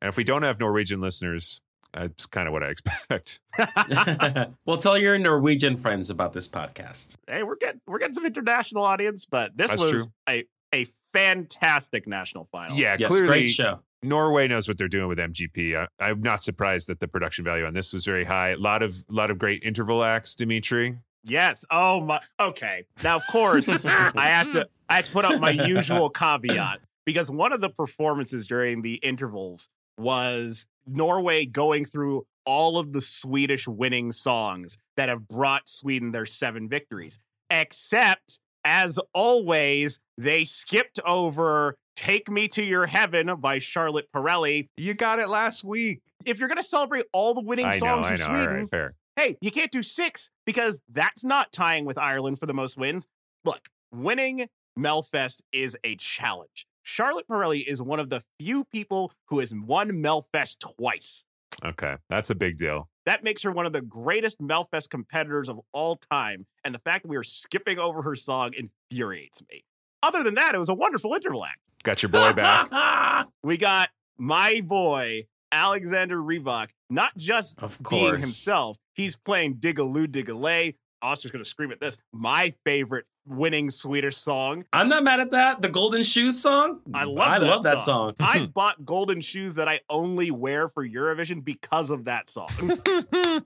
and 0.00 0.08
if 0.08 0.16
we 0.16 0.22
don't 0.22 0.44
have 0.44 0.60
Norwegian 0.60 1.00
listeners, 1.00 1.60
that's 1.94 2.26
kind 2.26 2.46
of 2.48 2.52
what 2.52 2.62
I 2.62 2.68
expect. 2.68 3.40
well, 4.66 4.78
tell 4.78 4.98
your 4.98 5.18
Norwegian 5.18 5.76
friends 5.76 6.10
about 6.10 6.32
this 6.32 6.48
podcast. 6.48 7.14
hey, 7.28 7.42
we're 7.42 7.56
getting 7.56 7.80
we're 7.86 7.98
getting 7.98 8.14
some 8.14 8.26
international 8.26 8.82
audience, 8.84 9.24
but 9.24 9.56
this 9.56 9.70
That's 9.70 9.82
was 9.82 9.92
true. 9.92 10.04
a 10.28 10.44
a 10.72 10.86
fantastic 11.12 12.06
national 12.06 12.44
final. 12.44 12.76
Yeah, 12.76 12.96
Yes, 12.98 13.08
clearly 13.08 13.26
great 13.28 13.48
show. 13.48 13.80
Norway 14.02 14.48
knows 14.48 14.68
what 14.68 14.76
they're 14.76 14.88
doing 14.88 15.08
with 15.08 15.18
MGP. 15.18 15.76
I, 15.76 15.88
I'm 16.04 16.20
not 16.20 16.42
surprised 16.42 16.88
that 16.88 17.00
the 17.00 17.08
production 17.08 17.44
value 17.44 17.64
on 17.64 17.72
this 17.72 17.92
was 17.92 18.04
very 18.04 18.24
high. 18.24 18.50
A 18.50 18.56
lot 18.56 18.82
of 18.82 19.04
lot 19.08 19.30
of 19.30 19.38
great 19.38 19.62
interval 19.62 20.04
acts, 20.04 20.34
Dimitry. 20.34 20.98
Yes. 21.26 21.64
Oh 21.70 22.00
my. 22.00 22.20
Okay. 22.38 22.84
Now, 23.02 23.16
of 23.16 23.22
course, 23.30 23.84
I 23.84 24.28
have 24.28 24.50
to. 24.52 24.68
I 24.88 24.96
have 24.96 25.06
to 25.06 25.12
put 25.12 25.24
up 25.24 25.40
my 25.40 25.50
usual 25.50 26.10
caveat 26.10 26.80
because 27.06 27.30
one 27.30 27.52
of 27.52 27.60
the 27.62 27.70
performances 27.70 28.46
during 28.46 28.82
the 28.82 28.94
intervals 28.96 29.68
was 29.96 30.66
Norway 30.86 31.46
going 31.46 31.84
through 31.84 32.26
all 32.46 32.78
of 32.78 32.92
the 32.92 33.00
Swedish 33.00 33.66
winning 33.66 34.12
songs 34.12 34.76
that 34.96 35.08
have 35.08 35.26
brought 35.28 35.66
Sweden 35.68 36.12
their 36.12 36.26
seven 36.26 36.68
victories, 36.68 37.18
except 37.50 38.38
as 38.64 38.98
always, 39.12 40.00
they 40.16 40.44
skipped 40.44 40.98
over 41.04 41.76
"Take 41.96 42.30
Me 42.30 42.48
to 42.48 42.64
Your 42.64 42.86
Heaven" 42.86 43.34
by 43.38 43.58
Charlotte 43.58 44.06
Perrelli. 44.14 44.68
You 44.76 44.94
got 44.94 45.18
it 45.18 45.28
last 45.28 45.64
week. 45.64 46.00
If 46.24 46.38
you're 46.38 46.48
going 46.48 46.58
to 46.58 46.62
celebrate 46.62 47.04
all 47.12 47.34
the 47.34 47.42
winning 47.42 47.66
I 47.66 47.72
know, 47.72 47.78
songs 47.78 48.08
I 48.08 48.14
of 48.14 48.20
know. 48.20 48.26
Sweden, 48.26 48.54
right, 48.54 48.70
fair. 48.70 48.94
hey, 49.16 49.36
you 49.40 49.50
can't 49.50 49.70
do 49.70 49.82
six 49.82 50.30
because 50.46 50.80
that's 50.90 51.24
not 51.24 51.52
tying 51.52 51.84
with 51.84 51.98
Ireland 51.98 52.38
for 52.38 52.46
the 52.46 52.54
most 52.54 52.78
wins. 52.78 53.06
Look, 53.44 53.68
winning 53.92 54.48
Melfest 54.78 55.42
is 55.52 55.76
a 55.84 55.96
challenge. 55.96 56.66
Charlotte 56.84 57.26
Perrelli 57.26 57.66
is 57.66 57.80
one 57.82 57.98
of 57.98 58.10
the 58.10 58.22
few 58.38 58.64
people 58.64 59.12
who 59.26 59.40
has 59.40 59.52
won 59.54 59.90
Melfest 59.90 60.58
twice. 60.60 61.24
Okay, 61.64 61.96
that's 62.10 62.30
a 62.30 62.34
big 62.34 62.56
deal. 62.58 62.88
That 63.06 63.24
makes 63.24 63.42
her 63.42 63.50
one 63.50 63.64
of 63.66 63.72
the 63.72 63.80
greatest 63.80 64.40
Melfest 64.40 64.90
competitors 64.90 65.48
of 65.48 65.60
all 65.72 65.96
time. 65.96 66.46
And 66.62 66.74
the 66.74 66.78
fact 66.78 67.02
that 67.02 67.08
we 67.08 67.16
are 67.16 67.22
skipping 67.22 67.78
over 67.78 68.02
her 68.02 68.14
song 68.14 68.52
infuriates 68.54 69.42
me. 69.50 69.64
Other 70.02 70.22
than 70.22 70.34
that, 70.34 70.54
it 70.54 70.58
was 70.58 70.68
a 70.68 70.74
wonderful 70.74 71.14
interval 71.14 71.44
act. 71.44 71.60
Got 71.82 72.02
your 72.02 72.10
boy 72.10 72.32
back. 72.32 72.68
We 73.42 73.56
got 73.56 73.88
my 74.18 74.60
boy, 74.62 75.26
Alexander 75.52 76.18
Rybak, 76.18 76.68
not 76.90 77.16
just 77.16 77.62
Of 77.62 77.78
being 77.88 78.12
himself, 78.12 78.78
he's 78.94 79.16
playing 79.16 79.56
Diggi-Loo 79.56 80.06
Diggi-Ley. 80.06 80.76
Oscar's 81.04 81.30
going 81.30 81.44
to 81.44 81.48
scream 81.48 81.70
at 81.70 81.80
this. 81.80 81.98
My 82.12 82.54
favorite 82.64 83.04
winning 83.26 83.70
Swedish 83.70 84.16
song. 84.16 84.64
I'm 84.72 84.88
not 84.88 85.04
mad 85.04 85.20
at 85.20 85.30
that. 85.32 85.60
The 85.60 85.68
Golden 85.68 86.02
Shoes 86.02 86.40
song. 86.40 86.80
I 86.92 87.04
love 87.04 87.28
I 87.28 87.38
that 87.38 87.46
love 87.46 87.62
that 87.64 87.82
song. 87.82 88.14
song. 88.18 88.28
I 88.28 88.46
bought 88.54 88.84
golden 88.84 89.20
shoes 89.20 89.54
that 89.56 89.68
I 89.68 89.80
only 89.88 90.30
wear 90.30 90.68
for 90.68 90.86
Eurovision 90.86 91.44
because 91.44 91.90
of 91.90 92.04
that 92.04 92.28
song. 92.28 92.48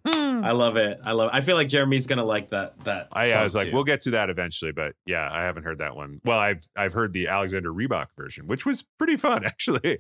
I 0.05 0.53
love 0.53 0.77
it. 0.77 1.01
I 1.05 1.13
love. 1.13 1.31
It. 1.33 1.37
I 1.37 1.41
feel 1.41 1.57
like 1.57 1.69
Jeremy's 1.69 2.07
gonna 2.07 2.25
like 2.25 2.51
that. 2.51 2.79
That. 2.85 3.09
I, 3.13 3.25
I 3.25 3.33
song 3.33 3.43
was 3.45 3.55
like, 3.55 3.69
too. 3.69 3.75
we'll 3.75 3.85
get 3.85 4.01
to 4.03 4.11
that 4.13 4.31
eventually, 4.31 4.73
but 4.73 4.95
yeah, 5.07 5.29
I 5.31 5.43
haven't 5.45 5.65
heard 5.65 5.79
that 5.79 5.97
one. 5.97 6.21
Well, 6.25 6.39
I've 6.39 6.67
I've 6.77 6.93
heard 6.93 7.13
the 7.13 7.29
Alexander 7.29 7.73
Rybak 7.73 8.09
version, 8.17 8.47
which 8.47 8.65
was 8.67 8.85
pretty 8.99 9.17
fun 9.17 9.45
actually. 9.45 9.99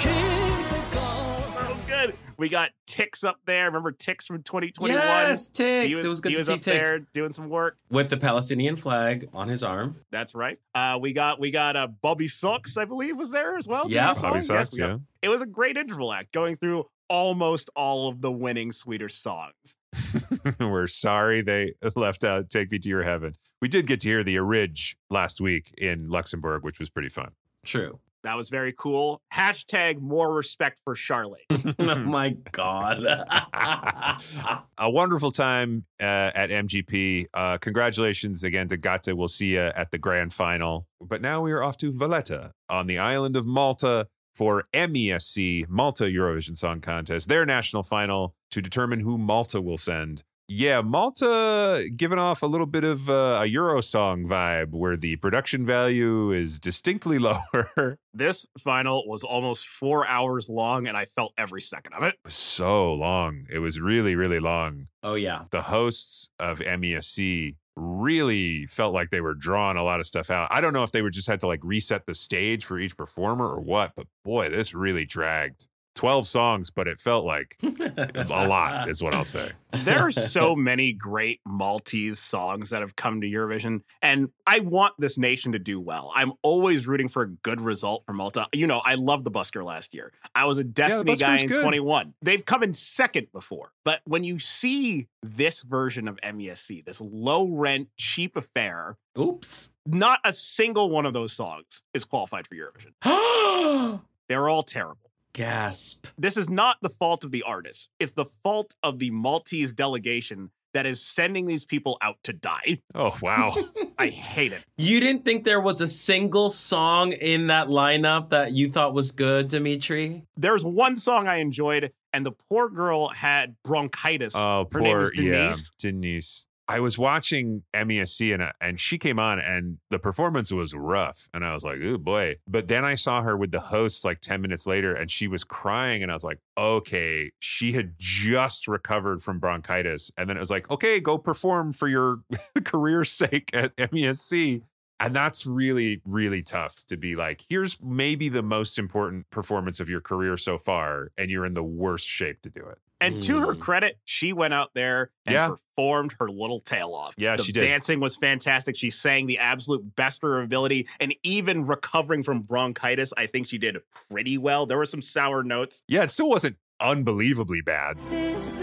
So 0.00 1.76
good. 1.86 2.14
We 2.38 2.48
got 2.48 2.70
Tix 2.88 3.24
up 3.24 3.38
there. 3.46 3.66
Remember 3.66 3.92
Tix 3.92 4.24
from 4.26 4.42
2021? 4.42 4.96
Yes, 4.98 5.50
Tix. 5.50 5.84
He 5.86 5.90
was, 5.92 6.04
it 6.04 6.08
was 6.08 6.20
good 6.20 6.30
he 6.30 6.34
to 6.36 6.40
was 6.40 6.46
see 6.48 6.54
up 6.54 6.60
Tix 6.60 6.80
there 6.80 6.98
doing 7.12 7.32
some 7.32 7.48
work. 7.48 7.76
with 7.90 8.10
the 8.10 8.16
Palestinian 8.16 8.76
flag 8.76 9.28
on 9.32 9.48
his 9.48 9.62
arm. 9.62 9.96
That's 10.10 10.34
right. 10.34 10.58
Uh, 10.74 10.98
we 11.00 11.12
got 11.12 11.38
we 11.40 11.50
got 11.50 11.76
uh, 11.76 11.88
Bobbysocks, 12.02 12.76
I 12.78 12.84
believe, 12.84 13.16
was 13.16 13.30
there 13.30 13.56
as 13.56 13.68
well. 13.68 13.84
Yeah, 13.88 14.06
Bobby 14.14 14.18
song? 14.18 14.32
Yes, 14.34 14.46
Socks, 14.46 14.72
we 14.72 14.78
got- 14.78 15.00
It 15.22 15.28
was 15.28 15.42
a 15.42 15.46
great 15.46 15.76
interval 15.76 16.12
act 16.12 16.32
going 16.32 16.56
through 16.56 16.86
almost 17.08 17.68
all 17.76 18.08
of 18.08 18.22
the 18.22 18.32
winning 18.32 18.72
sweeter 18.72 19.08
songs. 19.10 19.76
We're 20.58 20.86
sorry 20.86 21.42
they 21.42 21.74
left 21.94 22.24
out 22.24 22.48
Take 22.48 22.70
Me 22.72 22.78
to 22.78 22.88
Your 22.88 23.02
Heaven. 23.02 23.36
We 23.60 23.68
did 23.68 23.86
get 23.86 24.00
to 24.00 24.08
hear 24.08 24.24
the 24.24 24.38
Orig 24.38 24.78
last 25.10 25.40
week 25.40 25.74
in 25.78 26.08
Luxembourg, 26.08 26.64
which 26.64 26.78
was 26.78 26.88
pretty 26.88 27.10
fun. 27.10 27.32
True. 27.64 28.00
That 28.24 28.36
was 28.36 28.48
very 28.48 28.72
cool. 28.76 29.20
Hashtag 29.34 30.00
more 30.00 30.32
respect 30.32 30.78
for 30.84 30.94
Charlotte. 30.94 31.42
oh 31.78 31.96
my 31.96 32.36
god. 32.52 33.04
a 34.78 34.90
wonderful 34.90 35.30
time 35.30 35.84
uh, 36.00 36.30
at 36.34 36.50
MGP. 36.50 37.26
Uh, 37.34 37.58
congratulations 37.58 38.44
again 38.44 38.68
to 38.68 38.76
Gåte. 38.76 39.16
We'll 39.16 39.28
see 39.28 39.54
you 39.54 39.60
at 39.60 39.90
the 39.90 39.98
grand 39.98 40.32
final. 40.32 40.86
But 41.00 41.20
now 41.20 41.40
we 41.40 41.52
are 41.52 41.62
off 41.62 41.76
to 41.78 41.92
Valletta 41.92 42.52
on 42.68 42.86
the 42.86 42.98
island 42.98 43.36
of 43.36 43.46
Malta 43.46 44.06
for 44.34 44.64
MESC, 44.72 45.68
Malta 45.68 46.04
Eurovision 46.04 46.56
Song 46.56 46.80
Contest, 46.80 47.28
their 47.28 47.44
national 47.44 47.82
final 47.82 48.34
to 48.50 48.62
determine 48.62 49.00
who 49.00 49.18
Malta 49.18 49.60
will 49.60 49.76
send. 49.76 50.22
Yeah, 50.54 50.82
Malta 50.82 51.88
giving 51.96 52.18
off 52.18 52.42
a 52.42 52.46
little 52.46 52.66
bit 52.66 52.84
of 52.84 53.08
uh, 53.08 53.40
a 53.42 53.46
Eurosong 53.50 54.26
vibe 54.26 54.72
where 54.72 54.98
the 54.98 55.16
production 55.16 55.64
value 55.64 56.30
is 56.30 56.60
distinctly 56.60 57.18
lower. 57.18 57.98
This 58.12 58.46
final 58.62 59.08
was 59.08 59.24
almost 59.24 59.66
four 59.66 60.06
hours 60.06 60.50
long, 60.50 60.86
and 60.86 60.94
I 60.94 61.06
felt 61.06 61.32
every 61.38 61.62
second 61.62 61.94
of 61.94 62.02
it. 62.02 62.16
so 62.28 62.92
long. 62.92 63.46
It 63.50 63.60
was 63.60 63.80
really, 63.80 64.14
really 64.14 64.40
long. 64.40 64.88
oh 65.02 65.14
yeah. 65.14 65.44
the 65.50 65.62
hosts 65.62 66.28
of 66.38 66.58
MESC 66.58 67.56
really 67.74 68.66
felt 68.66 68.92
like 68.92 69.08
they 69.08 69.22
were 69.22 69.34
drawing 69.34 69.78
a 69.78 69.82
lot 69.82 70.00
of 70.00 70.06
stuff 70.06 70.30
out. 70.30 70.48
I 70.50 70.60
don't 70.60 70.74
know 70.74 70.82
if 70.82 70.92
they 70.92 71.00
were 71.00 71.10
just 71.10 71.28
had 71.28 71.40
to 71.40 71.46
like 71.46 71.60
reset 71.62 72.04
the 72.04 72.12
stage 72.12 72.66
for 72.66 72.78
each 72.78 72.94
performer 72.94 73.48
or 73.48 73.60
what, 73.62 73.92
but 73.96 74.06
boy, 74.22 74.50
this 74.50 74.74
really 74.74 75.06
dragged. 75.06 75.68
12 75.94 76.26
songs, 76.26 76.70
but 76.70 76.88
it 76.88 76.98
felt 76.98 77.24
like 77.24 77.58
a 77.62 78.46
lot, 78.48 78.88
is 78.88 79.02
what 79.02 79.14
I'll 79.14 79.24
say. 79.24 79.52
There 79.72 80.00
are 80.00 80.10
so 80.10 80.56
many 80.56 80.92
great 80.92 81.40
Maltese 81.46 82.18
songs 82.18 82.70
that 82.70 82.80
have 82.80 82.96
come 82.96 83.20
to 83.20 83.26
Eurovision, 83.26 83.82
and 84.00 84.30
I 84.46 84.60
want 84.60 84.94
this 84.98 85.18
nation 85.18 85.52
to 85.52 85.58
do 85.58 85.80
well. 85.80 86.10
I'm 86.14 86.32
always 86.42 86.86
rooting 86.86 87.08
for 87.08 87.22
a 87.22 87.28
good 87.28 87.60
result 87.60 88.04
for 88.06 88.12
Malta. 88.12 88.48
You 88.52 88.66
know, 88.66 88.80
I 88.84 88.94
love 88.94 89.24
the 89.24 89.30
Busker 89.30 89.64
last 89.64 89.94
year. 89.94 90.12
I 90.34 90.46
was 90.46 90.58
a 90.58 90.64
Destiny 90.64 91.14
guy 91.14 91.38
in 91.38 91.48
good. 91.48 91.62
21. 91.62 92.14
They've 92.22 92.44
come 92.44 92.62
in 92.62 92.72
second 92.72 93.28
before, 93.32 93.72
but 93.84 94.00
when 94.04 94.24
you 94.24 94.38
see 94.38 95.08
this 95.22 95.62
version 95.62 96.08
of 96.08 96.18
MESC, 96.22 96.84
this 96.84 97.00
low 97.00 97.48
rent, 97.48 97.88
cheap 97.96 98.36
affair, 98.36 98.96
Oops. 99.18 99.70
not 99.86 100.20
a 100.24 100.32
single 100.32 100.90
one 100.90 101.06
of 101.06 101.12
those 101.12 101.32
songs 101.32 101.82
is 101.92 102.04
qualified 102.04 102.46
for 102.46 102.56
Eurovision. 102.56 104.00
They're 104.28 104.48
all 104.48 104.62
terrible. 104.62 105.11
Gasp. 105.34 106.06
This 106.18 106.36
is 106.36 106.50
not 106.50 106.76
the 106.82 106.90
fault 106.90 107.24
of 107.24 107.30
the 107.30 107.42
artist. 107.42 107.88
It's 107.98 108.12
the 108.12 108.26
fault 108.26 108.74
of 108.82 108.98
the 108.98 109.10
Maltese 109.10 109.72
delegation 109.72 110.50
that 110.74 110.86
is 110.86 111.02
sending 111.02 111.46
these 111.46 111.64
people 111.64 111.98
out 112.00 112.16
to 112.24 112.32
die. 112.32 112.80
Oh, 112.94 113.16
wow. 113.20 113.54
I 113.98 114.08
hate 114.08 114.52
it. 114.52 114.64
You 114.76 115.00
didn't 115.00 115.24
think 115.24 115.44
there 115.44 115.60
was 115.60 115.80
a 115.80 115.88
single 115.88 116.50
song 116.50 117.12
in 117.12 117.48
that 117.48 117.68
lineup 117.68 118.30
that 118.30 118.52
you 118.52 118.68
thought 118.68 118.94
was 118.94 119.10
good, 119.12 119.48
Dimitry? 119.48 120.24
There's 120.36 120.64
one 120.64 120.96
song 120.96 121.28
I 121.28 121.36
enjoyed, 121.36 121.92
and 122.12 122.24
the 122.24 122.32
poor 122.32 122.68
girl 122.68 123.08
had 123.08 123.56
bronchitis. 123.62 124.34
Oh, 124.36 124.66
Her 124.72 124.80
poor 124.80 125.10
name 125.16 125.50
is 125.50 125.70
yeah, 125.82 125.90
Denise. 125.90 126.46
I 126.68 126.80
was 126.80 126.96
watching 126.96 127.64
MESC 127.74 128.32
and 128.32 128.42
uh, 128.42 128.52
and 128.60 128.78
she 128.78 128.98
came 128.98 129.18
on 129.18 129.38
and 129.38 129.78
the 129.90 129.98
performance 129.98 130.52
was 130.52 130.74
rough 130.74 131.28
and 131.34 131.44
I 131.44 131.52
was 131.54 131.64
like, 131.64 131.78
"Oh 131.82 131.98
boy." 131.98 132.36
But 132.46 132.68
then 132.68 132.84
I 132.84 132.94
saw 132.94 133.22
her 133.22 133.36
with 133.36 133.50
the 133.50 133.60
hosts 133.60 134.04
like 134.04 134.20
10 134.20 134.40
minutes 134.40 134.66
later 134.66 134.94
and 134.94 135.10
she 135.10 135.26
was 135.26 135.44
crying 135.44 136.02
and 136.02 136.10
I 136.10 136.14
was 136.14 136.24
like, 136.24 136.38
"Okay, 136.56 137.32
she 137.40 137.72
had 137.72 137.94
just 137.98 138.68
recovered 138.68 139.22
from 139.22 139.38
bronchitis." 139.38 140.10
And 140.16 140.28
then 140.28 140.36
it 140.36 140.40
was 140.40 140.50
like, 140.50 140.70
"Okay, 140.70 141.00
go 141.00 141.18
perform 141.18 141.72
for 141.72 141.88
your 141.88 142.20
career's 142.64 143.10
sake 143.10 143.50
at 143.52 143.76
MESC." 143.76 144.62
And 145.00 145.16
that's 145.16 145.46
really, 145.46 146.00
really 146.04 146.42
tough 146.42 146.86
to 146.86 146.96
be 146.96 147.16
like, 147.16 147.44
here's 147.48 147.76
maybe 147.82 148.28
the 148.28 148.42
most 148.42 148.78
important 148.78 149.28
performance 149.30 149.80
of 149.80 149.88
your 149.88 150.00
career 150.00 150.36
so 150.36 150.58
far, 150.58 151.10
and 151.18 151.28
you're 151.28 151.44
in 151.44 151.54
the 151.54 151.62
worst 151.64 152.06
shape 152.06 152.40
to 152.42 152.50
do 152.50 152.60
it. 152.60 152.78
And 153.02 153.20
to 153.22 153.40
her 153.40 153.54
Mm. 153.54 153.60
credit, 153.60 153.98
she 154.04 154.32
went 154.32 154.54
out 154.54 154.70
there 154.74 155.10
and 155.26 155.34
Yeah. 155.34 155.48
performed 155.76 156.14
her 156.20 156.28
little 156.28 156.60
tail 156.60 156.94
off. 156.94 157.14
Yeah, 157.16 157.36
the 157.36 157.42
she 157.42 157.52
did. 157.52 157.60
dancing 157.60 158.00
was 158.00 158.16
fantastic. 158.16 158.76
She 158.76 158.90
sang 158.90 159.26
the 159.26 159.38
absolute 159.38 159.96
best 159.96 160.22
of 160.22 160.28
her 160.28 160.40
ability. 160.42 160.86
And 161.00 161.14
even 161.22 161.64
recovering 161.66 162.22
from 162.22 162.40
bronchitis, 162.42 163.12
I 163.16 163.26
think 163.26 163.48
she 163.48 163.58
did 163.58 163.78
pretty 164.10 164.38
well. 164.38 164.66
There 164.66 164.78
were 164.78 164.84
some 164.86 165.02
sour 165.02 165.42
notes. 165.42 165.82
Yeah, 165.88 166.04
it 166.04 166.10
still 166.10 166.28
wasn't 166.28 166.56
unbelievably 166.80 167.60
bad. 167.62 167.98
Sister, 167.98 168.61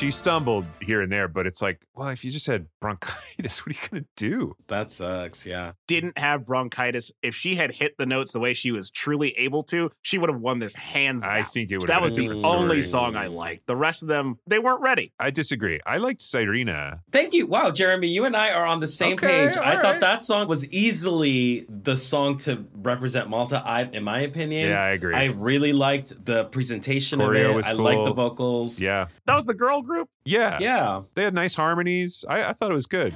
She 0.00 0.10
stumbled 0.10 0.64
here 0.80 1.02
and 1.02 1.12
there, 1.12 1.28
but 1.28 1.46
it's 1.46 1.60
like, 1.60 1.84
well, 1.94 2.08
if 2.08 2.24
you 2.24 2.30
just 2.30 2.46
had 2.46 2.68
bronchitis, 2.80 3.66
what 3.66 3.76
are 3.76 3.78
you 3.82 3.88
going 3.90 4.04
to 4.04 4.08
do? 4.16 4.56
That 4.68 4.90
sucks, 4.90 5.44
yeah. 5.44 5.72
Didn't 5.86 6.16
have 6.16 6.46
bronchitis. 6.46 7.12
If 7.22 7.34
she 7.34 7.54
had 7.56 7.70
hit 7.70 7.98
the 7.98 8.06
notes 8.06 8.32
the 8.32 8.40
way 8.40 8.54
she 8.54 8.72
was 8.72 8.90
truly 8.90 9.32
able 9.32 9.62
to, 9.64 9.90
she 10.00 10.16
would 10.16 10.30
have 10.30 10.40
won 10.40 10.58
this 10.58 10.74
hands 10.74 11.24
down. 11.24 11.32
I 11.32 11.42
think 11.42 11.70
it 11.70 11.76
would 11.76 11.88
that 11.88 11.96
have 11.96 12.02
was 12.02 12.14
the 12.14 12.22
different 12.22 12.46
only 12.46 12.80
song 12.80 13.14
I 13.14 13.26
liked. 13.26 13.66
The 13.66 13.76
rest 13.76 14.00
of 14.00 14.08
them, 14.08 14.38
they 14.46 14.58
weren't 14.58 14.80
ready. 14.80 15.12
I 15.20 15.30
disagree. 15.30 15.80
I 15.84 15.98
liked 15.98 16.22
Sirena. 16.22 17.00
Thank 17.12 17.34
you. 17.34 17.46
Wow, 17.46 17.70
Jeremy, 17.70 18.08
you 18.08 18.24
and 18.24 18.34
I 18.34 18.52
are 18.52 18.64
on 18.64 18.80
the 18.80 18.88
same 18.88 19.16
Okay, 19.16 19.48
page. 19.48 19.58
I 19.58 19.76
all 19.76 19.82
thought 19.82 20.00
that 20.00 20.24
song 20.24 20.48
was 20.48 20.72
easily 20.72 21.66
the 21.68 21.98
song 21.98 22.38
to 22.38 22.64
represent 22.72 23.28
Malta. 23.28 23.62
I, 23.62 23.82
in 23.82 24.04
my 24.04 24.20
opinion, 24.20 24.70
Yeah, 24.70 24.80
I 24.82 24.90
agree. 24.92 25.14
I 25.14 25.26
really 25.26 25.74
liked 25.74 26.24
the 26.24 26.46
presentation 26.46 27.18
Choreo 27.18 27.44
of 27.44 27.50
it. 27.50 27.54
was 27.54 27.68
I 27.68 27.72
liked 27.72 28.04
the 28.06 28.14
vocals. 28.14 28.80
Yeah. 28.80 29.08
That 29.26 29.34
was 29.34 29.44
the 29.44 29.52
girl 29.52 29.82
group. 29.90 30.08
Yeah. 30.24 30.58
Yeah. 30.60 31.02
They 31.14 31.24
had 31.24 31.34
nice 31.34 31.54
harmonies. 31.54 32.24
I, 32.28 32.50
I 32.50 32.52
thought 32.52 32.70
it 32.70 32.74
was 32.74 32.86
good. 32.86 33.14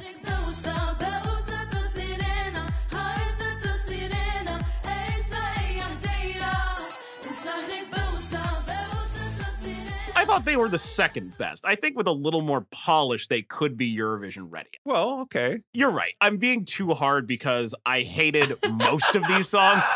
Thought 10.34 10.44
they 10.44 10.56
were 10.56 10.68
the 10.68 10.78
second 10.78 11.36
best. 11.38 11.64
I 11.64 11.76
think 11.76 11.96
with 11.96 12.08
a 12.08 12.12
little 12.12 12.40
more 12.40 12.66
polish, 12.72 13.28
they 13.28 13.42
could 13.42 13.76
be 13.76 13.96
Eurovision 13.96 14.46
ready. 14.50 14.70
Well, 14.84 15.20
okay. 15.20 15.62
You're 15.72 15.90
right. 15.92 16.14
I'm 16.20 16.38
being 16.38 16.64
too 16.64 16.90
hard 16.90 17.28
because 17.28 17.72
I 17.86 18.00
hated 18.00 18.58
most 18.68 19.14
of 19.14 19.24
these 19.28 19.48
songs. 19.48 19.82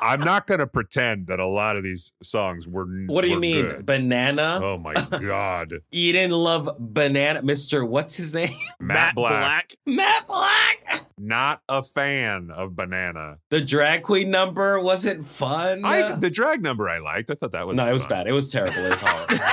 I'm 0.00 0.20
not 0.20 0.46
going 0.46 0.60
to 0.60 0.66
pretend 0.68 1.26
that 1.28 1.40
a 1.40 1.46
lot 1.46 1.76
of 1.76 1.82
these 1.82 2.12
songs 2.22 2.66
were. 2.68 2.86
What 3.06 3.22
do 3.22 3.28
you 3.28 3.40
mean, 3.40 3.64
good. 3.64 3.86
banana? 3.86 4.60
Oh 4.62 4.78
my 4.78 4.94
God. 5.10 5.74
You 5.90 6.12
didn't 6.12 6.36
love 6.36 6.68
banana, 6.78 7.42
Mister. 7.42 7.84
What's 7.84 8.16
his 8.16 8.32
name? 8.32 8.56
Matt, 8.78 9.14
Black. 9.14 9.72
Matt 9.84 10.26
Black. 10.28 10.75
Not 11.18 11.62
a 11.68 11.82
fan 11.82 12.50
of 12.50 12.76
Banana. 12.76 13.38
The 13.50 13.60
drag 13.60 14.02
queen 14.02 14.30
number 14.30 14.80
wasn't 14.80 15.26
fun. 15.26 15.84
I 15.84 16.12
the 16.12 16.30
drag 16.30 16.62
number 16.62 16.88
I 16.88 16.98
liked. 16.98 17.30
I 17.30 17.34
thought 17.34 17.52
that 17.52 17.66
was 17.66 17.76
no, 17.76 17.88
it 17.88 17.92
was 17.92 18.06
bad. 18.06 18.26
It 18.26 18.32
was 18.32 18.50
terrible. 18.50 18.78
It 18.78 18.90
was 18.90 19.00
horrible. 19.00 19.36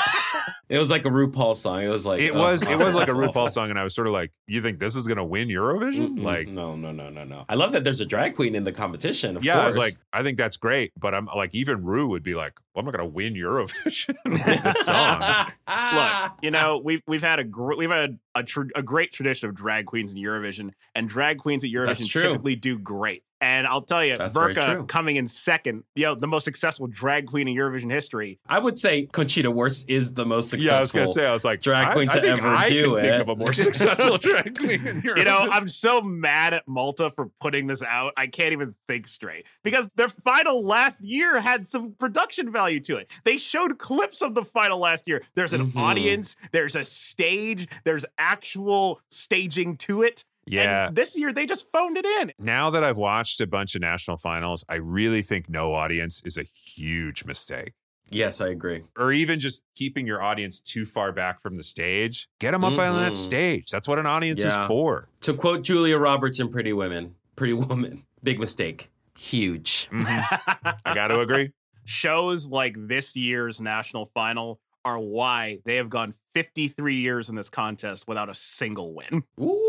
it 0.69 0.77
was 0.77 0.89
like 0.89 1.05
a 1.05 1.09
RuPaul 1.09 1.55
song. 1.55 1.83
It 1.83 1.89
was 1.89 2.05
like 2.05 2.19
It 2.21 2.31
oh, 2.31 2.39
was 2.39 2.63
it 2.63 2.77
was 2.77 2.95
like 2.95 3.07
a. 3.07 3.13
RuPaul 3.23 3.49
song, 3.49 3.69
and 3.69 3.77
I 3.79 3.83
was 3.83 3.93
sort 3.93 4.07
of 4.07 4.13
like, 4.13 4.31
"You 4.47 4.61
think 4.61 4.79
this 4.79 4.95
is 4.95 5.07
gonna 5.07 5.23
win 5.23 5.47
Eurovision?" 5.47 6.17
Mm-mm. 6.17 6.23
Like, 6.23 6.47
no, 6.47 6.75
no, 6.75 6.91
no, 6.91 7.09
no, 7.09 7.23
no. 7.23 7.45
I 7.47 7.55
love 7.55 7.71
that 7.73 7.83
there's 7.83 8.01
a 8.01 8.05
drag 8.05 8.35
queen 8.35 8.55
in 8.55 8.63
the 8.63 8.71
competition. 8.71 9.37
Of 9.37 9.43
yeah, 9.43 9.59
I 9.59 9.67
was 9.67 9.77
like, 9.77 9.93
I 10.11 10.23
think 10.23 10.37
that's 10.37 10.57
great, 10.57 10.91
but 10.99 11.13
I'm 11.13 11.27
like, 11.27 11.53
even 11.53 11.83
Rue 11.83 12.07
would 12.07 12.23
be 12.23 12.33
like, 12.33 12.53
well, 12.73 12.79
"I'm 12.79 12.85
not 12.85 12.91
gonna 12.91 13.05
win 13.05 13.33
Eurovision 13.35 14.15
with 14.25 14.63
this 14.63 14.85
song." 14.85 15.21
Look, 15.67 16.31
you 16.41 16.51
know, 16.51 16.81
we've 16.83 17.01
we've 17.07 17.23
had 17.23 17.39
a 17.39 17.43
gr- 17.43 17.75
we've 17.75 17.89
had 17.89 18.17
a, 18.35 18.43
tr- 18.43 18.63
a 18.75 18.81
great 18.81 19.11
tradition 19.11 19.49
of 19.49 19.55
drag 19.55 19.85
queens 19.85 20.13
in 20.13 20.17
Eurovision, 20.17 20.71
and 20.95 21.07
drag 21.07 21.32
queens 21.39 21.63
at 21.63 21.69
Eurovision 21.71 22.11
typically 22.11 22.55
do 22.55 22.77
great. 22.79 23.23
And 23.41 23.67
I'll 23.67 23.81
tell 23.81 24.05
you, 24.05 24.15
That's 24.15 24.37
Verka 24.37 24.87
coming 24.87 25.17
in 25.17 25.27
second, 25.27 25.83
you 25.95 26.05
know, 26.05 26.15
the 26.15 26.27
most 26.27 26.45
successful 26.45 26.87
drag 26.87 27.27
queen 27.27 27.49
in 27.49 27.53
Eurovision 27.57 27.91
history. 27.91 28.39
I 28.47 28.57
would 28.57 28.79
say 28.79 29.07
Conchita 29.07 29.51
Wurst 29.51 29.89
is 29.89 30.13
the 30.13 30.25
most 30.25 30.49
successful. 30.49 30.71
Yeah, 30.73 30.77
I 30.77 30.81
was 30.81 30.91
gonna 30.93 31.07
say, 31.07 31.25
I 31.27 31.33
was 31.33 31.43
like, 31.43 31.59
drag 31.61 31.91
queen 31.93 32.07
I, 32.07 32.13
to 32.15 32.21
think 32.21 32.37
ever 32.39 32.47
I 32.47 32.69
do 32.69 32.95
it. 32.95 33.01
think 33.01 33.21
of 33.21 33.27
a 33.27 33.35
more 33.35 33.51
successful 33.51 34.17
drag 34.17 34.57
queen. 34.57 34.87
In 34.87 35.01
Eurovision. 35.01 35.17
You 35.17 35.23
know, 35.25 35.39
I'm 35.51 35.67
so 35.67 35.99
mad 35.99 36.53
at 36.53 36.65
Malta 36.69 37.09
for 37.09 37.31
putting 37.41 37.67
this 37.67 37.83
out. 37.83 38.13
I 38.15 38.27
can't 38.27 38.53
even 38.53 38.75
think 38.87 39.09
straight 39.09 39.45
because 39.61 39.89
their 39.97 40.07
final 40.07 40.65
last 40.65 41.03
year 41.03 41.41
had 41.41 41.67
some 41.67 41.91
production 41.99 42.49
value 42.49 42.79
to 42.81 42.95
it. 42.95 43.11
They 43.25 43.35
showed 43.35 43.77
clips 43.77 44.21
of 44.21 44.35
the 44.35 44.45
final 44.45 44.79
last 44.79 45.05
year. 45.05 45.21
There's 45.35 45.51
an 45.51 45.69
Mhm. 45.69 45.75
audience, 45.75 46.37
there's 46.53 46.77
a 46.77 46.85
stage, 46.85 47.67
there's 47.83 48.05
actual 48.17 49.01
staging 49.09 49.75
to 49.77 50.03
it. 50.03 50.23
Yeah. 50.45 50.87
And 50.87 50.95
this 50.95 51.17
year 51.17 51.31
they 51.33 51.45
just 51.45 51.71
phoned 51.71 51.97
it 51.97 52.05
in. 52.05 52.33
now 52.39 52.69
that 52.69 52.83
I've 52.83 52.97
watched 52.97 53.39
a 53.41 53.47
bunch 53.47 53.75
of 53.75 53.81
national 53.81 54.17
finals, 54.17 54.65
I 54.67 54.75
really 54.75 55.21
think 55.21 55.49
no 55.49 55.73
audience 55.73 56.21
is 56.25 56.37
a 56.37 56.43
huge 56.43 57.25
mistake. 57.25 57.73
Yes, 58.11 58.41
I 58.41 58.49
agree. 58.49 58.83
Or 58.97 59.11
even 59.13 59.39
just 59.39 59.63
keeping 59.75 60.05
your 60.05 60.21
audience 60.21 60.59
too 60.59 60.85
far 60.85 61.11
back 61.13 61.41
from 61.41 61.55
the 61.57 61.63
stage. 61.63 62.27
Get 62.39 62.51
them 62.51 62.63
up 62.63 62.73
on 62.77 63.01
that 63.01 63.15
stage. 63.15 63.69
That's 63.71 63.87
what 63.87 63.97
an 63.97 64.05
audience 64.05 64.41
Yeah. 64.41 64.63
is 64.63 64.67
for. 64.67 65.07
To 65.21 65.33
quote 65.33 65.63
Julia 65.63 65.97
Roberts 65.97 66.39
in 66.39 66.49
Pretty 66.49 66.73
Women, 66.73 67.15
Pretty 67.35 67.53
Woman, 67.53 68.03
big 68.23 68.39
mistake. 68.39 68.91
Huge. 69.17 69.87
Mm-hmm. 69.91 70.67
I 70.85 70.93
got 70.93 71.07
to 71.07 71.21
agree. 71.21 71.51
Shows 71.85 72.49
like 72.49 72.75
this 72.77 73.15
year's 73.15 73.61
national 73.61 74.05
final 74.07 74.59
are 74.85 74.99
why 74.99 75.59
they 75.65 75.77
have 75.77 75.89
gone 75.89 76.13
53 76.33 76.95
years 76.95 77.29
in 77.29 77.35
this 77.37 77.49
contest 77.49 78.05
without 78.07 78.29
a 78.29 78.33
single 78.35 78.93
win. 78.93 79.23
Ooh, 79.39 79.62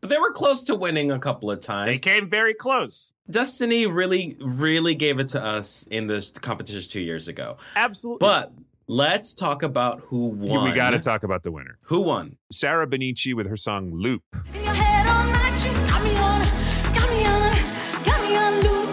but 0.00 0.10
they 0.10 0.18
were 0.18 0.32
close 0.32 0.62
to 0.64 0.74
winning 0.74 1.10
a 1.10 1.18
couple 1.18 1.50
of 1.50 1.60
times. 1.60 1.88
They 1.88 1.98
came 1.98 2.28
very 2.30 2.54
close. 2.54 3.12
Destiny 3.30 3.86
really, 3.86 4.36
really 4.40 4.94
gave 4.94 5.18
it 5.18 5.28
to 5.30 5.42
us 5.42 5.86
in 5.90 6.06
this 6.06 6.30
competition 6.30 6.88
two 6.88 7.00
years 7.00 7.28
ago. 7.28 7.56
Absolutely. 7.76 8.24
But 8.26 8.52
let's 8.86 9.34
talk 9.34 9.62
about 9.62 10.00
who 10.00 10.28
won. 10.28 10.64
We 10.68 10.74
got 10.74 10.90
to 10.90 10.98
talk 10.98 11.22
about 11.24 11.42
the 11.42 11.50
winner. 11.50 11.78
Who 11.82 12.02
won? 12.02 12.36
Sarah 12.52 12.86
Bonnici 12.86 13.34
with 13.34 13.46
her 13.48 13.56
song 13.56 13.90
Loop. 13.92 14.22
In 14.54 14.62
your 14.62 14.74
head 14.74 15.08
all 15.08 15.26
night, 15.26 15.64
you 15.66 15.72
got 15.86 16.02
me 16.04 16.16
on, 16.16 16.40
got 16.94 17.10
me 17.10 17.26
on, 17.26 17.52
got 18.04 18.22
me 18.22 18.36
on 18.36 18.60
loop. 18.62 18.88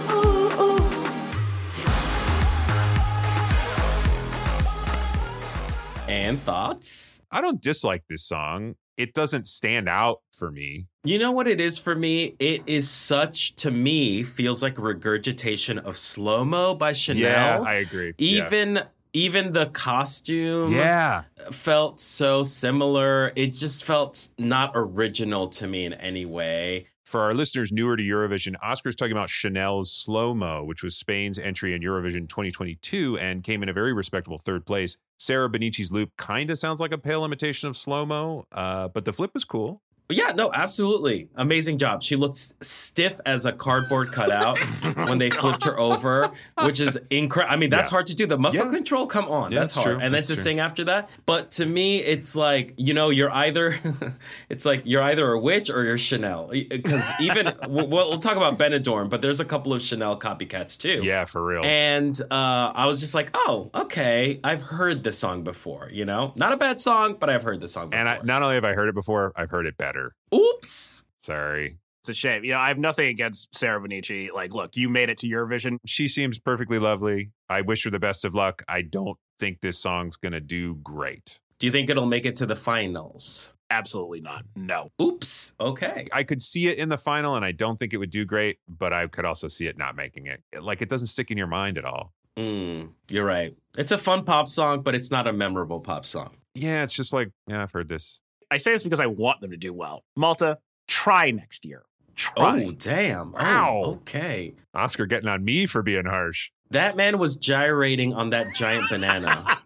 And 6.09 6.41
thoughts? 6.41 7.21
I 7.31 7.41
don't 7.41 7.61
dislike 7.61 8.03
this 8.09 8.23
song. 8.23 8.75
It 8.97 9.13
doesn't 9.13 9.47
stand 9.47 9.89
out 9.89 10.21
for 10.31 10.51
me. 10.51 10.87
You 11.03 11.19
know 11.19 11.31
what 11.31 11.47
it 11.47 11.59
is 11.59 11.77
for 11.77 11.95
me? 11.95 12.35
It 12.39 12.63
is 12.65 12.89
such, 12.89 13.55
to 13.57 13.71
me, 13.71 14.23
feels 14.23 14.63
like 14.63 14.77
a 14.77 14.81
regurgitation 14.81 15.79
of 15.79 15.95
SloMo 15.95 16.77
by 16.77 16.93
Chanel. 16.93 17.21
Yeah, 17.21 17.59
I 17.61 17.73
agree. 17.75 18.13
Yeah. 18.17 18.45
Even 18.45 18.83
even 19.13 19.53
the 19.53 19.67
costume 19.67 20.73
Yeah. 20.73 21.23
felt 21.51 22.01
so 22.01 22.43
similar. 22.43 23.31
It 23.37 23.47
just 23.53 23.85
felt 23.85 24.29
not 24.37 24.71
original 24.75 25.47
to 25.47 25.67
me 25.67 25.85
in 25.85 25.93
any 25.93 26.25
way. 26.25 26.87
For 27.05 27.21
our 27.21 27.35
listeners 27.35 27.71
newer 27.71 27.95
to 27.95 28.01
Eurovision, 28.01 28.55
Oscar's 28.63 28.95
talking 28.95 29.11
about 29.11 29.29
Chanel's 29.29 29.91
SloMo, 29.91 30.65
which 30.65 30.81
was 30.81 30.97
Spain's 30.97 31.37
entry 31.37 31.75
in 31.75 31.81
Eurovision 31.83 32.27
2022 32.27 33.19
and 33.19 33.43
came 33.43 33.61
in 33.61 33.69
a 33.69 33.73
very 33.73 33.93
respectable 33.93 34.39
third 34.39 34.65
place. 34.65 34.97
Sarah 35.19 35.47
Bonnici's 35.47 35.91
Loop 35.91 36.09
kind 36.17 36.49
of 36.49 36.57
sounds 36.57 36.79
like 36.79 36.91
a 36.91 36.97
pale 36.97 37.23
imitation 37.23 37.69
of 37.69 37.75
SloMo, 37.75 38.45
uh, 38.51 38.87
but 38.87 39.05
the 39.05 39.13
flip 39.13 39.31
is 39.35 39.43
cool. 39.43 39.83
Yeah, 40.09 40.33
no, 40.33 40.51
absolutely. 40.53 41.29
Amazing 41.35 41.79
job. 41.79 42.03
She 42.03 42.15
looks 42.15 42.53
stiff 42.61 43.19
as 43.25 43.47
a 43.47 43.51
cardboard 43.51 44.11
cutout 44.11 44.59
when 45.07 45.17
they 45.17 45.31
flipped 45.31 45.63
her 45.63 45.79
over, 45.79 46.29
which 46.63 46.79
is 46.79 46.95
incredible. 47.09 47.53
I 47.53 47.57
mean, 47.57 47.71
that's 47.71 47.87
Yeah. 47.89 47.95
hard 47.95 48.05
to 48.07 48.15
do. 48.15 48.27
The 48.27 48.37
muscle 48.37 48.65
Yeah. 48.67 48.71
control, 48.71 49.07
come 49.07 49.25
on, 49.25 49.51
Yeah, 49.51 49.61
that's 49.61 49.73
it's 49.73 49.83
hard. 49.83 49.95
true. 49.97 50.05
And 50.05 50.13
then 50.13 50.19
It's 50.19 50.27
to 50.27 50.35
true. 50.35 50.43
sing 50.43 50.59
after 50.59 50.83
that. 50.83 51.09
But 51.25 51.49
to 51.51 51.65
me, 51.65 52.03
it's 52.03 52.35
like, 52.35 52.75
you 52.77 52.93
know, 52.93 53.09
you're 53.09 53.31
either, 53.31 53.79
it's 54.49 54.63
like 54.63 54.83
you're 54.85 55.01
either 55.01 55.27
a 55.31 55.39
witch 55.39 55.71
or 55.71 55.83
you're 55.83 55.97
Chanel. 55.97 56.49
Because 56.51 57.09
even, 57.19 57.51
we'll, 57.67 57.87
we'll 57.87 58.17
talk 58.19 58.37
about 58.37 58.59
Benidorm, 58.59 59.09
but 59.09 59.23
there's 59.23 59.39
a 59.39 59.45
couple 59.45 59.73
of 59.73 59.81
Chanel 59.81 60.19
copycats 60.19 60.77
too. 60.79 61.01
Yeah, 61.03 61.25
for 61.25 61.43
real. 61.43 61.63
And 61.65 62.19
uh, 62.29 62.71
I 62.75 62.85
was 62.85 62.99
just 62.99 63.15
like, 63.15 63.31
oh, 63.33 63.71
okay, 63.73 64.39
I've 64.43 64.61
heard 64.61 65.03
this 65.03 65.17
song 65.17 65.43
before, 65.43 65.89
you 65.91 66.05
know? 66.05 66.31
Not 66.35 66.53
a 66.53 66.57
bad 66.57 66.79
song, 66.79 67.17
but 67.19 67.31
I've 67.31 67.41
heard 67.43 67.59
the 67.59 67.67
song 67.67 67.89
before. 67.89 67.99
And 68.01 68.07
I, 68.09 68.19
not 68.23 68.43
only 68.43 68.53
have 68.53 68.65
I 68.65 68.73
heard 68.73 68.87
it 68.87 68.93
before, 68.95 69.33
I've 69.35 69.49
heard 69.49 69.65
it 69.65 69.77
better. 69.77 69.94
Oops. 70.35 71.03
Sorry. 71.21 71.77
It's 72.01 72.09
a 72.09 72.13
shame. 72.13 72.43
You 72.43 72.51
know, 72.51 72.59
I 72.59 72.67
have 72.67 72.77
nothing 72.77 73.07
against 73.07 73.55
Sarah 73.55 73.81
Bonnici. 73.81 74.31
Like, 74.31 74.53
look, 74.53 74.75
you 74.75 74.89
made 74.89 75.09
it 75.09 75.17
to 75.19 75.27
Eurovision. 75.27 75.77
She 75.85 76.07
seems 76.07 76.37
perfectly 76.37 76.77
lovely. 76.77 77.31
I 77.49 77.61
wish 77.61 77.83
her 77.85 77.89
the 77.89 77.99
best 77.99 78.25
of 78.25 78.35
luck. 78.35 78.61
I 78.67 78.83
don't 78.83 79.17
think 79.39 79.61
this 79.61 79.79
song's 79.79 80.15
going 80.15 80.33
to 80.33 80.39
do 80.39 80.75
great. 80.75 81.39
Do 81.57 81.65
you 81.65 81.71
think 81.71 81.89
it'll 81.89 82.05
make 82.05 82.25
it 82.25 82.35
to 82.37 82.45
the 82.45 82.55
finals? 82.55 83.53
Absolutely 83.71 84.21
not. 84.21 84.45
No. 84.55 84.91
Oops. 85.01 85.53
Okay. 85.59 86.05
I 86.13 86.23
could 86.23 86.41
see 86.41 86.67
it 86.67 86.77
in 86.77 86.89
the 86.89 86.97
final, 86.97 87.35
and 87.35 87.43
I 87.43 87.51
don't 87.51 87.79
think 87.79 87.93
it 87.93 87.97
would 87.97 88.11
do 88.11 88.23
great, 88.23 88.59
but 88.67 88.93
I 88.93 89.07
could 89.07 89.25
also 89.25 89.47
see 89.47 89.65
it 89.65 89.77
not 89.77 89.95
making 89.95 90.27
it. 90.27 90.43
Like, 90.61 90.83
it 90.83 90.89
doesn't 90.89 91.07
stick 91.07 91.31
in 91.31 91.37
your 91.37 91.47
mind 91.47 91.79
at 91.79 91.85
all. 91.85 92.13
Mm, 92.37 92.89
you're 93.09 93.25
right. 93.25 93.55
It's 93.77 93.91
a 93.91 93.97
fun 93.97 94.25
pop 94.25 94.47
song, 94.47 94.81
but 94.81 94.93
it's 94.93 95.09
not 95.09 95.25
a 95.25 95.33
memorable 95.33 95.79
pop 95.79 96.05
song. 96.05 96.35
Yeah, 96.53 96.83
it's 96.83 96.93
just 96.93 97.13
like, 97.13 97.31
yeah, 97.47 97.63
I've 97.63 97.71
heard 97.71 97.87
this. 97.87 98.21
I 98.55 98.57
say 98.57 98.71
this 98.71 98.83
because 98.83 99.01
I 99.01 99.07
want 99.07 99.41
them 99.41 99.51
to 99.51 99.57
do 99.57 99.73
well. 99.73 100.05
Malta, 100.15 100.59
try 100.87 101.29
next 101.29 101.65
year. 101.65 101.83
Try. 102.15 102.63
Oh, 102.63 102.71
damn. 102.71 103.35
Oh, 103.37 103.95
okay. 103.95 104.53
Oscar 104.73 105.05
getting 105.05 105.27
on 105.27 105.43
me 105.43 105.65
for 105.65 105.81
being 105.81 106.05
harsh. 106.05 106.51
That 106.71 106.95
man 106.95 107.17
was 107.17 107.35
gyrating 107.35 108.13
on 108.13 108.29
that 108.29 108.47
giant 108.55 108.89
banana. 108.89 109.57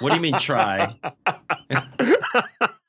what 0.00 0.08
do 0.08 0.14
you 0.16 0.20
mean 0.20 0.40
try? 0.40 0.92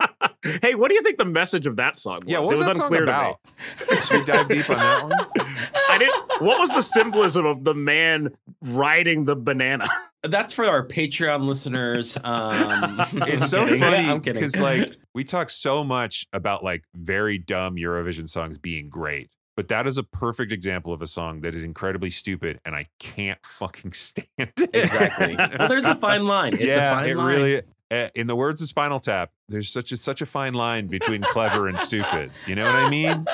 hey, 0.61 0.75
what 0.75 0.89
do 0.89 0.95
you 0.95 1.01
think 1.01 1.17
the 1.17 1.25
message 1.25 1.65
of 1.67 1.75
that 1.77 1.97
song 1.97 2.15
was? 2.15 2.23
Yeah, 2.27 2.39
what 2.39 2.47
it 2.47 2.51
was 2.51 2.59
was 2.59 2.67
that 2.67 2.75
song 2.75 2.85
unclear 2.85 3.03
about? 3.03 3.39
to 3.87 3.95
me. 3.95 4.01
Should 4.01 4.19
we 4.19 4.25
dive 4.25 4.49
deep 4.49 4.69
on 4.69 4.77
that 4.77 5.03
one? 5.03 5.13
I 5.89 5.97
didn't. 5.97 6.41
What 6.41 6.59
was 6.59 6.69
the 6.71 6.81
symbolism 6.81 7.45
of 7.45 7.63
the 7.63 7.73
man 7.73 8.29
riding 8.61 9.25
the 9.25 9.35
banana? 9.35 9.87
That's 10.23 10.53
for 10.53 10.65
our 10.65 10.85
Patreon 10.87 11.45
listeners. 11.45 12.17
Um, 12.23 13.01
It's 13.27 13.49
so 13.49 13.65
kidding. 13.65 13.79
funny 13.81 14.19
because, 14.19 14.57
like, 14.59 14.95
we 15.13 15.23
talk 15.23 15.49
so 15.49 15.83
much 15.83 16.25
about 16.33 16.63
like 16.63 16.83
very 16.95 17.37
dumb 17.37 17.75
Eurovision 17.75 18.27
songs 18.29 18.57
being 18.57 18.87
great, 18.89 19.31
but 19.57 19.67
that 19.67 19.85
is 19.85 19.97
a 19.97 20.03
perfect 20.03 20.51
example 20.53 20.93
of 20.93 21.01
a 21.01 21.07
song 21.07 21.41
that 21.41 21.53
is 21.53 21.63
incredibly 21.63 22.09
stupid, 22.09 22.59
and 22.65 22.73
I 22.73 22.87
can't 22.99 23.39
fucking 23.45 23.93
stand 23.93 24.27
it. 24.37 24.69
exactly. 24.73 25.35
Well, 25.35 25.67
there's 25.67 25.85
a 25.85 25.95
fine 25.95 26.25
line. 26.25 26.53
It's 26.53 26.63
yeah, 26.63 26.91
a 26.91 26.95
fine 26.95 27.09
it 27.09 27.17
line. 27.17 27.27
really. 27.27 27.61
Uh, 27.93 28.09
In 28.15 28.27
the 28.27 28.35
words 28.35 28.61
of 28.61 28.67
Spinal 28.67 28.99
Tap, 28.99 29.31
there's 29.49 29.69
such 29.69 29.91
a 29.91 29.97
such 29.97 30.21
a 30.21 30.25
fine 30.25 30.53
line 30.53 30.87
between 30.87 31.21
clever 31.21 31.67
and 31.67 31.79
stupid. 31.79 32.31
You 32.47 32.55
know 32.55 32.65
what 32.65 32.75
I 32.75 32.89
mean? 32.89 33.25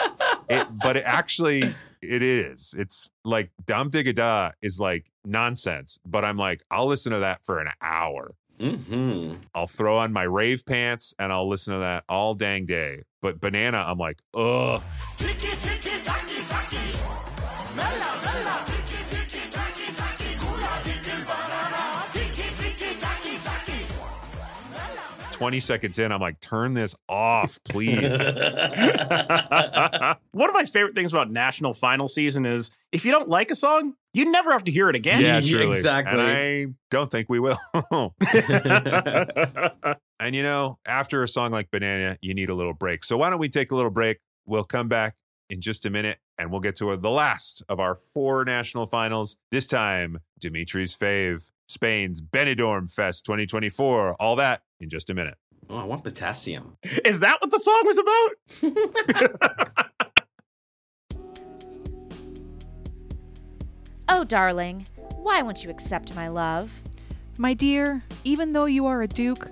It, 0.50 0.68
but 0.84 0.98
it 0.98 1.04
actually 1.06 1.76
it 2.02 2.22
is. 2.24 2.74
It's 2.78 3.10
like 3.24 3.52
Dum 3.66 3.92
Digga 3.92 4.16
Da 4.16 4.52
is 4.62 4.80
like 4.80 5.12
nonsense, 5.26 6.00
but 6.06 6.26
I'm 6.26 6.38
like 6.38 6.64
I'll 6.72 6.88
listen 6.88 7.12
to 7.12 7.20
that 7.20 7.46
for 7.46 7.60
an 7.60 7.70
hour. 7.82 8.36
Mm-hmm. 8.60 9.36
I'll 9.56 9.68
throw 9.68 10.00
on 10.00 10.12
my 10.12 10.24
rave 10.24 10.66
pants 10.66 11.14
and 11.18 11.32
I'll 11.32 11.48
listen 11.48 11.74
to 11.74 11.80
that 11.80 12.04
all 12.10 12.36
dang 12.36 12.66
day. 12.66 13.04
But 13.22 13.40
banana, 13.40 13.78
I'm 13.88 13.98
like, 13.98 14.20
ugh. 14.34 14.82
Tiki 15.18 15.56
tiki 15.62 16.04
taki 16.04 16.42
taki. 16.48 18.09
20 25.40 25.60
seconds 25.62 25.98
in, 26.00 26.12
I'm 26.12 26.20
like, 26.20 26.38
turn 26.42 26.74
this 26.74 26.94
off, 27.08 27.58
please. 27.64 28.20
One 30.32 30.50
of 30.50 30.54
my 30.54 30.66
favorite 30.66 30.96
things 30.96 31.14
about 31.14 31.32
national 31.32 31.74
final 31.74 32.10
season 32.10 32.46
is 32.46 32.72
if 32.92 33.06
you 33.06 33.12
don't 33.14 33.30
like 33.30 33.50
a 33.50 33.56
song, 33.56 33.94
you 34.14 34.30
never 34.30 34.52
have 34.52 34.66
to 34.66 34.72
hear 34.72 34.90
it 34.90 34.98
again. 34.98 35.22
yeah, 35.22 35.40
Yeah, 35.40 35.50
truly. 35.60 35.68
exactly. 35.68 36.12
And 36.12 36.22
I 36.22 36.66
don't 36.92 37.10
think 37.10 37.30
we 37.30 37.40
will. 37.40 37.58
and 40.20 40.36
you 40.36 40.44
know, 40.44 40.78
after 40.86 41.24
a 41.24 41.28
song 41.28 41.52
like 41.52 41.72
Banana, 41.72 42.18
you 42.22 42.34
need 42.34 42.50
a 42.50 42.54
little 42.56 42.74
break. 42.74 43.06
So 43.06 43.16
why 43.18 43.30
don't 43.30 43.40
we 43.40 43.48
take 43.48 43.72
a 43.72 43.76
little 43.76 43.92
break? 43.92 44.18
We'll 44.46 44.66
come 44.66 44.90
back 44.90 45.16
in 45.50 45.62
just 45.62 45.86
a 45.86 45.90
minute 45.90 46.20
and 46.38 46.52
we'll 46.52 46.62
get 46.62 46.76
to 46.78 46.96
the 46.96 47.10
last 47.10 47.64
of 47.68 47.80
our 47.80 47.96
four 47.96 48.46
national 48.46 48.86
finals. 48.86 49.38
This 49.52 49.66
time, 49.68 50.20
Dimitry's 50.40 50.96
fave, 50.96 51.52
Spain's 51.68 52.22
Benidorm 52.22 52.92
Fest 52.92 53.26
2024. 53.26 54.16
All 54.20 54.36
that 54.36 54.62
in 54.80 54.90
just 54.90 55.10
a 55.10 55.14
minute. 55.14 55.36
Oh, 55.70 55.78
I 55.78 55.84
want 55.84 56.04
potassium. 56.04 56.78
Is 57.06 57.20
that 57.20 57.40
what 57.42 57.52
the 57.52 57.60
song 57.60 57.82
was 57.86 58.00
about? 58.00 59.86
Oh, 64.12 64.24
darling, 64.24 64.88
why 65.18 65.44
won't 65.44 65.64
you 65.64 65.70
accept 65.70 66.16
my 66.16 66.30
love? 66.30 66.82
My 67.38 67.54
dear, 67.54 68.04
even 68.24 68.54
though 68.54 68.66
you 68.66 68.88
are 68.88 69.04
a 69.04 69.08
duke, 69.08 69.48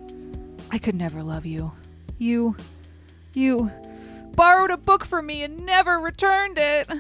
I 0.72 0.80
could 0.80 0.96
never 0.96 1.22
love 1.22 1.46
you. 1.46 1.72
You. 2.18 2.56
You 3.36 3.72
borrowed 4.38 4.70
a 4.72 4.78
book 4.78 5.04
from 5.04 5.26
me 5.26 5.44
and 5.44 5.66
never 5.66 6.00
returned 6.00 6.58
it. 6.58 6.88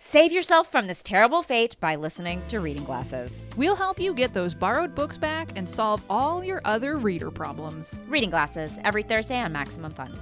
Save 0.00 0.32
yourself 0.32 0.70
from 0.70 0.86
this 0.86 1.02
terrible 1.02 1.42
fate 1.42 1.76
by 1.80 1.94
listening 1.94 2.42
to 2.48 2.60
Reading 2.60 2.84
Glasses. 2.84 3.46
We'll 3.56 3.76
help 3.76 4.00
you 4.00 4.12
get 4.12 4.34
those 4.34 4.52
borrowed 4.52 4.94
books 4.94 5.16
back 5.16 5.52
and 5.56 5.68
solve 5.68 6.02
all 6.10 6.42
your 6.44 6.60
other 6.64 6.96
reader 6.96 7.30
problems. 7.30 7.98
Reading 8.08 8.30
Glasses, 8.30 8.78
every 8.84 9.04
Thursday 9.04 9.38
on 9.38 9.52
Maximum 9.52 9.92
Fun. 9.92 10.12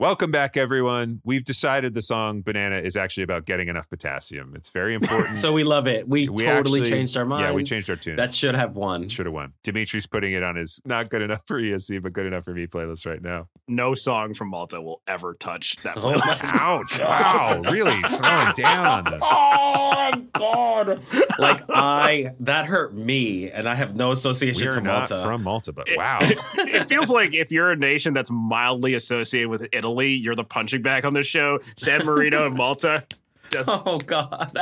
Welcome 0.00 0.30
back, 0.30 0.56
everyone. 0.56 1.20
We've 1.26 1.44
decided 1.44 1.92
the 1.92 2.00
song 2.00 2.40
Banana 2.40 2.78
is 2.78 2.96
actually 2.96 3.24
about 3.24 3.44
getting 3.44 3.68
enough 3.68 3.86
potassium. 3.90 4.54
It's 4.56 4.70
very 4.70 4.94
important. 5.00 5.36
So 5.36 5.52
we 5.52 5.62
love 5.62 5.86
it. 5.86 6.08
We, 6.08 6.26
We 6.26 6.44
totally 6.44 6.80
actually- 6.80 6.90
changed 6.90 7.18
our 7.18 7.26
mind. 7.26 7.42
Yeah, 7.44 7.52
we 7.52 7.64
changed 7.64 7.90
our 7.90 7.96
tune. 7.96 8.16
That 8.16 8.32
should 8.32 8.54
have 8.54 8.76
won. 8.76 9.10
should 9.10 9.26
have 9.26 9.34
won. 9.34 9.52
Dimitry's 9.62 10.06
putting 10.06 10.32
it 10.32 10.42
on 10.42 10.56
his 10.56 10.80
not 10.86 11.10
good 11.10 11.20
enough 11.20 11.42
for 11.46 11.60
ESC, 11.60 12.02
but 12.02 12.14
good 12.14 12.24
enough 12.24 12.44
for 12.44 12.54
me 12.54 12.66
playlist 12.66 13.04
right 13.04 13.20
now. 13.20 13.48
No 13.68 13.94
song 13.94 14.32
from 14.32 14.48
Malta 14.48 14.80
will 14.80 15.02
ever 15.06 15.34
touch 15.34 15.76
that 15.82 15.96
Oh 15.98 16.12
playlist. 16.14 16.50
Ouch. 16.54 16.98
Wow. 16.98 17.60
Really 17.70 18.00
throwing 18.00 18.52
down 18.54 18.86
on 18.86 19.04
the. 19.12 19.18
Oh 19.22 19.90
my 19.92 20.22
god! 20.32 21.02
Like 21.38 21.60
I, 21.68 22.30
that 22.40 22.64
hurt 22.64 22.94
me, 22.94 23.50
and 23.50 23.68
I 23.68 23.74
have 23.74 23.94
no 23.94 24.12
association 24.12 24.64
We're 24.68 24.72
to 24.72 24.80
not 24.80 25.10
Malta. 25.10 25.22
from 25.22 25.42
Malta, 25.42 25.72
but 25.74 25.88
wow. 25.94 26.18
it 26.22 26.84
feels 26.86 27.10
like 27.10 27.34
if 27.34 27.52
you're 27.52 27.70
a 27.70 27.76
nation 27.76 28.14
that's 28.14 28.30
mildly 28.30 28.94
associated 28.94 29.50
with 29.50 29.68
Italy, 29.72 29.89
you're 29.98 30.34
the 30.34 30.44
punching 30.44 30.82
bag 30.82 31.04
on 31.04 31.12
this 31.14 31.26
show. 31.26 31.60
San 31.76 32.04
Marino 32.04 32.46
and 32.46 32.56
Malta. 32.56 33.04
Just- 33.50 33.68
oh 33.72 33.98
god! 33.98 34.56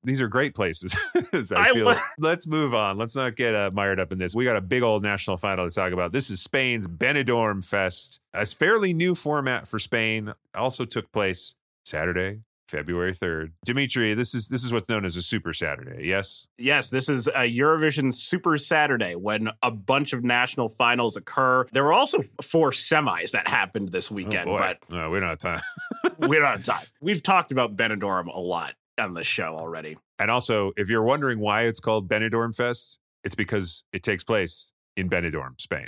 These 0.03 0.21
are 0.21 0.27
great 0.29 0.55
places. 0.55 0.95
I, 1.15 1.21
I 1.55 1.73
feel. 1.73 1.85
lo- 1.85 1.95
Let's 2.17 2.47
move 2.47 2.73
on. 2.73 2.97
Let's 2.97 3.15
not 3.17 3.35
get 3.35 3.53
uh, 3.53 3.69
mired 3.73 3.99
up 3.99 4.11
in 4.13 4.17
this. 4.17 4.33
We 4.33 4.45
got 4.45 4.55
a 4.55 4.61
big 4.61 4.81
old 4.81 5.03
national 5.03 5.35
final 5.37 5.67
to 5.69 5.75
talk 5.75 5.91
about. 5.91 6.13
This 6.13 6.29
is 6.31 6.41
Spain's 6.41 6.87
Benidorm 6.87 7.63
Fest, 7.63 8.19
a 8.33 8.45
fairly 8.45 8.93
new 8.93 9.13
format 9.13 9.67
for 9.67 9.77
Spain. 9.77 10.33
Also 10.55 10.85
took 10.85 11.11
place 11.11 11.55
Saturday, 11.83 12.39
February 12.69 13.13
third. 13.13 13.53
Dimitry, 13.65 14.13
this 14.13 14.35
is 14.35 14.47
this 14.47 14.63
is 14.63 14.71
what's 14.71 14.87
known 14.87 15.05
as 15.05 15.15
a 15.15 15.21
Super 15.21 15.53
Saturday. 15.53 16.07
Yes. 16.07 16.47
Yes, 16.57 16.89
this 16.89 17.09
is 17.09 17.27
a 17.27 17.49
Eurovision 17.49 18.13
Super 18.13 18.57
Saturday 18.57 19.15
when 19.15 19.49
a 19.63 19.71
bunch 19.71 20.13
of 20.13 20.23
national 20.23 20.69
finals 20.69 21.15
occur. 21.15 21.65
There 21.71 21.83
were 21.83 21.93
also 21.93 22.23
four 22.41 22.71
semis 22.71 23.31
that 23.31 23.47
happened 23.47 23.89
this 23.89 24.11
oh, 24.11 24.15
weekend, 24.15 24.49
oh 24.49 24.57
but 24.57 24.79
No, 24.89 25.09
we 25.09 25.19
don't 25.19 25.29
have 25.29 25.39
time. 25.39 25.61
we 26.19 26.37
don't 26.37 26.45
have 26.45 26.63
time. 26.63 26.85
We've 27.01 27.23
talked 27.23 27.51
about 27.51 27.75
Benidorm 27.75 28.33
a 28.33 28.39
lot 28.39 28.75
on 28.99 29.13
the 29.13 29.23
show 29.23 29.55
already. 29.59 29.97
And 30.19 30.29
also, 30.29 30.71
if 30.77 30.89
you're 30.89 31.03
wondering 31.03 31.39
why 31.39 31.63
it's 31.63 31.79
called 31.79 32.07
Benidorm 32.07 32.55
Fest, 32.55 32.99
it's 33.23 33.35
because 33.35 33.83
it 33.93 34.03
takes 34.03 34.23
place 34.23 34.73
in 34.95 35.09
Benidorm, 35.09 35.59
Spain. 35.59 35.87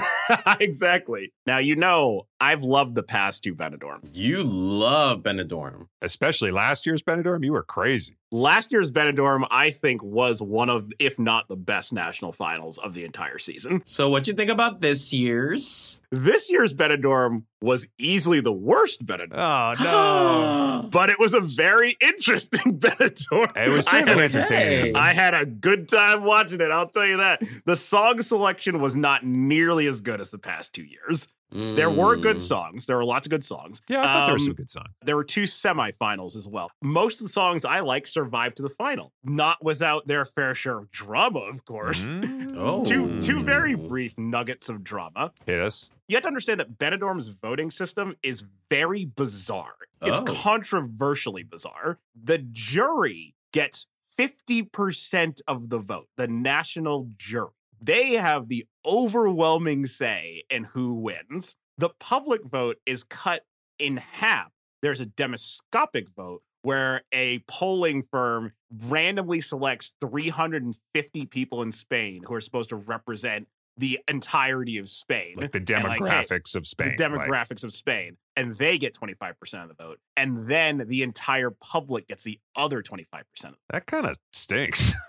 exactly. 0.60 1.32
Now, 1.46 1.58
you 1.58 1.76
know, 1.76 2.24
I've 2.40 2.62
loved 2.62 2.94
the 2.94 3.02
past 3.02 3.44
two 3.44 3.54
Benidorm. 3.54 4.00
You 4.12 4.42
love 4.42 5.22
Benidorm. 5.22 5.88
Especially 6.02 6.50
last 6.50 6.86
year's 6.86 7.02
Benidorm, 7.02 7.44
you 7.44 7.52
were 7.52 7.62
crazy. 7.62 8.16
Last 8.32 8.72
year's 8.72 8.90
Benidorm, 8.90 9.46
I 9.52 9.70
think, 9.70 10.02
was 10.02 10.42
one 10.42 10.68
of, 10.68 10.92
if 10.98 11.16
not 11.18 11.48
the 11.48 11.56
best 11.56 11.92
national 11.92 12.32
finals 12.32 12.76
of 12.76 12.92
the 12.92 13.04
entire 13.04 13.38
season. 13.38 13.82
So, 13.86 14.08
what 14.10 14.26
you 14.26 14.32
think 14.32 14.50
about 14.50 14.80
this 14.80 15.12
year's? 15.12 16.00
This 16.10 16.50
year's 16.50 16.72
Benidorm 16.74 17.44
was 17.62 17.86
easily 17.98 18.40
the 18.40 18.52
worst 18.52 19.06
Benidorm. 19.06 19.34
Oh 19.38 19.74
no! 20.82 20.88
but 20.90 21.08
it 21.10 21.18
was 21.20 21.34
a 21.34 21.40
very 21.40 21.96
interesting 22.00 22.78
Benidorm. 22.80 23.56
It 23.56 23.70
was 23.70 23.86
I 23.86 24.00
certainly 24.00 24.22
had- 24.22 24.34
entertaining. 24.36 24.96
I 24.96 25.12
had 25.12 25.34
a 25.34 25.46
good 25.46 25.88
time 25.88 26.24
watching 26.24 26.60
it. 26.60 26.70
I'll 26.70 26.88
tell 26.88 27.06
you 27.06 27.18
that. 27.18 27.42
The 27.64 27.76
song 27.76 28.22
selection 28.22 28.80
was 28.80 28.96
not 28.96 29.24
nearly 29.24 29.86
as 29.86 30.00
good 30.00 30.20
as 30.20 30.30
the 30.30 30.38
past 30.38 30.74
two 30.74 30.84
years. 30.84 31.28
There 31.52 31.90
were 31.90 32.16
good 32.16 32.36
Mm. 32.36 32.40
songs. 32.40 32.86
There 32.86 32.96
were 32.96 33.04
lots 33.04 33.26
of 33.26 33.30
good 33.30 33.44
songs. 33.44 33.80
Yeah, 33.88 34.00
I 34.02 34.06
thought 34.06 34.24
there 34.26 34.34
were 34.34 34.38
Um, 34.40 34.44
some 34.44 34.54
good 34.54 34.70
songs. 34.70 34.88
There 35.04 35.16
were 35.16 35.24
two 35.24 35.44
semifinals 35.44 36.36
as 36.36 36.48
well. 36.48 36.70
Most 36.82 37.20
of 37.20 37.26
the 37.26 37.32
songs 37.32 37.64
I 37.64 37.80
like 37.80 38.06
survived 38.06 38.56
to 38.56 38.62
the 38.62 38.68
final, 38.68 39.12
not 39.22 39.62
without 39.64 40.06
their 40.06 40.24
fair 40.24 40.54
share 40.54 40.78
of 40.78 40.90
drama, 40.90 41.40
of 41.40 41.64
course. 41.64 42.08
Mm. 42.08 42.56
Oh, 42.56 42.84
two 42.84 43.20
two 43.20 43.42
very 43.42 43.74
brief 43.74 44.18
nuggets 44.18 44.68
of 44.68 44.82
drama. 44.82 45.32
Hit 45.46 45.60
us. 45.60 45.90
You 46.08 46.16
have 46.16 46.22
to 46.22 46.28
understand 46.28 46.60
that 46.60 46.78
Benidorm's 46.78 47.28
voting 47.28 47.70
system 47.70 48.16
is 48.22 48.44
very 48.70 49.04
bizarre. 49.04 49.74
It's 50.02 50.20
Oh. 50.20 50.24
controversially 50.24 51.42
bizarre. 51.44 51.98
The 52.20 52.38
jury 52.38 53.34
gets 53.52 53.86
50% 54.18 55.40
of 55.46 55.68
the 55.70 55.78
vote, 55.78 56.08
the 56.16 56.26
national 56.28 57.10
jury. 57.16 57.50
They 57.80 58.14
have 58.14 58.48
the 58.48 58.64
overwhelming 58.84 59.86
say 59.86 60.44
in 60.50 60.64
who 60.64 60.94
wins. 60.94 61.56
The 61.78 61.90
public 62.00 62.44
vote 62.44 62.78
is 62.86 63.04
cut 63.04 63.44
in 63.78 63.98
half. 63.98 64.50
There's 64.82 65.00
a 65.00 65.06
demoscopic 65.06 66.08
vote 66.16 66.42
where 66.62 67.02
a 67.12 67.40
polling 67.48 68.02
firm 68.10 68.52
randomly 68.86 69.40
selects 69.40 69.94
350 70.00 71.26
people 71.26 71.62
in 71.62 71.70
Spain 71.72 72.22
who 72.26 72.34
are 72.34 72.40
supposed 72.40 72.70
to 72.70 72.76
represent 72.76 73.46
the 73.78 74.00
entirety 74.08 74.78
of 74.78 74.88
Spain. 74.88 75.34
Like 75.36 75.52
the 75.52 75.58
And, 75.58 75.84
like, 75.84 76.00
hey, 76.00 76.06
demographics 76.06 76.56
of 76.56 76.66
Spain. 76.66 76.94
the 76.96 77.08
like- 77.08 77.28
demographics 77.28 77.62
of 77.62 77.74
Spain, 77.74 78.16
and 78.34 78.54
they 78.56 78.78
get 78.78 78.94
25% 78.94 79.62
of 79.62 79.68
the 79.68 79.74
vote. 79.74 79.98
And 80.16 80.48
then 80.48 80.84
the 80.88 81.02
entire 81.02 81.50
public 81.50 82.08
gets 82.08 82.24
the 82.24 82.40
other 82.56 82.82
25%. 82.82 83.54
that 83.70 83.86
kind 83.86 84.06
of 84.06 84.16
stinks. 84.32 84.92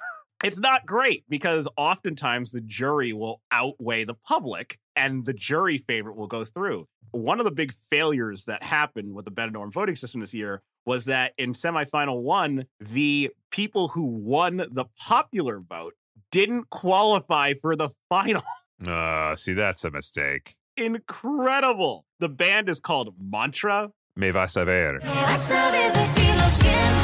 It's 0.43 0.59
not 0.59 0.85
great 0.85 1.23
because 1.29 1.67
oftentimes 1.77 2.51
the 2.51 2.61
jury 2.61 3.11
will 3.11 3.41
outweigh 3.51 4.03
the 4.03 4.13
public 4.13 4.77
and 4.95 5.25
the 5.25 5.33
jury 5.33 5.77
favorite 5.77 6.15
will 6.15 6.27
go 6.27 6.45
through. 6.45 6.87
One 7.11 7.39
of 7.39 7.45
the 7.45 7.51
big 7.51 7.71
failures 7.71 8.45
that 8.45 8.63
happened 8.63 9.13
with 9.15 9.25
the 9.25 9.31
Benidorm 9.31 9.71
voting 9.71 9.95
system 9.95 10.21
this 10.21 10.33
year 10.33 10.61
was 10.85 11.05
that 11.05 11.33
in 11.37 11.53
semifinal 11.53 12.21
one, 12.21 12.65
the 12.79 13.31
people 13.51 13.89
who 13.89 14.03
won 14.03 14.57
the 14.57 14.85
popular 14.99 15.59
vote 15.59 15.93
didn't 16.31 16.69
qualify 16.69 17.53
for 17.55 17.75
the 17.75 17.89
final. 18.09 18.43
Uh, 18.85 19.35
see, 19.35 19.53
that's 19.53 19.83
a 19.85 19.91
mistake. 19.91 20.55
Incredible. 20.75 22.05
The 22.19 22.29
band 22.29 22.69
is 22.69 22.79
called 22.79 23.15
Mantra. 23.19 23.89
Me 24.15 24.29
vas 24.29 24.55
a 24.55 24.65
ver. 24.65 24.99
Vas 24.99 25.51
a 25.51 25.71
ver 25.71 26.96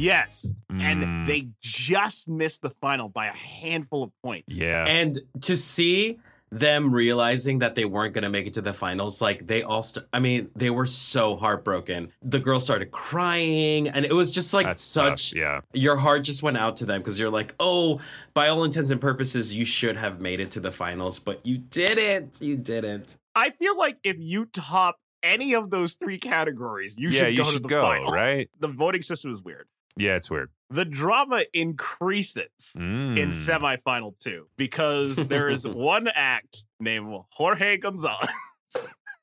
Yes. 0.00 0.52
Mm. 0.72 0.80
And 0.80 1.26
they 1.28 1.48
just 1.60 2.28
missed 2.28 2.62
the 2.62 2.70
final 2.70 3.08
by 3.08 3.26
a 3.26 3.32
handful 3.32 4.02
of 4.02 4.10
points. 4.22 4.56
Yeah. 4.56 4.84
And 4.86 5.18
to 5.42 5.56
see 5.56 6.18
them 6.52 6.92
realizing 6.92 7.60
that 7.60 7.76
they 7.76 7.84
weren't 7.84 8.12
going 8.12 8.24
to 8.24 8.28
make 8.28 8.44
it 8.46 8.54
to 8.54 8.60
the 8.60 8.72
finals, 8.72 9.22
like 9.22 9.46
they 9.46 9.62
all, 9.62 9.82
st- 9.82 10.04
I 10.12 10.18
mean, 10.18 10.50
they 10.56 10.70
were 10.70 10.86
so 10.86 11.36
heartbroken. 11.36 12.10
The 12.22 12.40
girl 12.40 12.58
started 12.58 12.90
crying, 12.90 13.86
and 13.86 14.04
it 14.04 14.12
was 14.12 14.32
just 14.32 14.52
like 14.52 14.66
That's 14.66 14.82
such. 14.82 15.30
tough, 15.30 15.38
yeah. 15.38 15.60
Your 15.72 15.96
heart 15.96 16.24
just 16.24 16.42
went 16.42 16.56
out 16.56 16.76
to 16.78 16.86
them 16.86 17.00
because 17.00 17.20
you're 17.20 17.30
like, 17.30 17.54
oh, 17.60 18.00
by 18.34 18.48
all 18.48 18.64
intents 18.64 18.90
and 18.90 19.00
purposes, 19.00 19.54
you 19.54 19.64
should 19.64 19.96
have 19.96 20.20
made 20.20 20.40
it 20.40 20.50
to 20.52 20.60
the 20.60 20.72
finals, 20.72 21.20
but 21.20 21.44
you 21.46 21.58
didn't. 21.58 22.40
You 22.40 22.56
didn't. 22.56 23.16
I 23.36 23.50
feel 23.50 23.78
like 23.78 23.98
if 24.02 24.16
you 24.18 24.46
top 24.46 24.98
any 25.22 25.54
of 25.54 25.70
those 25.70 25.94
three 25.94 26.18
categories, 26.18 26.96
you 26.98 27.10
yeah, 27.10 27.20
should 27.26 27.30
you 27.32 27.36
go 27.36 27.44
should 27.44 27.52
to 27.58 27.62
the 27.62 27.68
go, 27.68 27.82
final. 27.82 28.12
right? 28.12 28.50
The 28.58 28.68
voting 28.68 29.02
system 29.02 29.32
is 29.32 29.40
weird. 29.40 29.68
Yeah, 29.96 30.16
it's 30.16 30.30
weird. 30.30 30.50
The 30.70 30.84
drama 30.84 31.42
increases 31.52 32.74
in 32.76 32.82
Mm. 33.16 33.28
semifinal 33.28 34.18
two 34.18 34.46
because 34.56 35.16
there 35.16 35.48
is 35.48 35.66
one 35.68 36.08
act 36.14 36.64
named 36.78 37.12
Jorge 37.32 37.76
Gonzalez. 37.78 38.28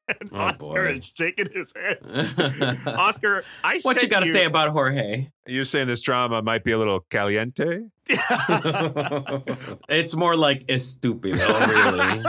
and 0.10 0.30
Oh, 0.32 0.38
Oscar 0.38 0.58
boy. 0.60 0.86
is 0.94 1.12
shaking 1.18 1.50
his 1.54 1.74
head. 1.76 2.00
Oscar, 2.86 3.44
I 3.64 3.80
what 3.84 4.02
you 4.02 4.08
got 4.10 4.22
to 4.22 4.32
say 4.32 4.46
about 4.46 4.70
Jorge? 4.70 5.30
You're 5.48 5.66
saying 5.66 5.88
this 5.88 6.02
drama 6.02 6.42
might 6.42 6.64
be 6.64 6.72
a 6.74 6.78
little 6.78 7.02
caliente? 7.10 7.86
it's 9.90 10.16
more 10.16 10.36
like 10.36 10.66
estupido, 10.68 11.38
really. 11.68 12.22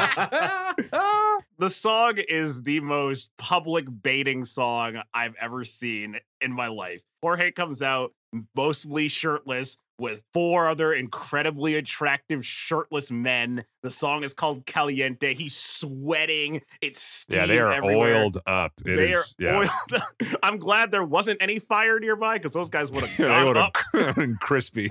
the 1.59 1.70
song 1.70 2.18
is 2.28 2.62
the 2.62 2.80
most 2.80 3.30
public 3.36 3.86
baiting 4.03 4.45
song 4.45 5.01
I've 5.14 5.34
ever 5.41 5.64
seen 5.64 6.18
in 6.41 6.53
my 6.53 6.68
life. 6.68 7.03
Jorge 7.22 7.51
comes 7.53 7.82
out 7.82 8.12
mostly 8.55 9.09
shirtless 9.09 9.76
with 10.01 10.22
four 10.33 10.68
other 10.68 10.93
incredibly 10.93 11.74
attractive 11.74 12.47
shirtless 12.47 13.11
men. 13.11 13.64
The 13.83 13.91
song 13.91 14.22
is 14.22 14.33
called 14.33 14.64
Caliente. 14.64 15.35
He's 15.35 15.57
sweating. 15.57 16.62
It's 16.81 17.03
steam 17.03 17.41
Yeah, 17.41 17.47
they 17.47 17.59
are 17.59 17.72
everywhere. 17.72 18.14
oiled 18.14 18.39
up. 18.47 18.72
It 18.87 18.97
they 18.97 19.11
is- 19.11 19.35
are 19.41 19.43
yeah. 19.45 19.59
oiled 19.59 20.01
up. 20.03 20.39
I'm 20.45 20.59
glad 20.59 20.93
there 20.93 21.03
wasn't 21.05 21.43
any 21.43 21.59
fire 21.59 21.99
nearby 21.99 22.35
because 22.35 22.53
those 22.53 22.68
guys 22.68 22.93
would 22.93 23.05
have 23.05 23.16
they 23.16 23.24
gone 23.24 23.47
would 23.47 23.57
up. 23.57 23.72
crispy. 24.41 24.89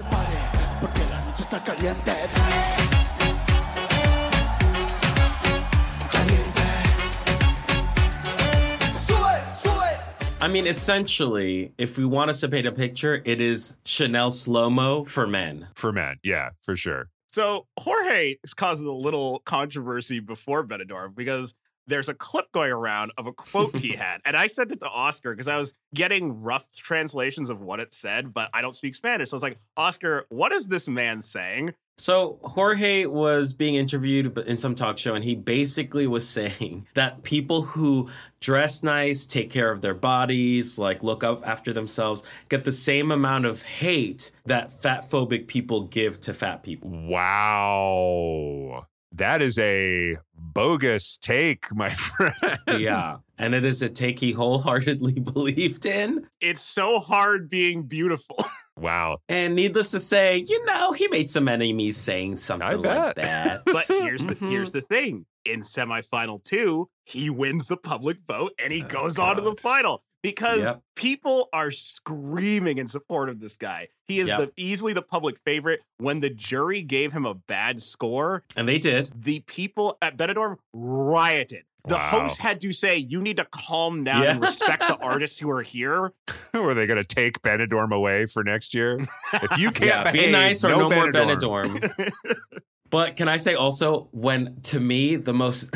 I 10.47 10.49
mean, 10.49 10.65
essentially, 10.65 11.73
if 11.77 11.97
we 11.97 12.05
want 12.05 12.29
us 12.29 12.39
to 12.39 12.47
paint 12.47 12.65
a 12.65 12.71
picture, 12.71 13.21
it 13.25 13.41
is 13.41 13.75
Chanel 13.83 14.31
SloMo 14.31 15.05
for 15.05 15.27
men. 15.27 15.67
For 15.75 15.91
men, 15.91 16.19
yeah, 16.23 16.51
for 16.63 16.77
sure. 16.77 17.09
So 17.33 17.67
Jorge 17.77 18.37
causes 18.55 18.85
a 18.85 18.91
little 18.93 19.39
controversy 19.39 20.21
before 20.21 20.65
Benidorm 20.65 21.15
because 21.17 21.53
there's 21.87 22.09
a 22.09 22.13
clip 22.13 22.51
going 22.51 22.71
around 22.71 23.11
of 23.17 23.27
a 23.27 23.33
quote 23.33 23.75
he 23.75 23.89
had. 23.95 24.19
And 24.25 24.35
I 24.35 24.47
sent 24.47 24.71
it 24.71 24.79
to 24.81 24.89
Oscar 24.89 25.31
because 25.31 25.47
I 25.47 25.57
was 25.57 25.73
getting 25.93 26.41
rough 26.41 26.69
translations 26.75 27.49
of 27.49 27.61
what 27.61 27.79
it 27.79 27.93
said, 27.93 28.33
but 28.33 28.49
I 28.53 28.61
don't 28.61 28.75
speak 28.75 28.95
Spanish. 28.95 29.29
So 29.29 29.35
I 29.35 29.37
was 29.37 29.43
like, 29.43 29.57
Oscar, 29.75 30.25
what 30.29 30.51
is 30.51 30.67
this 30.67 30.87
man 30.87 31.21
saying? 31.21 31.73
So 31.99 32.37
Jorge 32.43 33.05
was 33.05 33.53
being 33.53 33.73
interviewed 33.73 34.37
in 34.37 34.57
some 34.57 34.75
talk 34.75 34.99
show, 34.99 35.15
and 35.15 35.23
he 35.23 35.33
basically 35.33 36.05
was 36.05 36.29
saying 36.37 36.85
that 36.93 37.23
people 37.23 37.63
who 37.63 38.09
dress 38.39 38.83
nice, 38.83 39.25
take 39.25 39.49
care 39.49 39.71
of 39.71 39.81
their 39.81 39.95
bodies, 39.95 40.77
like 40.77 41.01
look 41.01 41.23
up 41.23 41.47
after 41.47 41.73
themselves, 41.73 42.21
get 42.49 42.65
the 42.65 42.71
same 42.71 43.11
amount 43.11 43.45
of 43.45 43.63
hate 43.63 44.31
that 44.45 44.71
fat 44.71 45.09
phobic 45.09 45.47
people 45.47 45.85
give 45.85 46.21
to 46.21 46.33
fat 46.35 46.61
people. 46.61 46.91
Wow. 46.91 48.85
That 49.13 49.41
is 49.41 49.57
a 49.57 50.17
bogus 50.35 51.17
take, 51.17 51.73
my 51.73 51.89
friend. 51.93 52.33
Yeah. 52.77 53.15
And 53.37 53.53
it 53.55 53.63
is 53.65 53.81
a 53.81 53.89
take 53.89 54.19
he 54.19 54.31
wholeheartedly 54.31 55.13
believed 55.33 55.85
in. 55.85 56.27
It's 56.41 56.61
so 56.61 56.99
hard 56.99 57.49
being 57.49 57.83
beautiful. 57.83 58.37
Wow. 58.79 59.17
And 59.27 59.55
needless 59.55 59.89
to 59.89 59.99
say, 59.99 60.45
you 60.47 60.63
know, 60.65 60.91
he 60.91 61.07
made 61.07 61.31
some 61.31 61.47
enemies 61.47 61.97
saying 61.97 62.37
something 62.37 62.83
like 62.83 63.15
that. 63.15 63.63
But 63.65 63.85
here's 63.87 64.23
the 64.23 64.35
Mhm. 64.35 64.51
here's 64.51 64.69
the 64.69 64.81
thing. 64.81 65.25
In 65.45 65.61
semifinal 65.61 66.43
two, 66.43 66.87
he 67.03 67.31
wins 67.31 67.67
the 67.69 67.77
public 67.77 68.17
vote 68.27 68.51
and 68.63 68.71
he 68.71 68.81
goes 68.81 69.17
on 69.17 69.37
to 69.37 69.41
the 69.41 69.55
final 69.55 70.03
because 70.31 70.63
Yep. 70.63 70.81
people 70.95 71.47
are 71.53 71.71
screaming 71.71 72.77
in 72.79 72.87
support 72.89 73.29
of 73.29 73.39
this 73.39 73.55
guy. 73.55 73.87
He 74.07 74.19
is 74.19 74.27
Yep. 74.27 74.39
the 74.39 74.51
easily 74.57 74.91
the 74.93 75.01
public 75.01 75.37
favorite. 75.39 75.81
When 75.99 76.19
the 76.19 76.29
jury 76.29 76.81
gave 76.81 77.13
him 77.13 77.25
a 77.25 77.33
bad 77.33 77.81
score, 77.81 78.43
And 78.55 78.67
they 78.67 78.77
did. 78.79 79.09
the 79.15 79.39
people 79.41 79.97
at 80.01 80.17
Benidorm 80.17 80.57
rioted. 80.73 81.63
The 81.87 81.95
Wow. 81.95 82.09
host 82.09 82.39
had 82.39 82.59
to 82.61 82.73
say, 82.73 82.97
"You 82.97 83.21
need 83.21 83.37
to 83.37 83.45
calm 83.45 84.03
down 84.03 84.23
Yeah. 84.23 84.31
and 84.31 84.41
respect 84.41 84.79
the 84.85 84.97
artists 85.01 85.39
who 85.39 85.49
are 85.49 85.61
here." 85.61 86.11
Were 86.53 86.73
they 86.73 86.85
going 86.85 87.01
to 87.01 87.05
take 87.05 87.41
Benidorm 87.41 87.93
away 87.95 88.25
for 88.25 88.43
next 88.43 88.73
year? 88.73 88.99
If 89.33 89.57
you 89.57 89.71
can't 89.71 90.05
Yeah, 90.05 90.11
be 90.11 90.29
nice 90.29 90.65
or 90.65 90.69
no, 90.69 90.89
more 90.89 91.05
Benidorm. 91.11 91.79
Benidorm. 91.79 92.11
but 92.89 93.15
can 93.15 93.29
I 93.29 93.37
say 93.37 93.55
also 93.55 94.09
when 94.11 94.59
to 94.63 94.81
me 94.81 95.15
the 95.15 95.33
most 95.33 95.69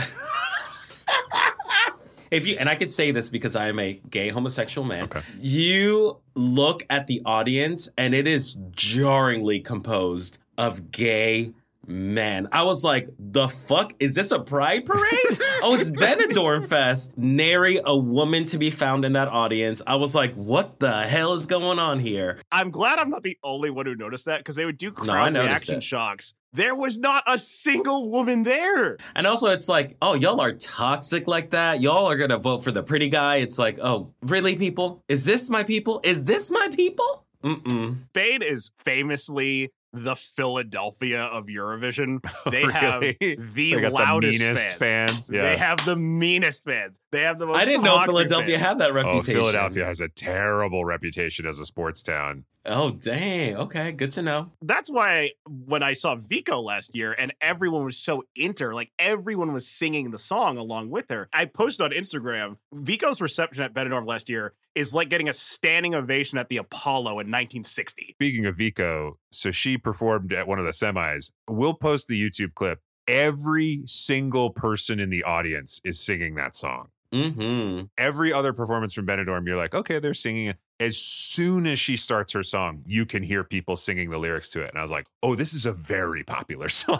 if 2.31 2.47
you 2.47 2.55
and 2.59 2.67
I 2.69 2.75
could 2.75 2.91
say 2.91 3.11
this 3.11 3.29
because 3.29 3.55
I 3.55 3.67
am 3.67 3.77
a 3.79 3.99
gay 4.09 4.29
homosexual 4.29 4.87
man, 4.87 5.03
Okay. 5.03 5.21
you 5.39 6.17
look 6.35 6.83
at 6.89 7.07
the 7.07 7.21
audience 7.25 7.89
and 7.97 8.15
it 8.15 8.27
is 8.27 8.57
jarringly 8.71 9.59
composed 9.59 10.37
of 10.57 10.91
gay 10.91 11.51
men. 11.87 12.47
I 12.51 12.63
was 12.63 12.83
like, 12.83 13.09
the 13.19 13.47
fuck? 13.47 13.93
Is 13.99 14.13
this 14.15 14.31
a 14.31 14.39
pride 14.39 14.85
parade? 14.85 15.11
oh, 15.63 15.75
it's 15.77 15.89
Benidorm 15.89 16.67
Fest. 16.67 17.17
Nary 17.17 17.79
a 17.83 17.97
woman 17.97 18.45
to 18.45 18.57
be 18.57 18.69
found 18.69 19.03
in 19.03 19.13
that 19.13 19.27
audience. 19.27 19.81
I 19.87 19.95
was 19.95 20.13
like, 20.13 20.33
what 20.35 20.79
the 20.79 21.01
hell 21.07 21.33
is 21.33 21.47
going 21.47 21.79
on 21.79 21.99
here? 21.99 22.39
I'm 22.51 22.69
glad 22.69 22.99
I'm 22.99 23.09
not 23.09 23.23
the 23.23 23.37
only 23.43 23.71
one 23.71 23.87
who 23.87 23.95
noticed 23.95 24.25
that 24.25 24.37
because 24.39 24.55
they 24.55 24.65
would 24.65 24.77
do 24.77 24.91
crowd 24.91 25.33
noticed 25.33 25.49
reaction 25.67 25.75
it. 25.77 25.83
shocks. 25.83 26.33
There 26.53 26.75
was 26.75 26.97
not 26.97 27.23
a 27.27 27.39
single 27.39 28.09
woman 28.09 28.43
there. 28.43 28.97
And 29.15 29.25
also, 29.25 29.47
it's 29.47 29.69
like, 29.69 29.95
oh, 30.01 30.15
y'all 30.15 30.41
are 30.41 30.51
toxic 30.53 31.27
like 31.27 31.51
that. 31.51 31.79
Y'all 31.81 32.09
are 32.09 32.17
gonna 32.17 32.37
vote 32.37 32.63
for 32.63 32.71
the 32.71 32.83
pretty 32.83 33.09
guy. 33.09 33.37
It's 33.37 33.57
like, 33.57 33.79
oh, 33.81 34.13
really, 34.23 34.55
people? 34.57 35.03
Is 35.07 35.23
this 35.23 35.49
my 35.49 35.63
people? 35.63 36.01
Is 36.03 36.25
this 36.25 36.51
my 36.51 36.67
people? 36.73 37.25
Mm-mm. 37.43 38.05
Spain 38.09 38.41
is 38.41 38.69
famously 38.83 39.71
the 39.93 40.15
Philadelphia 40.15 41.23
of 41.23 41.47
Eurovision. 41.47 42.19
They 42.51 42.63
oh, 42.63 42.67
Really? 42.67 42.73
have 42.73 43.01
the 43.01 43.35
They 43.73 43.81
got 43.81 43.81
the 43.81 43.89
loudest 43.89 44.39
meanest 44.41 44.77
fans. 44.77 44.77
fans, 44.77 45.29
yeah. 45.33 45.41
They 45.41 45.57
have 45.57 45.83
the 45.85 45.95
meanest 45.95 46.65
fans. 46.65 46.99
They 47.11 47.21
have 47.21 47.39
the 47.39 47.47
most. 47.47 47.57
I 47.59 47.65
didn't 47.65 47.83
know 47.83 47.99
Philadelphia 48.01 48.57
fans. 48.57 48.67
had 48.67 48.79
that 48.79 48.91
Oh, 48.91 48.93
reputation. 48.93 49.35
Philadelphia 49.35 49.85
has 49.85 49.99
a 50.01 50.07
terrible 50.09 50.85
reputation 50.85 51.45
as 51.47 51.59
a 51.59 51.65
sports 51.65 52.03
town. 52.03 52.45
Oh, 52.65 52.91
dang. 52.91 53.55
Okay, 53.55 53.91
good 53.91 54.11
to 54.13 54.21
know. 54.21 54.51
That's 54.61 54.89
why 54.89 55.31
when 55.47 55.81
I 55.81 55.93
saw 55.93 56.15
Vicco 56.15 56.63
last 56.63 56.95
year 56.95 57.15
and 57.17 57.33
everyone 57.41 57.83
was 57.83 57.97
so 57.97 58.23
inter, 58.35 58.73
like 58.73 58.91
everyone 58.99 59.51
was 59.51 59.67
singing 59.67 60.11
the 60.11 60.19
song 60.19 60.57
along 60.57 60.89
with 60.89 61.09
her. 61.09 61.27
I 61.33 61.45
posted 61.45 61.83
on 61.83 61.91
Instagram, 61.91 62.57
Vicco's 62.73 63.21
reception 63.21 63.63
at 63.63 63.73
Benidorm 63.73 64.07
last 64.07 64.29
year 64.29 64.53
is 64.75 64.93
like 64.93 65.09
getting 65.09 65.27
a 65.27 65.33
standing 65.33 65.95
ovation 65.95 66.37
at 66.37 66.49
the 66.49 66.57
Apollo 66.57 67.11
in 67.11 67.27
1960. 67.27 68.15
Speaking 68.17 68.45
of 68.45 68.57
Vico, 68.57 69.17
so 69.31 69.51
she 69.51 69.77
performed 69.77 70.31
at 70.31 70.47
one 70.47 70.59
of 70.59 70.65
the 70.65 70.71
semis. 70.71 71.31
We'll 71.49 71.73
post 71.73 72.07
the 72.07 72.21
YouTube 72.21 72.53
clip. 72.53 72.79
Every 73.07 73.81
single 73.85 74.51
person 74.51 74.99
in 74.99 75.09
the 75.09 75.23
audience 75.23 75.81
is 75.83 75.99
singing 75.99 76.35
that 76.35 76.55
song. 76.55 76.89
Mm-hmm. 77.11 77.85
Every 77.97 78.31
other 78.31 78.53
performance 78.53 78.93
from 78.93 79.05
Benidorm, 79.05 79.45
you're 79.45 79.57
like, 79.57 79.75
okay, 79.75 79.99
they're 79.99 80.13
singing 80.13 80.47
it. 80.47 80.57
As 80.81 80.97
soon 80.97 81.67
as 81.67 81.79
she 81.79 81.95
starts 81.95 82.33
her 82.33 82.43
song, 82.43 82.81
you 82.87 83.05
can 83.05 83.21
hear 83.23 83.43
people 83.43 83.75
singing 83.75 84.09
the 84.09 84.17
lyrics 84.17 84.49
to 84.49 84.61
it. 84.63 84.69
And 84.71 84.79
I 84.79 84.81
was 84.81 84.89
like, 84.91 85.05
oh, 85.21 85.35
this 85.35 85.53
is 85.53 85.65
a 85.65 85.71
very 85.73 86.23
popular 86.23 86.67
song. 86.81 86.99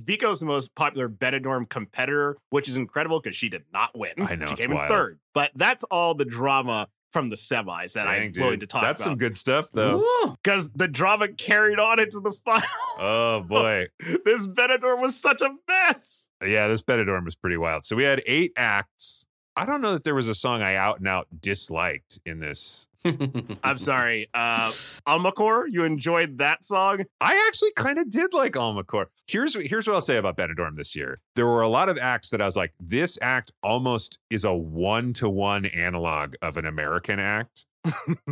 Vicco's 0.00 0.40
the 0.40 0.46
most 0.46 0.74
popular 0.76 1.08
Benidorm 1.08 1.68
competitor, 1.68 2.36
which 2.50 2.68
is 2.68 2.76
incredible 2.76 3.20
because 3.20 3.36
she 3.36 3.48
did 3.48 3.64
not 3.72 3.96
win. 3.98 4.12
I 4.18 4.36
know, 4.36 4.46
She 4.46 4.52
it's 4.52 4.60
came 4.66 4.72
in 4.72 4.88
third. 4.88 5.18
But 5.34 5.50
that's 5.54 5.84
all 5.84 6.14
the 6.14 6.24
drama 6.24 6.88
from 7.12 7.30
the 7.30 7.36
semis 7.36 7.94
that 7.94 8.04
Dang, 8.04 8.22
I'm 8.24 8.32
dude. 8.32 8.42
willing 8.42 8.60
to 8.60 8.66
talk 8.66 8.82
about. 8.82 8.88
That's 8.88 9.04
some 9.04 9.16
good 9.16 9.36
stuff, 9.36 9.68
though. 9.72 10.04
Because 10.42 10.70
the 10.70 10.86
drama 10.88 11.28
carried 11.28 11.78
on 11.78 11.98
into 11.98 12.20
the 12.20 12.32
final. 12.44 12.68
Oh, 12.98 13.40
boy. 13.48 13.86
this 14.24 14.46
Benidorm 14.46 15.00
was 15.00 15.18
such 15.18 15.40
a 15.40 15.48
mess. 15.68 16.28
Yeah, 16.46 16.68
this 16.68 16.82
Benidorm 16.82 17.24
was 17.24 17.34
pretty 17.34 17.56
wild. 17.56 17.84
So 17.84 17.96
we 17.96 18.04
had 18.04 18.22
eight 18.26 18.52
acts. 18.56 19.25
I 19.56 19.64
don't 19.64 19.80
know 19.80 19.92
that 19.94 20.04
there 20.04 20.14
was 20.14 20.28
a 20.28 20.34
song 20.34 20.62
I 20.62 20.76
out 20.76 20.98
and 20.98 21.08
out 21.08 21.28
disliked 21.40 22.18
in 22.26 22.40
this. 22.40 22.86
I'm 23.64 23.78
sorry. 23.78 24.28
Uh 24.34 24.70
Almacor, 25.06 25.64
you 25.68 25.84
enjoyed 25.84 26.38
that 26.38 26.64
song? 26.64 27.04
I 27.20 27.44
actually 27.46 27.72
kind 27.76 27.98
of 27.98 28.10
did 28.10 28.34
like 28.34 28.52
Almacor. 28.52 29.06
Here's 29.26 29.54
here's 29.54 29.86
what 29.86 29.94
I'll 29.94 30.00
say 30.00 30.16
about 30.16 30.36
Benidorm 30.36 30.76
this 30.76 30.96
year. 30.96 31.20
There 31.36 31.46
were 31.46 31.62
a 31.62 31.68
lot 31.68 31.88
of 31.88 31.98
acts 31.98 32.30
that 32.30 32.40
I 32.40 32.46
was 32.46 32.56
like, 32.56 32.74
this 32.80 33.18
act 33.22 33.52
almost 33.62 34.18
is 34.28 34.44
a 34.44 34.52
one 34.54 35.12
to 35.14 35.28
one 35.28 35.66
analog 35.66 36.34
of 36.42 36.56
an 36.56 36.66
American 36.66 37.18
act, 37.20 37.66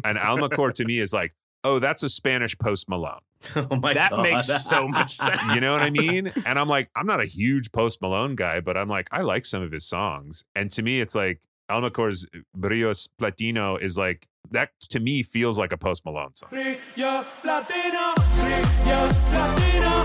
and 0.04 0.18
Almacor 0.18 0.74
to 0.74 0.84
me 0.84 0.98
is 0.98 1.12
like, 1.12 1.34
oh, 1.64 1.78
that's 1.78 2.02
a 2.02 2.08
Spanish 2.08 2.56
Post 2.58 2.88
Malone. 2.88 3.20
oh 3.56 3.66
my 3.76 3.92
God. 3.92 3.96
that 3.96 4.10
god. 4.10 4.22
makes 4.22 4.64
so 4.64 4.86
much 4.86 5.14
sense. 5.16 5.42
You 5.54 5.60
know 5.60 5.72
what 5.72 5.82
I 5.82 5.90
mean? 5.90 6.32
And 6.46 6.58
I'm 6.58 6.68
like, 6.68 6.90
I'm 6.94 7.06
not 7.06 7.20
a 7.20 7.24
huge 7.24 7.72
Post 7.72 8.00
Malone 8.00 8.36
guy, 8.36 8.60
but 8.60 8.76
I'm 8.76 8.88
like, 8.88 9.08
I 9.10 9.22
like 9.22 9.44
some 9.44 9.62
of 9.62 9.72
his 9.72 9.84
songs. 9.84 10.44
And 10.54 10.70
to 10.72 10.82
me, 10.82 11.00
it's 11.00 11.14
like 11.14 11.40
Almacor's 11.70 12.26
Brillo 12.56 13.08
Platino 13.20 13.80
is 13.80 13.98
like 13.98 14.26
that 14.50 14.70
to 14.90 15.00
me 15.00 15.22
feels 15.22 15.58
like 15.58 15.72
a 15.72 15.78
Post 15.78 16.04
Malone 16.04 16.34
song. 16.34 16.50
Brillo 16.52 17.24
platino, 17.42 18.14
brillo 18.14 19.08
platino, 19.32 20.04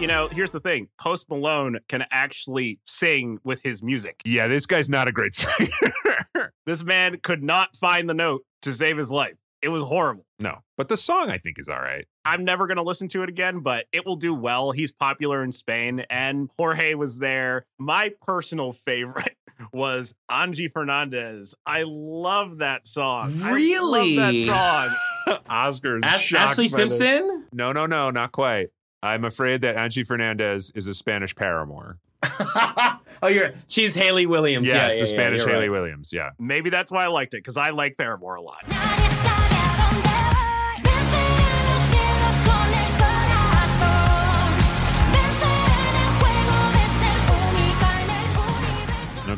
You 0.00 0.08
know, 0.08 0.28
here's 0.28 0.50
the 0.50 0.60
thing. 0.60 0.88
Post 1.00 1.30
Malone 1.30 1.78
can 1.88 2.04
actually 2.10 2.78
sing 2.84 3.38
with 3.44 3.62
his 3.62 3.82
music. 3.82 4.20
Yeah, 4.24 4.48
this 4.48 4.66
guy's 4.66 4.90
not 4.90 5.08
a 5.08 5.12
great 5.12 5.34
singer. 5.34 6.52
This 6.66 6.82
man 6.84 7.18
could 7.22 7.42
not 7.42 7.76
find 7.76 8.08
the 8.10 8.12
note 8.14 8.42
to 8.62 8.72
save 8.72 8.98
his 8.98 9.10
life. 9.10 9.34
It 9.62 9.68
was 9.68 9.82
horrible. 9.84 10.26
no, 10.40 10.58
but 10.76 10.88
the 10.88 10.96
song 10.96 11.30
I 11.30 11.38
think 11.38 11.58
is 11.58 11.68
all 11.70 11.78
right. 11.80 12.04
I'm 12.26 12.44
never 12.44 12.66
going 12.66 12.76
to 12.76 12.82
listen 12.82 13.08
to 13.08 13.22
it 13.22 13.30
again, 13.30 13.60
but 13.60 13.86
it 13.92 14.04
will 14.04 14.16
do 14.16 14.34
well. 14.34 14.72
He's 14.72 14.92
popular 14.92 15.42
in 15.42 15.52
Spain, 15.52 16.04
and 16.10 16.50
Jorge 16.58 16.92
was 16.94 17.18
there. 17.18 17.64
My 17.78 18.12
personal 18.20 18.72
favorite 18.72 19.36
was 19.72 20.12
Angy 20.30 20.68
Fernandez. 20.68 21.54
I 21.64 21.84
love 21.86 22.58
that 22.58 22.86
song. 22.86 23.40
I 23.42 23.52
Really? 23.52 24.16
love 24.16 24.34
that 24.46 24.88
song. 25.26 25.38
Oscar's 25.48 26.02
Ash- 26.04 26.20
shocked 26.26 26.50
Ashley 26.50 26.64
by 26.68 26.84
this. 26.84 26.98
Simpson? 26.98 27.44
No, 27.52 27.72
no, 27.72 27.86
no, 27.86 28.10
not 28.10 28.32
quite. 28.32 28.68
I'm 29.04 29.24
afraid 29.24 29.60
that 29.60 29.76
Angy 29.76 30.02
Fernandez 30.02 30.72
is 30.74 30.86
a 30.86 30.94
Spanish 30.94 31.36
Paramore. 31.36 31.98
oh, 32.22 33.28
you're 33.28 33.52
she's 33.68 33.94
Hayley 33.94 34.24
Williams. 34.24 34.66
Yeah, 34.66 34.74
Yeah, 34.74 34.86
it's 34.88 34.98
yeah, 34.98 35.04
a 35.04 35.06
Spanish 35.08 35.42
you're 35.42 35.50
Hayley 35.50 35.68
right. 35.68 35.78
Williams. 35.78 36.10
Yeah. 36.10 36.30
Maybe 36.38 36.70
that's 36.70 36.90
why 36.90 37.04
I 37.04 37.08
liked 37.08 37.34
it, 37.34 37.38
because 37.38 37.58
I 37.58 37.68
like 37.68 37.98
Paramore 37.98 38.36
a 38.36 38.40
lot. 38.40 38.64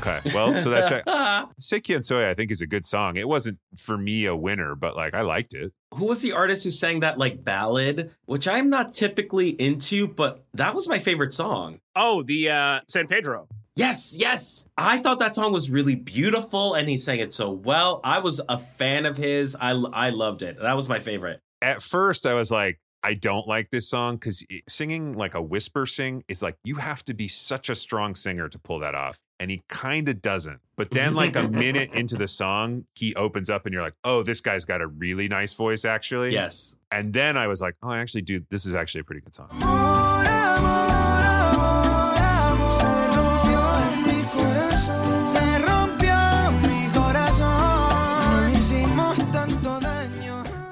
Okay. 0.07 0.21
Well, 0.35 0.59
so 0.61 0.71
that 0.71 0.89
check. 0.89 1.05
Seiki 1.61 1.95
and 1.95 2.05
Soya, 2.05 2.29
I 2.29 2.35
think, 2.35 2.51
is 2.51 2.61
a 2.61 2.67
good 2.67 2.87
song. 2.87 3.17
It 3.17 3.29
wasn't 3.29 3.59
for 3.77 3.99
me 3.99 4.27
a 4.27 4.37
winner, 4.37 4.75
but 4.75 4.97
like 4.97 5.15
I 5.15 5.23
liked 5.23 5.55
it. 5.55 5.73
Who 5.95 6.05
was 6.07 6.23
the 6.23 6.33
artist 6.33 6.65
who 6.65 6.71
sang 6.71 7.01
that 7.01 7.19
like 7.19 7.43
ballad, 7.43 8.13
which 8.27 8.47
I'm 8.47 8.71
not 8.71 8.93
typically 8.93 9.51
into, 9.51 10.07
but 10.07 10.45
that 10.55 10.75
was 10.75 10.89
my 10.89 10.99
favorite 10.99 11.33
song. 11.33 11.81
Oh, 11.95 12.23
the 12.23 12.51
uh, 12.51 12.81
San 12.89 13.07
Pedro. 13.07 13.49
Yes, 13.75 14.17
yes. 14.19 14.69
I 14.79 14.99
thought 14.99 15.19
that 15.19 15.35
song 15.35 15.53
was 15.53 15.71
really 15.71 15.95
beautiful 15.97 16.75
and 16.75 16.89
he 16.89 16.97
sang 16.97 17.19
it 17.19 17.33
so 17.33 17.51
well. 17.51 18.01
I 18.05 18.21
was 18.21 18.41
a 18.49 18.59
fan 18.59 19.05
of 19.05 19.17
his. 19.17 19.57
I 19.61 19.71
I 19.71 20.11
loved 20.11 20.43
it. 20.43 20.59
That 20.61 20.75
was 20.75 20.89
my 20.89 21.01
favorite. 21.01 21.41
At 21.61 21.83
first, 21.83 22.27
I 22.27 22.35
was 22.35 22.51
like, 22.51 22.79
I 23.07 23.15
don't 23.15 23.47
like 23.47 23.71
this 23.71 23.89
song 23.89 24.17
because 24.17 24.45
singing 24.69 25.13
like 25.13 25.35
a 25.35 25.41
whisper 25.41 25.87
sing 25.87 26.25
is 26.27 26.43
like 26.43 26.57
you 26.65 26.75
have 26.75 27.05
to 27.05 27.15
be 27.15 27.29
such 27.29 27.71
a 27.71 27.77
strong 27.77 28.17
singer 28.17 28.49
to 28.49 28.59
pull 28.59 28.81
that 28.81 28.97
off. 28.97 29.21
And 29.39 29.49
he 29.49 29.63
kind 29.69 30.09
of 30.09 30.21
doesn't. 30.21 30.59
But 30.77 30.91
then, 30.91 31.15
like 31.15 31.37
a 31.37 31.45
minute 31.45 31.91
into 31.95 32.17
the 32.17 32.27
song, 32.27 32.87
he 32.97 33.15
opens 33.15 33.49
up 33.49 33.65
and 33.65 33.73
you're 33.73 33.83
like, 33.83 33.95
oh, 34.03 34.25
this 34.25 34.41
guy's 34.41 34.65
got 34.65 34.81
a 34.81 34.89
really 34.89 35.29
nice 35.29 35.53
voice, 35.53 35.85
actually. 35.85 36.33
Yes. 36.33 36.75
And 36.91 37.13
then 37.13 37.37
I 37.37 37.47
was 37.47 37.61
like, 37.61 37.77
oh, 37.81 37.91
I 37.91 37.99
actually 37.99 38.23
do. 38.23 38.45
This 38.51 38.67
is 38.67 38.75
actually 38.75 39.03
a 39.03 39.05
pretty 39.05 39.21
good 39.21 39.35
song. 39.37 40.06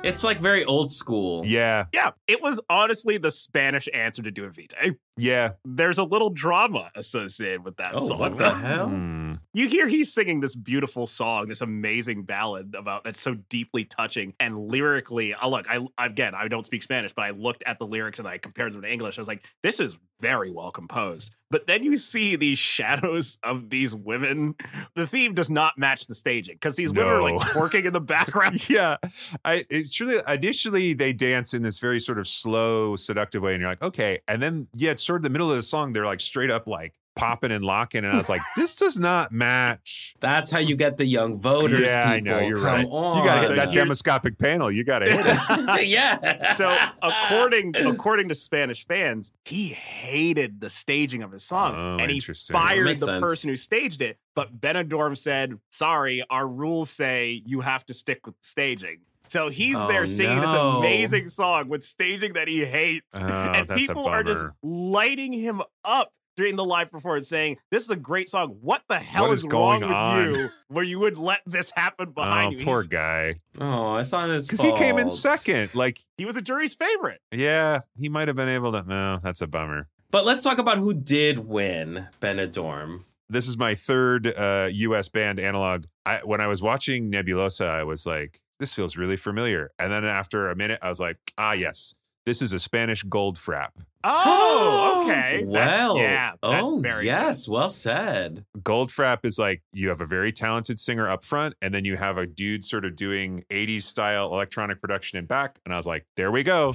It's 0.04 0.22
like 0.22 0.38
very 0.38 0.64
old 0.66 0.92
school. 0.92 1.42
Yeah. 1.46 1.86
Yeah, 1.94 2.10
it 2.28 2.42
was 2.42 2.60
honestly 2.68 3.16
the 3.16 3.30
Spanish 3.30 3.88
answer 3.94 4.22
to 4.22 4.30
Do 4.30 4.44
It 4.44 4.54
Vitae. 4.54 4.96
Yeah. 5.16 5.52
There's 5.64 5.98
a 5.98 6.04
little 6.04 6.30
drama 6.30 6.90
associated 6.94 7.64
with 7.64 7.76
that 7.76 7.94
Oh, 7.94 7.98
song. 8.00 8.18
what 8.18 8.38
the 8.38 8.52
hell? 8.54 8.88
Hmm. 8.88 9.34
You 9.52 9.68
hear 9.68 9.86
he's 9.86 10.12
singing 10.12 10.40
this 10.40 10.56
beautiful 10.56 11.06
song, 11.06 11.46
this 11.46 11.60
amazing 11.60 12.24
ballad 12.24 12.74
about 12.76 13.04
that's 13.04 13.20
so 13.20 13.34
deeply 13.48 13.84
touching 13.84 14.34
and 14.40 14.58
lyrically. 14.68 15.32
Uh, 15.32 15.46
look, 15.48 15.66
I 15.70 15.86
again, 15.96 16.34
I 16.34 16.48
don't 16.48 16.66
speak 16.66 16.82
Spanish, 16.82 17.12
but 17.12 17.22
I 17.22 17.30
looked 17.30 17.62
at 17.64 17.78
the 17.78 17.86
lyrics 17.86 18.18
and 18.18 18.26
I 18.26 18.38
compared 18.38 18.72
them 18.72 18.82
to 18.82 18.90
English. 18.92 19.16
I 19.16 19.20
was 19.20 19.28
like, 19.28 19.44
this 19.62 19.78
is 19.78 19.96
very 20.20 20.50
well 20.50 20.72
composed. 20.72 21.32
But 21.50 21.68
then 21.68 21.84
you 21.84 21.96
see 21.98 22.34
these 22.34 22.58
shadows 22.58 23.38
of 23.44 23.70
these 23.70 23.94
women. 23.94 24.56
The 24.96 25.06
theme 25.06 25.34
does 25.34 25.50
not 25.50 25.78
match 25.78 26.08
the 26.08 26.16
staging 26.16 26.54
because 26.56 26.74
these 26.74 26.92
women 26.92 27.12
are 27.12 27.22
like 27.22 27.34
No. 27.34 27.38
twerking 27.40 27.84
in 27.84 27.92
the 27.92 28.00
background. 28.00 28.68
yeah 28.68 28.96
i 29.44 29.64
it's 29.70 29.92
truly 29.94 30.18
initially 30.26 30.94
they 30.94 31.12
dance 31.12 31.54
in 31.54 31.62
this 31.62 31.78
very 31.78 32.00
sort 32.00 32.18
of 32.18 32.26
slow 32.26 32.96
seductive 32.96 33.42
way 33.42 33.52
and 33.52 33.60
you're 33.60 33.70
like 33.70 33.82
okay 33.82 34.18
and 34.26 34.42
then 34.42 34.66
yeah 34.72 34.90
it's 34.92 35.03
sort 35.04 35.18
of 35.18 35.22
the 35.22 35.30
middle 35.30 35.50
of 35.50 35.56
the 35.56 35.62
song 35.62 35.92
they're 35.92 36.06
like 36.06 36.20
straight 36.20 36.50
up 36.50 36.66
like 36.66 36.94
popping 37.16 37.52
and 37.52 37.64
locking 37.64 38.04
and 38.04 38.12
i 38.12 38.16
was 38.16 38.28
like 38.28 38.40
this 38.56 38.74
does 38.74 38.98
not 38.98 39.30
match 39.30 40.16
That's 40.18 40.50
how 40.50 40.58
you 40.58 40.74
get 40.74 40.96
the 40.96 41.06
young 41.06 41.38
voters. 41.38 41.82
yeah 41.82 42.08
i 42.10 42.18
know 42.18 42.40
you're 42.40 42.56
Come 42.56 42.64
right 42.66 42.86
on. 42.90 43.18
you 43.18 43.24
gotta 43.24 43.40
hit 43.42 43.48
that 43.50 43.56
here's- 43.68 43.74
demoscopic 43.74 44.36
panel 44.36 44.68
you 44.68 44.82
gotta 44.82 45.06
hit 45.06 45.24
it 45.24 45.86
yeah. 45.86 46.52
So 46.54 46.76
according 47.02 47.76
according 47.86 48.28
to 48.30 48.34
Spanish 48.34 48.84
fans, 48.86 49.30
he 49.44 49.68
hated 49.68 50.60
the 50.60 50.70
staging 50.70 51.22
of 51.22 51.30
his 51.32 51.44
song 51.44 51.74
Oh, 51.76 51.96
and 52.02 52.10
he 52.10 52.16
interesting. 52.16 52.54
fired 52.54 52.98
the 52.98 53.06
sense. 53.06 53.20
person 53.20 53.50
who 53.50 53.56
staged 53.56 54.02
it. 54.02 54.18
But 54.34 54.60
Benidorm 54.60 55.16
said, 55.16 55.58
"Sorry, 55.70 56.24
our 56.30 56.46
rules 56.48 56.90
say 56.90 57.42
you 57.46 57.60
have 57.60 57.86
to 57.86 57.94
stick 57.94 58.26
with 58.26 58.34
the 58.40 58.46
staging." 58.46 58.98
So 59.28 59.48
he's 59.48 59.76
Oh, 59.76 59.88
there 59.88 60.06
singing 60.06 60.40
this 60.40 60.50
amazing 60.50 61.28
song 61.28 61.68
with 61.68 61.82
staging 61.84 62.34
that 62.34 62.46
he 62.48 62.64
hates, 62.64 63.06
Oh, 63.14 63.26
and 63.26 63.68
people 63.68 64.06
are 64.06 64.22
just 64.22 64.44
lighting 64.62 65.32
him 65.32 65.62
up. 65.84 66.10
During 66.36 66.56
the 66.56 66.64
live 66.64 66.90
performance, 66.90 67.28
saying, 67.28 67.58
"This 67.70 67.84
is 67.84 67.90
a 67.90 67.96
great 67.96 68.28
song. 68.28 68.56
What 68.60 68.82
the 68.88 68.98
hell 68.98 69.28
What 69.28 69.34
is, 69.34 69.44
is 69.44 69.44
wrong 69.44 69.78
going 69.78 69.80
with 69.82 69.90
on?" 69.92 70.34
you, 70.34 70.48
where 70.66 70.82
you 70.82 70.98
would 70.98 71.16
let 71.16 71.38
this 71.46 71.70
happen 71.76 72.10
behind 72.10 72.56
oh 72.56 72.58
you?" 72.58 72.64
poor 72.64 72.80
He's- 72.80 72.86
guy 72.88 73.34
Oh, 73.60 73.98
it's 73.98 74.10
not 74.10 74.28
his 74.28 74.44
because 74.44 74.60
he 74.60 74.72
came 74.72 74.98
in 74.98 75.10
second 75.10 75.76
like 75.76 76.00
he 76.18 76.24
was 76.24 76.36
a 76.36 76.42
jury's 76.42 76.74
favorite. 76.74 77.20
yeah 77.30 77.82
he 77.96 78.08
might 78.08 78.26
have 78.26 78.36
been 78.36 78.48
able 78.48 78.72
to 78.72 78.82
no 78.82 79.20
that's 79.22 79.42
a 79.42 79.46
bummer 79.46 79.86
But 80.10 80.24
let's 80.26 80.42
talk 80.42 80.58
about 80.58 80.78
who 80.78 80.92
did 80.92 81.38
win 81.38 82.08
Benidorm. 82.20 83.04
this 83.28 83.46
is 83.46 83.56
my 83.56 83.76
third 83.76 84.26
uh, 84.26 84.68
U.S. 84.72 85.08
band 85.08 85.38
analog. 85.38 85.84
I, 86.04 86.18
when 86.24 86.40
I 86.40 86.48
was 86.48 86.60
watching 86.60 87.12
Nebulosa, 87.12 87.68
I 87.68 87.84
was 87.84 88.06
like, 88.06 88.40
"This 88.58 88.74
feels 88.74 88.96
really 88.96 89.16
familiar." 89.16 89.70
And 89.78 89.92
then 89.92 90.04
after 90.04 90.50
a 90.50 90.56
minute, 90.56 90.78
I 90.82 90.88
was 90.88 91.00
like, 91.00 91.16
"Ah, 91.38 91.52
yes, 91.52 91.94
this 92.26 92.40
is 92.42 92.52
a 92.52 92.58
Spanish 92.58 93.04
Goldfrapp." 93.04 93.70
Oh, 94.04 95.02
okay. 95.06 95.44
That's- 95.44 95.46
Well, 95.46 95.96
yeah. 95.98 96.32
That's 96.42 96.62
oh, 96.66 96.78
very 96.80 97.06
yes. 97.06 97.48
Well 97.48 97.68
said. 97.68 98.44
Goldfrapp 98.58 99.24
is 99.24 99.38
like 99.38 99.62
you 99.72 99.88
have 99.88 100.00
a 100.00 100.06
very 100.06 100.32
talented 100.32 100.78
singer 100.78 101.08
up 101.08 101.24
front, 101.24 101.54
and 101.62 101.72
then 101.74 101.84
you 101.84 101.96
have 101.96 102.18
a 102.18 102.26
dude 102.26 102.64
sort 102.64 102.84
of 102.84 102.96
doing 102.96 103.44
'80s 103.50 103.82
style 103.82 104.32
electronic 104.32 104.80
production 104.80 105.18
in 105.18 105.26
back. 105.26 105.58
And 105.64 105.72
I 105.72 105.76
was 105.76 105.86
like, 105.86 106.06
"There 106.16 106.30
we 106.30 106.42
go." 106.42 106.72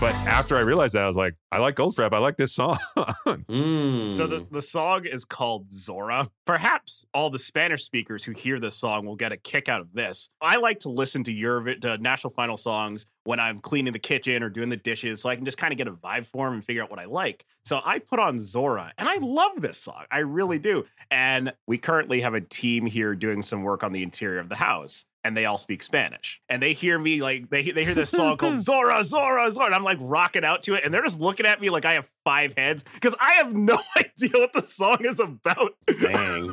But 0.00 0.14
after 0.14 0.56
I 0.56 0.60
realized 0.60 0.94
that, 0.94 1.02
I 1.02 1.06
was 1.06 1.16
like, 1.18 1.34
"I 1.52 1.58
like 1.58 1.76
Goldfrapp. 1.76 2.14
I 2.14 2.18
like 2.18 2.38
this 2.38 2.54
song." 2.54 2.78
Mm. 3.48 4.12
So 4.12 4.26
the, 4.26 4.46
the 4.50 4.62
song 4.62 5.04
is 5.04 5.24
called 5.24 5.68
Zorra. 5.68 6.28
Perhaps 6.44 7.04
all 7.12 7.30
the 7.30 7.38
Spanish 7.38 7.82
speakers 7.82 8.22
who 8.22 8.32
hear 8.32 8.60
this 8.60 8.76
song 8.76 9.04
will 9.04 9.16
get 9.16 9.32
a 9.32 9.36
kick 9.36 9.68
out 9.68 9.80
of 9.80 9.92
this. 9.92 10.30
I 10.40 10.56
like 10.56 10.80
to 10.80 10.88
listen 10.88 11.24
to 11.24 11.32
your 11.32 11.74
to 11.76 11.98
national 11.98 12.32
final 12.32 12.56
songs 12.56 13.06
when 13.24 13.40
I'm 13.40 13.60
cleaning 13.60 13.92
the 13.92 13.98
kitchen 13.98 14.42
or 14.42 14.48
doing 14.48 14.68
the 14.68 14.76
dishes, 14.76 15.20
so 15.20 15.28
I 15.28 15.36
can 15.36 15.44
just 15.44 15.58
kind 15.58 15.72
of 15.72 15.78
get 15.78 15.88
a 15.88 15.92
vibe 15.92 16.26
for 16.26 16.46
them 16.46 16.54
and 16.54 16.64
figure 16.64 16.82
out 16.82 16.90
what 16.90 17.00
I 17.00 17.06
like. 17.06 17.44
So 17.64 17.80
I 17.84 17.98
put 17.98 18.20
on 18.20 18.38
Zorra, 18.38 18.92
and 18.98 19.08
I 19.08 19.16
love 19.16 19.60
this 19.60 19.78
song. 19.78 20.04
I 20.10 20.18
really 20.18 20.58
do. 20.58 20.86
And 21.10 21.52
we 21.66 21.78
currently 21.78 22.20
have 22.20 22.34
a 22.34 22.40
team 22.40 22.86
here 22.86 23.14
doing 23.14 23.42
some 23.42 23.62
work 23.62 23.82
on 23.82 23.92
the 23.92 24.02
interior 24.02 24.38
of 24.38 24.48
the 24.48 24.56
house. 24.56 25.04
And 25.22 25.36
they 25.36 25.44
all 25.44 25.58
speak 25.58 25.82
Spanish, 25.82 26.40
and 26.48 26.62
they 26.62 26.72
hear 26.72 26.98
me 26.98 27.20
like 27.20 27.50
they 27.50 27.70
they 27.70 27.84
hear 27.84 27.94
this 27.94 28.10
song 28.10 28.38
called 28.38 28.54
Zorra, 28.66 29.00
Zorra, 29.00 29.50
Zorra, 29.50 29.66
and 29.66 29.74
I'm 29.74 29.84
like 29.84 29.98
rocking 30.00 30.44
out 30.44 30.62
to 30.62 30.74
it, 30.74 30.84
and 30.84 30.94
they're 30.94 31.02
just 31.02 31.20
looking 31.20 31.44
at 31.44 31.60
me 31.60 31.68
like 31.68 31.84
I 31.84 31.92
have 31.94 32.10
five 32.24 32.54
heads 32.56 32.84
because 32.94 33.14
I 33.20 33.32
have 33.32 33.54
no 33.54 33.78
idea 33.96 34.30
what 34.32 34.52
the 34.54 34.62
song 34.62 35.04
is 35.04 35.20
about. 35.20 35.72
Dang. 36.00 36.52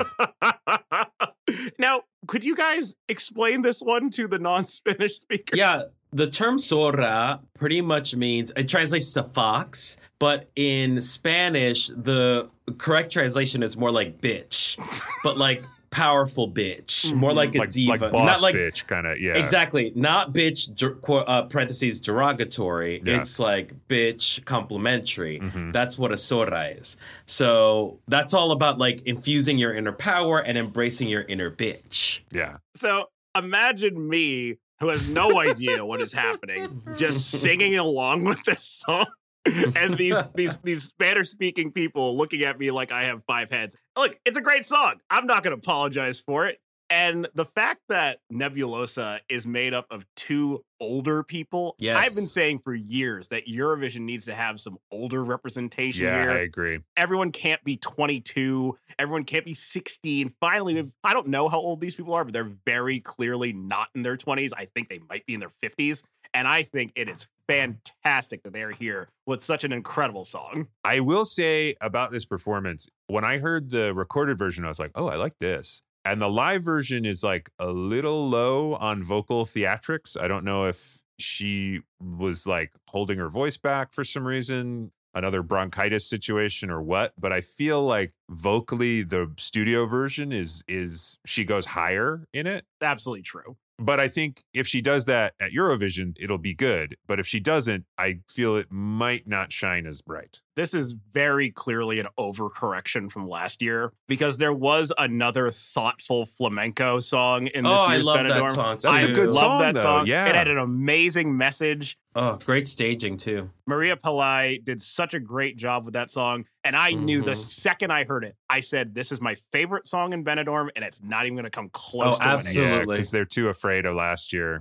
now, 1.78 2.02
could 2.26 2.44
you 2.44 2.54
guys 2.54 2.94
explain 3.08 3.62
this 3.62 3.80
one 3.80 4.10
to 4.10 4.28
the 4.28 4.38
non-Spanish 4.38 5.18
speakers? 5.18 5.58
Yeah, 5.58 5.80
the 6.12 6.26
term 6.26 6.58
zorra 6.58 7.40
pretty 7.54 7.80
much 7.80 8.14
means 8.14 8.52
it 8.56 8.68
translates 8.68 9.12
to 9.12 9.24
fox, 9.24 9.96
but 10.18 10.50
in 10.56 11.00
Spanish, 11.00 11.88
the 11.88 12.48
correct 12.78 13.12
translation 13.12 13.62
is 13.62 13.76
more 13.76 13.90
like 13.90 14.20
bitch, 14.20 14.78
but 15.22 15.36
like 15.36 15.64
powerful 15.90 16.50
bitch, 16.50 17.14
more 17.14 17.32
like 17.32 17.54
a 17.54 17.58
like, 17.58 17.70
diva, 17.70 18.08
like 18.08 18.12
not 18.12 18.42
like 18.42 18.54
bitch, 18.54 18.86
kind 18.86 19.06
of. 19.06 19.18
Yeah, 19.20 19.38
Exactly, 19.38 19.92
not 19.94 20.32
bitch. 20.34 20.74
der- 20.74 20.98
Uh, 21.26 21.42
parentheses 21.42 22.00
derogatory. 22.00 23.00
Yeah. 23.04 23.20
It's 23.20 23.38
like 23.40 23.72
bitch 23.88 24.44
complimentary. 24.44 25.40
Mhm. 25.40 25.72
That's 25.72 25.96
what 25.98 26.12
a 26.12 26.16
zorra 26.16 26.78
is. 26.78 26.96
So 27.26 28.00
that's 28.08 28.34
all 28.34 28.50
about 28.52 28.78
like 28.78 29.00
infusing 29.06 29.58
your 29.58 29.74
inner 29.74 29.92
power 29.92 30.38
and 30.40 30.58
embracing 30.58 31.08
your 31.08 31.22
inner 31.22 31.50
bitch. 31.50 32.20
Yeah. 32.32 32.58
So 32.76 33.06
imagine 33.36 34.08
me, 34.08 34.56
who 34.80 34.88
has 34.88 35.06
no 35.08 35.40
idea 35.40 35.84
what 35.84 36.00
is 36.00 36.12
happening, 36.12 36.82
just 36.96 37.30
singing 37.30 37.76
along 37.76 38.24
with 38.24 38.42
this 38.44 38.62
song. 38.62 39.06
And 39.46 39.96
these 39.96 40.16
these 40.34 40.56
these 40.58 40.84
Spanish 40.84 41.28
speaking 41.28 41.72
people 41.72 42.16
looking 42.16 42.42
at 42.42 42.58
me 42.58 42.70
like 42.70 42.92
I 42.92 43.04
have 43.04 43.24
five 43.24 43.50
heads. 43.50 43.76
Look, 43.96 44.18
it's 44.24 44.38
a 44.38 44.42
great 44.42 44.64
song. 44.64 44.94
I'm 45.10 45.26
not 45.26 45.42
going 45.42 45.54
to 45.54 45.58
apologize 45.58 46.20
for 46.20 46.46
it. 46.46 46.58
And 46.90 47.28
the 47.34 47.44
fact 47.44 47.82
that 47.90 48.20
Nebulosa 48.32 49.20
is 49.28 49.46
made 49.46 49.74
up 49.74 49.86
of 49.90 50.06
two 50.16 50.64
older 50.80 51.22
people, 51.22 51.74
Yes. 51.78 52.02
I've 52.02 52.14
been 52.14 52.24
saying 52.24 52.60
for 52.60 52.74
years 52.74 53.28
that 53.28 53.46
Eurovision 53.46 54.02
needs 54.02 54.24
to 54.24 54.34
have 54.34 54.58
some 54.58 54.78
older 54.90 55.22
representation 55.22 56.04
Yeah, 56.06 56.22
here 56.22 56.30
I 56.30 56.38
agree. 56.38 56.78
everyone 56.96 57.30
can't 57.32 57.62
be 57.64 57.76
22 57.76 58.78
everyone 58.98 59.24
can't 59.24 59.44
be 59.44 59.54
16 59.54 60.32
finally 60.40 60.74
mm. 60.74 60.92
i 61.04 61.12
don't 61.12 61.26
know 61.26 61.48
how 61.48 61.58
old 61.58 61.80
these 61.80 61.94
people 61.94 62.14
are 62.14 62.24
but 62.24 62.32
they're 62.32 62.52
very 62.64 63.00
clearly 63.00 63.52
not 63.52 63.88
in 63.94 64.02
their 64.02 64.16
20s 64.16 64.50
i 64.56 64.64
think 64.66 64.88
they 64.88 65.00
might 65.10 65.26
be 65.26 65.34
in 65.34 65.40
their 65.40 65.50
50s 65.62 66.02
and 66.38 66.48
i 66.48 66.62
think 66.62 66.92
it 66.94 67.08
is 67.08 67.26
fantastic 67.48 68.42
that 68.42 68.52
they're 68.52 68.70
here 68.70 69.08
with 69.26 69.42
such 69.42 69.64
an 69.64 69.72
incredible 69.72 70.24
song 70.24 70.68
I 70.84 71.00
will 71.00 71.24
say 71.24 71.76
about 71.80 72.12
this 72.12 72.24
performance, 72.24 72.88
when 73.08 73.24
I 73.24 73.38
heard 73.38 73.70
the 73.70 73.92
recorded 73.92 74.38
version, 74.38 74.64
I 74.64 74.68
was 74.68 74.78
like, 74.78 74.92
oh, 74.94 75.08
I 75.08 75.16
like 75.16 75.38
this. 75.38 75.82
And 76.04 76.20
the 76.22 76.30
live 76.30 76.62
version 76.62 77.04
is 77.04 77.22
like 77.22 77.50
a 77.58 77.68
little 77.68 78.28
low 78.28 78.74
on 78.74 79.02
vocal 79.02 79.44
theatrics. 79.44 80.18
I 80.18 80.28
don't 80.28 80.44
know 80.44 80.64
if 80.64 81.02
she 81.18 81.80
was 82.00 82.46
like 82.46 82.72
holding 82.88 83.18
her 83.18 83.28
voice 83.28 83.58
back 83.58 83.92
for 83.92 84.04
some 84.04 84.26
reason, 84.26 84.92
another 85.14 85.42
bronchitis 85.42 86.08
situation 86.08 86.70
or 86.70 86.80
what, 86.80 87.12
but 87.18 87.32
I 87.32 87.40
feel 87.40 87.82
like 87.82 88.12
vocally 88.30 89.02
the 89.02 89.32
studio 89.36 89.84
version 89.84 90.32
is 90.32 90.64
is 90.68 91.18
she 91.26 91.44
goes 91.44 91.66
higher 91.66 92.24
in 92.32 92.46
it. 92.46 92.64
absolutely 92.80 93.22
true 93.22 93.56
But 93.78 94.00
I 94.00 94.08
think 94.08 94.44
if 94.52 94.66
she 94.66 94.80
does 94.80 95.04
that 95.04 95.34
at 95.40 95.52
Eurovision, 95.52 96.16
it'll 96.18 96.38
be 96.38 96.54
good. 96.54 96.96
But 97.06 97.20
if 97.20 97.26
she 97.26 97.38
doesn't, 97.38 97.84
I 97.96 98.20
feel 98.28 98.56
it 98.56 98.70
might 98.70 99.28
not 99.28 99.52
shine 99.52 99.86
as 99.86 100.02
bright. 100.02 100.40
This 100.58 100.74
is 100.74 100.92
very 101.12 101.52
clearly 101.52 102.00
an 102.00 102.08
overcorrection 102.18 103.12
from 103.12 103.28
last 103.28 103.62
year 103.62 103.92
because 104.08 104.38
there 104.38 104.52
was 104.52 104.92
another 104.98 105.50
thoughtful 105.50 106.26
flamenco 106.26 106.98
song 106.98 107.46
in 107.46 107.62
this 107.62 107.72
Oh, 107.80 107.86
I 107.86 107.92
year's 107.94 108.06
love 108.06 108.24
that 108.24 108.32
Benidorm. 108.32 108.50
song, 108.50 108.78
That's 108.82 109.02
too. 109.04 109.12
a 109.12 109.14
good 109.14 109.26
love 109.26 109.34
song, 109.34 109.60
that 109.60 109.74
though. 109.76 109.82
song. 109.82 110.06
Yeah. 110.08 110.26
It 110.26 110.34
had 110.34 110.48
an 110.48 110.58
amazing 110.58 111.36
message. 111.36 111.96
Oh, 112.16 112.38
great 112.44 112.66
staging 112.66 113.18
too. 113.18 113.50
María 113.70 113.94
Peláe 113.94 114.64
did 114.64 114.82
such 114.82 115.14
a 115.14 115.20
great 115.20 115.56
job 115.56 115.84
with 115.84 115.94
that 115.94 116.10
song. 116.10 116.44
And 116.64 116.74
I 116.74 116.90
knew 116.90 117.22
the 117.22 117.30
Mhm. 117.30 117.36
second 117.36 117.92
I 117.92 118.02
heard 118.02 118.24
it, 118.24 118.34
I 118.50 118.58
said, 118.58 118.96
This 118.96 119.12
is 119.12 119.20
my 119.20 119.36
favorite 119.52 119.86
song 119.86 120.12
in 120.12 120.24
Benidorm, 120.24 120.70
and 120.74 120.84
it's 120.84 121.00
not 121.00 121.24
even 121.26 121.36
going 121.36 121.44
to 121.44 121.50
come 121.50 121.68
close 121.72 122.16
Oh, 122.16 122.18
to 122.18 122.24
winning. 122.30 122.38
absolutely. 122.40 122.78
Yeah, 122.78 122.84
because 122.84 123.10
they're 123.12 123.24
too 123.24 123.46
afraid 123.48 123.86
of 123.86 123.94
last 123.94 124.32
year. 124.32 124.58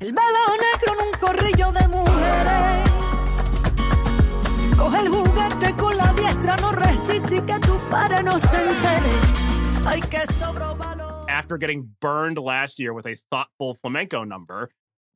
Coge 4.77 4.97
el 4.99 5.07
juguete 5.09 5.75
con 5.77 5.97
la 5.97 6.13
diestra, 6.13 6.55
no 6.61 6.71
resistes 6.71 7.41
que 7.41 7.59
tu 7.59 7.79
padre 7.89 8.23
no 8.23 8.37
se 8.37 8.55
entere. 8.55 9.85
Ay, 9.85 10.01
que 10.01 10.25
sobró. 10.33 10.67
After 11.29 11.57
getting 11.57 11.89
burned 12.01 12.37
last 12.37 12.79
year 12.79 12.93
with 12.93 13.05
a 13.05 13.15
thoughtful 13.29 13.75
flamenco 13.75 14.23
number, 14.23 14.69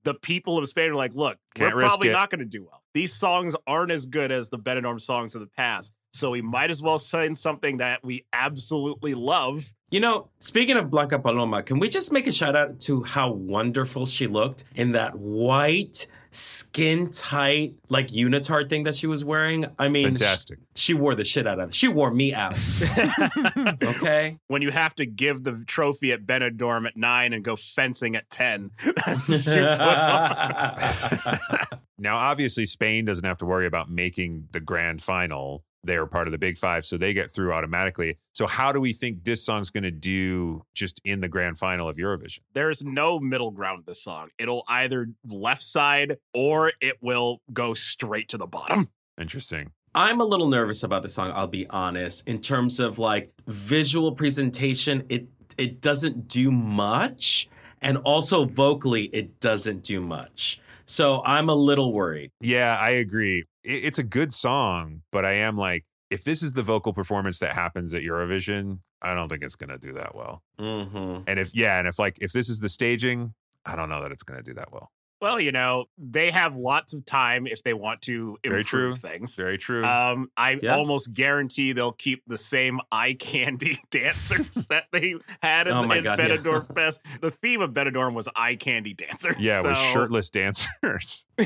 the 0.03 0.13
people 0.13 0.57
of 0.57 0.67
Spain 0.67 0.91
are 0.91 0.95
like, 0.95 1.13
Look, 1.15 1.37
Can't 1.55 1.73
we're 1.75 1.81
probably 1.81 2.09
it." 2.09 2.13
not 2.13 2.29
going 2.29 2.39
to 2.39 2.45
do 2.45 2.63
well. 2.63 2.83
These 2.93 3.13
songs 3.13 3.55
aren't 3.65 3.91
as 3.91 4.05
good 4.05 4.31
as 4.31 4.49
the 4.49 4.59
Benidorm 4.59 5.01
songs 5.01 5.33
of 5.35 5.41
the 5.41 5.47
past. 5.47 5.91
So 6.13 6.29
we 6.31 6.41
might 6.41 6.69
as 6.69 6.81
well 6.81 6.99
sing 6.99 7.35
something 7.35 7.77
that 7.77 8.03
we 8.03 8.25
absolutely 8.33 9.13
love. 9.15 9.73
You 9.89 9.99
know, 10.01 10.29
speaking 10.39 10.77
of 10.77 10.89
Blanca 10.91 11.17
Paloma, 11.19 11.63
can 11.63 11.79
we 11.79 11.89
just 11.89 12.11
make 12.11 12.27
a 12.27 12.31
shout 12.31 12.55
out 12.55 12.79
to 12.81 13.03
how 13.03 13.31
wonderful 13.31 14.05
she 14.05 14.27
looked 14.27 14.65
in 14.75 14.91
that 14.91 15.15
white, 15.17 16.07
skin 16.31 17.11
tight, 17.11 17.75
like 17.89 18.07
unitard 18.07 18.69
thing 18.69 18.83
that 18.83 18.95
she 18.95 19.07
was 19.07 19.23
wearing? 19.23 19.65
I 19.77 19.89
mean, 19.89 20.05
Fantastic. 20.05 20.59
she 20.75 20.93
wore 20.93 21.15
the 21.15 21.23
shit 21.23 21.45
out 21.45 21.59
of 21.59 21.69
it. 21.69 21.73
She 21.73 21.87
wore 21.87 22.11
me 22.11 22.33
out. 22.33 22.57
okay. 23.83 24.37
when 24.47 24.61
you 24.61 24.71
have 24.71 24.95
to 24.95 25.05
give 25.05 25.43
the 25.43 25.63
trophy 25.67 26.11
at 26.11 26.25
Benidorm 26.25 26.87
at 26.87 26.97
nine 26.97 27.33
and 27.33 27.43
go 27.43 27.55
fencing 27.55 28.15
at 28.15 28.29
10. 28.29 28.71
That's 29.05 29.27
what 29.27 29.45
you 29.45 29.61
put 29.61 29.81
on. 29.81 31.79
Now, 31.97 32.17
obviously, 32.17 32.65
Spain 32.65 33.05
doesn't 33.05 33.25
have 33.25 33.37
to 33.39 33.45
worry 33.45 33.67
about 33.67 33.91
making 33.91 34.47
the 34.53 34.59
grand 34.59 35.03
final. 35.03 35.63
They're 35.83 36.05
part 36.05 36.27
of 36.27 36.31
the 36.31 36.37
Big 36.37 36.57
Five, 36.57 36.85
so 36.85 36.97
they 36.97 37.13
get 37.13 37.31
through 37.31 37.53
automatically. 37.53 38.17
So, 38.33 38.45
how 38.45 38.71
do 38.71 38.79
we 38.79 38.93
think 38.93 39.23
this 39.23 39.43
song's 39.43 39.71
going 39.71 39.83
to 39.83 39.91
do 39.91 40.63
just 40.73 41.01
in 41.03 41.21
the 41.21 41.27
grand 41.27 41.57
final 41.57 41.89
of 41.89 41.97
Eurovision? 41.97 42.39
There's 42.53 42.83
no 42.83 43.19
middle 43.19 43.51
ground 43.51 43.79
with 43.79 43.85
this 43.87 44.03
song. 44.03 44.29
It'll 44.37 44.63
either 44.67 45.07
left 45.27 45.63
side 45.63 46.17
or 46.33 46.71
it 46.81 46.97
will 47.01 47.41
go 47.51 47.73
straight 47.73 48.29
to 48.29 48.37
the 48.37 48.47
bottom. 48.47 48.89
Interesting. 49.19 49.71
I'm 49.93 50.21
a 50.21 50.25
little 50.25 50.47
nervous 50.47 50.83
about 50.83 51.01
this 51.01 51.13
song, 51.13 51.31
I'll 51.33 51.47
be 51.47 51.67
honest. 51.69 52.27
In 52.27 52.41
terms 52.41 52.79
of 52.79 52.97
like 52.97 53.33
visual 53.47 54.13
presentation, 54.13 55.03
it 55.09 55.27
it 55.57 55.81
doesn't 55.81 56.27
do 56.27 56.51
much. 56.51 57.49
And 57.81 57.97
also 57.97 58.45
vocally, 58.45 59.05
it 59.05 59.39
doesn't 59.39 59.83
do 59.83 60.01
much. 60.01 60.61
So 60.91 61.23
I'm 61.23 61.47
a 61.47 61.55
little 61.55 61.93
worried. 61.93 62.31
Yeah, 62.41 62.77
I 62.77 62.89
agree. 62.89 63.45
It's 63.63 63.97
a 63.97 64.03
good 64.03 64.33
song, 64.33 65.03
but 65.09 65.23
I 65.23 65.35
am 65.35 65.57
like, 65.57 65.85
if 66.09 66.25
this 66.25 66.43
is 66.43 66.51
the 66.51 66.63
vocal 66.63 66.91
performance 66.91 67.39
that 67.39 67.53
happens 67.53 67.93
at 67.93 68.01
Eurovision, 68.01 68.79
I 69.01 69.13
don't 69.13 69.29
think 69.29 69.41
it's 69.41 69.55
going 69.55 69.69
to 69.69 69.77
do 69.77 69.93
that 69.93 70.13
well. 70.13 70.43
Mm-hmm. 70.59 71.23
And 71.27 71.39
if, 71.39 71.55
yeah, 71.55 71.79
and 71.79 71.87
if 71.87 71.97
like, 71.97 72.17
if 72.19 72.33
this 72.33 72.49
is 72.49 72.59
the 72.59 72.67
staging, 72.67 73.33
I 73.65 73.77
don't 73.77 73.87
know 73.87 74.01
that 74.01 74.11
it's 74.11 74.23
going 74.23 74.37
to 74.37 74.43
do 74.43 74.53
that 74.55 74.73
well. 74.73 74.91
Well, 75.21 75.39
you 75.39 75.51
know, 75.51 75.85
they 75.99 76.31
have 76.31 76.55
lots 76.55 76.93
of 76.93 77.05
time 77.05 77.45
if 77.45 77.61
they 77.63 77.73
want 77.75 78.01
to 78.03 78.37
Very 78.43 78.63
true. 78.63 78.87
improve 78.89 78.97
things. 78.97 79.35
Very 79.35 79.57
true. 79.59 79.85
Um, 79.85 80.31
I 80.35 80.59
Yeah. 80.61 80.75
almost 80.75 81.13
guarantee 81.13 81.73
they'll 81.73 81.91
keep 81.91 82.23
the 82.25 82.37
same 82.39 82.79
eye 82.91 83.13
candy 83.13 83.79
dancers 83.91 84.65
that 84.69 84.85
they 84.91 85.15
had 85.43 85.67
in, 85.67 85.73
Oh 85.73 85.83
my 85.83 85.97
in 85.97 86.03
God, 86.03 86.17
yeah. 86.19 86.27
Benidorm 86.29 86.73
Fest. 86.75 87.01
The 87.21 87.29
theme 87.29 87.61
of 87.61 87.71
Benidorm 87.71 88.13
was 88.13 88.27
eye 88.35 88.55
candy 88.55 88.93
dancers. 88.95 89.35
yeah, 89.39 89.61
with 89.61 89.77
so- 89.77 89.83
shirtless 89.93 90.29
dancers. 90.29 91.25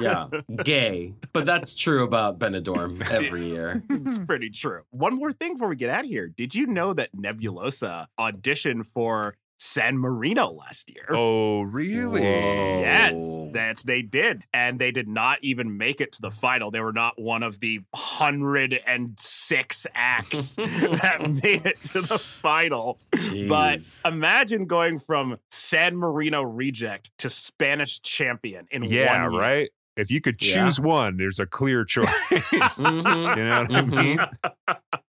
Yeah, 0.00 0.28
gay. 0.64 1.14
But 1.32 1.46
that's 1.46 1.74
true 1.74 2.02
about 2.04 2.38
Benidorm 2.38 3.08
every 3.10 3.44
year. 3.46 3.82
It's 3.90 4.18
pretty 4.18 4.50
true. 4.50 4.82
One 4.90 5.14
more 5.16 5.32
thing 5.32 5.54
before 5.54 5.68
we 5.68 5.76
get 5.76 5.90
out 5.90 6.04
of 6.04 6.10
here. 6.10 6.28
Did 6.28 6.54
you 6.54 6.66
know 6.66 6.92
that 6.94 7.10
Nebulosa 7.14 8.06
auditioned 8.18 8.86
for 8.86 9.36
San 9.64 9.96
Marino 9.96 10.48
last 10.50 10.90
year? 10.90 11.06
oh, 11.12 11.60
really? 11.62 12.20
Whoa. 12.20 12.80
Yes, 12.80 13.46
that's 13.52 13.84
they 13.84 14.02
did, 14.02 14.42
and 14.52 14.80
they 14.80 14.90
did 14.90 15.06
not 15.06 15.38
even 15.42 15.76
make 15.78 16.00
it 16.00 16.10
to 16.12 16.20
the 16.20 16.32
final. 16.32 16.72
They 16.72 16.80
were 16.80 16.92
not 16.92 17.14
one 17.20 17.44
of 17.44 17.60
the 17.60 17.80
hundred 17.94 18.80
and 18.88 19.16
six 19.20 19.86
acts 19.94 20.56
that 20.56 21.18
made 21.42 21.64
it 21.64 21.80
to 21.92 22.02
the 22.02 22.18
final. 22.42 22.98
But 23.48 23.78
imagine 24.04 24.66
going 24.66 24.98
from 24.98 25.38
San 25.52 25.96
Marino 25.96 26.42
reject 26.42 27.12
to 27.18 27.30
Spanish 27.30 28.00
champion 28.02 28.66
in 28.72 28.82
Yeah, 28.82 29.22
one 29.22 29.32
year. 29.32 29.40
right? 29.40 29.70
If 29.96 30.10
you 30.10 30.20
could 30.20 30.42
Yeah. 30.42 30.54
choose 30.64 30.80
one, 30.80 31.18
there's 31.18 31.38
a 31.38 31.46
clear 31.46 31.84
choice. 31.84 32.08
Mhm. 32.08 33.36
You 33.36 33.44
know 33.44 33.60
what 33.60 33.68
Mhm. 33.70 33.92
I 33.92 33.96
mean? 33.96 34.18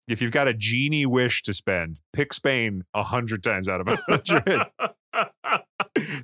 If 0.09 0.23
you've 0.23 0.33
got 0.33 0.49
a 0.49 0.55
genie 0.55 1.07
wish 1.07 1.43
to 1.43 1.53
spend, 1.55 2.01
pick 2.13 2.33
Spain 2.33 2.85
a 2.95 3.03
hundred 3.03 3.43
times 3.43 3.69
out 3.69 3.81
of 3.81 3.89
a 3.89 3.97
hundred. 4.09 4.67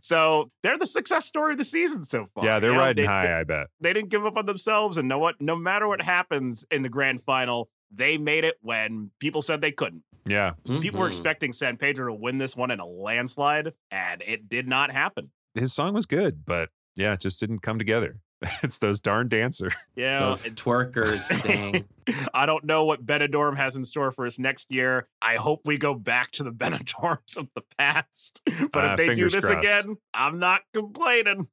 so 0.02 0.50
they're 0.62 0.78
the 0.78 0.86
success 0.86 1.26
story 1.26 1.52
of 1.52 1.58
the 1.58 1.64
season 1.64 2.04
so 2.04 2.26
far. 2.34 2.44
yeah, 2.44 2.58
they're 2.60 2.70
You 2.70 2.76
know, 2.76 2.82
riding 2.82 3.04
they- 3.04 3.08
high, 3.10 3.40
I 3.40 3.44
bet. 3.44 3.66
they 3.80 3.92
didn't 3.92 4.10
give 4.10 4.24
up 4.24 4.36
on 4.36 4.46
themselves 4.46 4.96
and 4.96 5.08
know 5.08 5.18
what 5.18 5.40
no 5.40 5.56
matter 5.56 5.86
what 5.88 6.02
happens 6.02 6.64
in 6.70 6.82
the 6.82 6.88
grand 6.88 7.22
final 7.22 7.68
they 7.94 8.18
made 8.18 8.44
it 8.44 8.56
when 8.60 9.10
people 9.20 9.40
said 9.42 9.60
they 9.60 9.70
couldn't 9.72 10.02
Yeah. 10.26 10.52
people 10.80 11.00
were 11.00 11.06
Mhm. 11.06 11.10
expecting 11.10 11.52
san 11.52 11.76
pedro 11.76 12.06
to 12.08 12.14
win 12.14 12.38
this 12.38 12.56
one 12.56 12.70
in 12.70 12.80
a 12.80 12.86
landslide 12.86 13.72
and 13.90 14.22
it 14.26 14.48
did 14.48 14.66
not 14.66 14.90
happen 14.92 15.30
His 15.54 15.72
song 15.72 15.94
was 15.94 16.06
good, 16.06 16.44
but 16.44 16.70
yeah, 16.96 17.12
it 17.14 17.20
just 17.20 17.38
didn't 17.40 17.60
come 17.60 17.78
together. 17.78 18.18
it's 18.62 18.78
those 18.78 19.00
darn 19.00 19.28
dancers. 19.28 19.72
yeah 19.96 20.18
Those 20.18 20.42
twerkers 20.44 21.26
thing. 21.40 21.84
i 22.34 22.44
don't 22.46 22.64
know 22.64 22.84
what 22.84 23.04
benidorm 23.06 23.56
has 23.56 23.76
in 23.76 23.84
store 23.84 24.10
for 24.12 24.26
us 24.26 24.38
next 24.38 24.70
year 24.70 25.08
i 25.22 25.36
hope 25.36 25.62
we 25.64 25.78
go 25.78 25.94
back 25.94 26.32
to 26.32 26.42
the 26.44 26.52
benidorms 26.52 27.36
of 27.38 27.48
the 27.54 27.62
past 27.78 28.42
but 28.72 28.84
Uh, 28.84 28.88
if 28.92 28.96
they 28.98 29.14
do 29.14 29.28
this 29.30 29.44
crossed. 29.44 29.58
again 29.58 29.96
i'm 30.12 30.38
not 30.38 30.60
complaining 30.74 31.48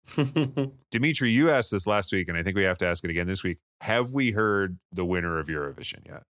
Dimitry, 0.91 1.31
you 1.31 1.49
asked 1.49 1.71
this 1.71 1.87
last 1.87 2.11
week, 2.11 2.27
and 2.27 2.37
I 2.37 2.43
think 2.43 2.57
we 2.57 2.63
have 2.63 2.77
to 2.79 2.85
ask 2.85 3.03
it 3.05 3.09
again 3.09 3.25
this 3.25 3.43
week. 3.43 3.59
Have 3.79 4.11
we 4.11 4.31
heard 4.31 4.77
the 4.91 5.05
winner 5.05 5.39
of 5.39 5.47
Eurovision 5.47 6.05
yet? 6.05 6.23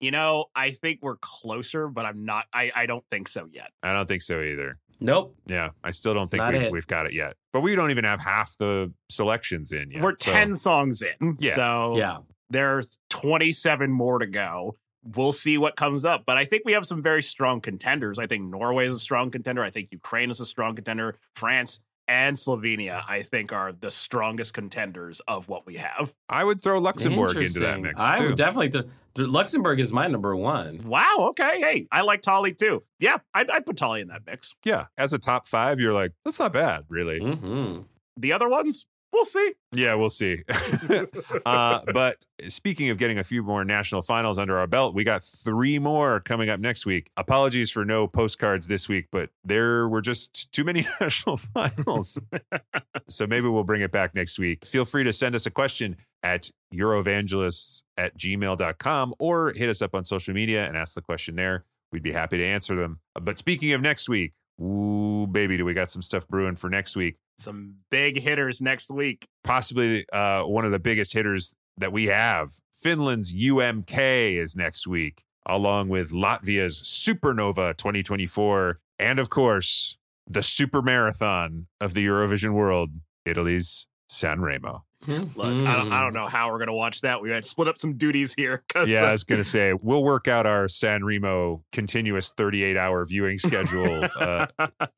You 0.00 0.10
know 0.10 0.46
i 0.54 0.70
think 0.70 0.98
we're 1.02 1.16
closer 1.16 1.88
but 1.88 2.04
i'm 2.04 2.24
not 2.24 2.46
i, 2.52 2.70
I 2.74 2.86
don't 2.86 3.04
think 3.10 3.28
so 3.28 3.46
yet 3.50 3.70
I 3.82 3.92
don't 3.92 4.06
think 4.06 4.22
so 4.22 4.40
either. 4.42 4.78
nope. 5.00 5.36
Yeah, 5.46 5.70
I 5.82 5.90
still 5.90 6.14
don't 6.14 6.30
think 6.30 6.42
we, 6.52 6.58
it. 6.58 6.72
we've 6.72 6.86
got 6.86 7.06
it 7.06 7.12
yet. 7.12 7.34
But 7.52 7.60
we 7.60 7.74
don't 7.74 7.90
even 7.90 8.04
have 8.04 8.20
half 8.20 8.56
the 8.58 8.92
selections 9.10 9.72
in 9.72 9.90
yet. 9.90 10.02
we're 10.02 10.14
so- 10.16 10.32
10 10.32 10.54
songs 10.56 11.02
in 11.02 11.36
Yeah. 11.38 11.54
so 11.54 11.96
Yeah. 11.98 12.16
There 12.50 12.78
are 12.78 12.82
27 13.10 13.90
more 13.90 14.18
to 14.18 14.26
go. 14.26 14.76
We'll 15.16 15.32
see 15.32 15.58
what 15.58 15.76
comes 15.76 16.04
up. 16.04 16.24
But 16.26 16.36
I 16.36 16.44
think 16.44 16.62
we 16.64 16.72
have 16.72 16.86
some 16.86 17.02
very 17.02 17.22
strong 17.22 17.60
contenders. 17.60 18.18
I 18.18 18.26
think 18.26 18.44
Norway 18.44 18.86
is 18.86 18.96
a 18.96 19.00
strong 19.00 19.30
contender. 19.30 19.62
I 19.62 19.70
think 19.70 19.88
Ukraine 19.92 20.30
is 20.30 20.40
a 20.40 20.46
strong 20.46 20.74
contender. 20.76 21.16
France 21.34 21.80
and 22.08 22.36
Slovenia, 22.36 23.02
I 23.08 23.22
think, 23.22 23.52
are 23.52 23.72
the 23.72 23.90
strongest 23.90 24.54
contenders 24.54 25.20
of 25.26 25.48
what 25.48 25.66
we 25.66 25.76
have. 25.76 26.14
I 26.28 26.44
would 26.44 26.60
throw 26.60 26.78
Luxembourg 26.78 27.36
into 27.36 27.60
that 27.60 27.76
Interesting. 27.76 27.82
mix 27.82 28.02
I 28.02 28.16
too. 28.18 28.26
would 28.26 28.36
definitely. 28.36 28.70
Th- 28.70 28.84
th- 29.14 29.28
Luxembourg 29.28 29.80
is 29.80 29.92
my 29.92 30.06
number 30.06 30.34
one. 30.36 30.80
Wow. 30.84 31.16
Okay. 31.30 31.60
Hey, 31.60 31.88
I 31.90 32.02
like 32.02 32.20
Tali 32.22 32.52
too. 32.52 32.82
Yeah, 32.98 33.18
I'd, 33.32 33.50
I'd 33.50 33.64
put 33.66 33.76
Tali 33.76 34.00
in 34.00 34.08
that 34.08 34.22
mix. 34.26 34.54
yeah, 34.64 34.86
as 34.98 35.12
a 35.12 35.18
top 35.18 35.46
five, 35.46 35.80
you're 35.80 35.92
like, 35.94 36.12
that's 36.24 36.38
not 36.38 36.52
bad, 36.52 36.84
really. 36.88 37.18
hmm 37.20 37.80
The 38.16 38.32
other 38.32 38.48
ones, 38.48 38.86
we'll 39.14 39.24
see. 39.24 39.52
Yeah, 39.72 39.94
we'll 39.94 40.10
see. 40.10 40.42
uh, 41.46 41.80
but 41.92 42.24
speaking 42.48 42.90
of 42.90 42.98
getting 42.98 43.18
a 43.18 43.24
few 43.24 43.42
more 43.42 43.64
national 43.64 44.02
finals 44.02 44.38
under 44.38 44.58
our 44.58 44.66
belt, 44.66 44.94
we 44.94 45.04
got 45.04 45.22
three 45.22 45.78
more 45.78 46.20
coming 46.20 46.50
up 46.50 46.60
next 46.60 46.84
week. 46.84 47.10
Apologies 47.16 47.70
for 47.70 47.84
no 47.84 48.06
postcards 48.06 48.66
this 48.66 48.88
week, 48.88 49.06
but 49.10 49.30
there 49.44 49.88
were 49.88 50.00
just 50.00 50.52
too 50.52 50.64
many 50.64 50.86
national 51.00 51.36
finals. 51.36 52.18
so 53.08 53.26
maybe 53.26 53.48
we'll 53.48 53.64
bring 53.64 53.80
it 53.80 53.92
back 53.92 54.14
next 54.14 54.38
week. 54.38 54.66
Feel 54.66 54.84
free 54.84 55.04
to 55.04 55.12
send 55.12 55.34
us 55.34 55.46
a 55.46 55.50
question 55.50 55.96
at 56.22 56.50
eurovangelists 56.74 57.84
at 57.96 58.18
gmail.com 58.18 59.14
or 59.18 59.52
hit 59.52 59.68
us 59.68 59.80
up 59.80 59.94
on 59.94 60.04
social 60.04 60.34
media 60.34 60.66
and 60.66 60.76
ask 60.76 60.94
the 60.94 61.02
question 61.02 61.36
there. 61.36 61.64
We'd 61.92 62.02
be 62.02 62.12
happy 62.12 62.38
to 62.38 62.44
answer 62.44 62.74
them. 62.74 62.98
But 63.14 63.38
speaking 63.38 63.72
of 63.72 63.80
next 63.80 64.08
week, 64.08 64.32
ooh, 64.60 65.26
baby, 65.30 65.56
do 65.56 65.64
we 65.64 65.74
got 65.74 65.90
some 65.90 66.02
stuff 66.02 66.26
brewing 66.28 66.56
for 66.56 66.70
next 66.70 66.96
week? 66.96 67.16
Some 67.38 67.76
big 67.90 68.20
hitters 68.20 68.62
next 68.62 68.90
week. 68.90 69.26
possibly 69.42 70.06
uh, 70.12 70.42
one 70.42 70.64
of 70.64 70.72
the 70.72 70.78
biggest 70.78 71.12
hitters 71.12 71.54
that 71.76 71.92
we 71.92 72.06
have. 72.06 72.50
Finland's 72.72 73.34
UMK 73.34 74.40
is 74.40 74.54
next 74.54 74.86
week, 74.86 75.22
along 75.46 75.88
with 75.88 76.10
Latvia's 76.12 76.80
Supernova 76.80 77.76
2024, 77.76 78.78
and 78.98 79.18
of 79.18 79.30
course, 79.30 79.98
the 80.26 80.42
super 80.42 80.80
marathon 80.80 81.66
of 81.80 81.94
the 81.94 82.06
Eurovision 82.06 82.52
world, 82.52 82.90
Italy's 83.24 83.88
San 84.08 84.40
Remo. 85.06 85.28
Look, 85.36 85.46
I 85.68 85.76
don't, 85.76 85.92
I 85.92 86.02
don't 86.02 86.14
know 86.14 86.26
how 86.26 86.50
we're 86.50 86.58
gonna 86.58 86.72
watch 86.74 87.00
that. 87.02 87.20
We 87.22 87.30
had 87.30 87.44
split 87.46 87.68
up 87.68 87.78
some 87.78 87.94
duties 87.94 88.34
here. 88.36 88.62
'cause, 88.68 88.88
Yeah, 88.88 89.04
I 89.04 89.12
was 89.12 89.24
going 89.24 89.40
to 89.40 89.48
say, 89.48 89.72
we'll 89.72 90.02
work 90.02 90.28
out 90.28 90.46
our 90.46 90.68
San 90.68 91.04
Remo 91.04 91.62
continuous 91.72 92.32
38 92.36 92.76
hour 92.76 93.04
viewing 93.04 93.38
schedule 93.38 94.08
uh, 94.18 94.46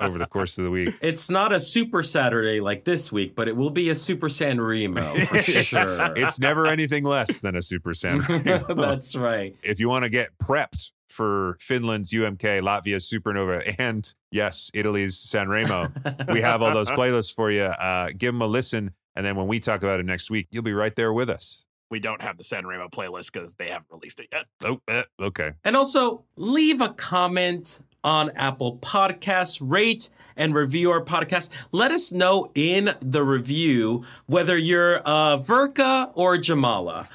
over 0.01 0.19
the 0.19 0.27
course 0.27 0.59
of 0.59 0.65
the 0.65 0.71
week. 0.71 0.95
It's 1.01 1.29
not 1.31 1.53
a 1.53 1.61
super 1.61 2.03
Saturday 2.03 2.61
like 2.61 2.85
this 2.85 3.11
week, 3.13 3.35
but 3.35 3.49
it 3.49 3.57
will 3.57 3.71
be 3.71 3.91
a 3.91 3.95
super 3.95 4.29
San 4.29 4.61
Remo 4.61 5.15
for 5.27 5.43
sure. 5.43 6.13
It's 6.17 6.39
never 6.39 6.67
anything 6.67 7.05
less 7.05 7.41
than 7.41 7.57
a 7.57 7.63
Super 7.63 7.95
San 7.95 8.19
Remo. 8.29 8.75
That's 8.75 9.17
right. 9.17 9.55
if 9.63 9.81
you 9.81 9.89
want 9.89 10.05
to 10.05 10.09
get 10.09 10.31
prepped 10.39 10.93
for 11.09 11.57
Finland's 11.61 12.13
UMK, 12.13 12.61
Latvia's 12.61 13.11
Supernova, 13.11 13.75
and 13.79 14.13
yes, 14.31 14.71
Italy's 14.75 15.17
San 15.17 15.49
Remo, 15.49 15.91
we 16.29 16.43
have 16.43 16.61
all 16.63 16.75
those 16.75 16.91
playlists 16.91 17.35
for 17.35 17.51
you. 17.51 17.63
Uh, 17.63 18.09
give 18.17 18.35
them 18.35 18.43
a 18.43 18.47
listen. 18.47 18.91
And 19.17 19.25
then 19.25 19.35
when 19.35 19.49
we 19.49 19.59
talk 19.59 19.83
about 19.83 19.99
it 19.99 20.07
next 20.07 20.31
week, 20.31 20.47
you'll 20.51 20.63
be 20.63 20.75
right 20.75 20.95
there 20.95 21.13
with 21.13 21.31
us. 21.31 21.65
we 21.91 22.01
don't 22.01 22.21
have 22.21 22.37
the 22.37 22.45
San 22.45 22.67
Remo 22.67 22.89
playlist 22.89 23.33
because 23.33 23.55
they 23.55 23.69
haven't 23.69 23.87
released 23.91 24.21
it 24.21 24.29
yet. 24.33 24.45
Oh, 24.65 24.81
eh, 24.89 25.05
okay. 25.21 25.53
And 25.65 25.77
also, 25.77 26.25
leave 26.37 26.81
a 26.81 26.91
comment 26.91 27.83
on 28.05 28.31
Apple 28.37 28.79
Podcasts, 28.79 29.61
rate 29.63 30.11
and 30.37 30.55
review 30.55 30.91
our 30.91 31.03
podcast. 31.05 31.51
Let 31.73 31.91
us 31.93 32.13
know 32.13 32.51
in 32.55 32.95
the 33.01 33.23
review 33.23 34.05
whether 34.27 34.57
you're 34.57 34.99
uh, 34.99 35.39
Verka 35.39 36.11
or 36.15 36.37
Jamala. 36.37 37.07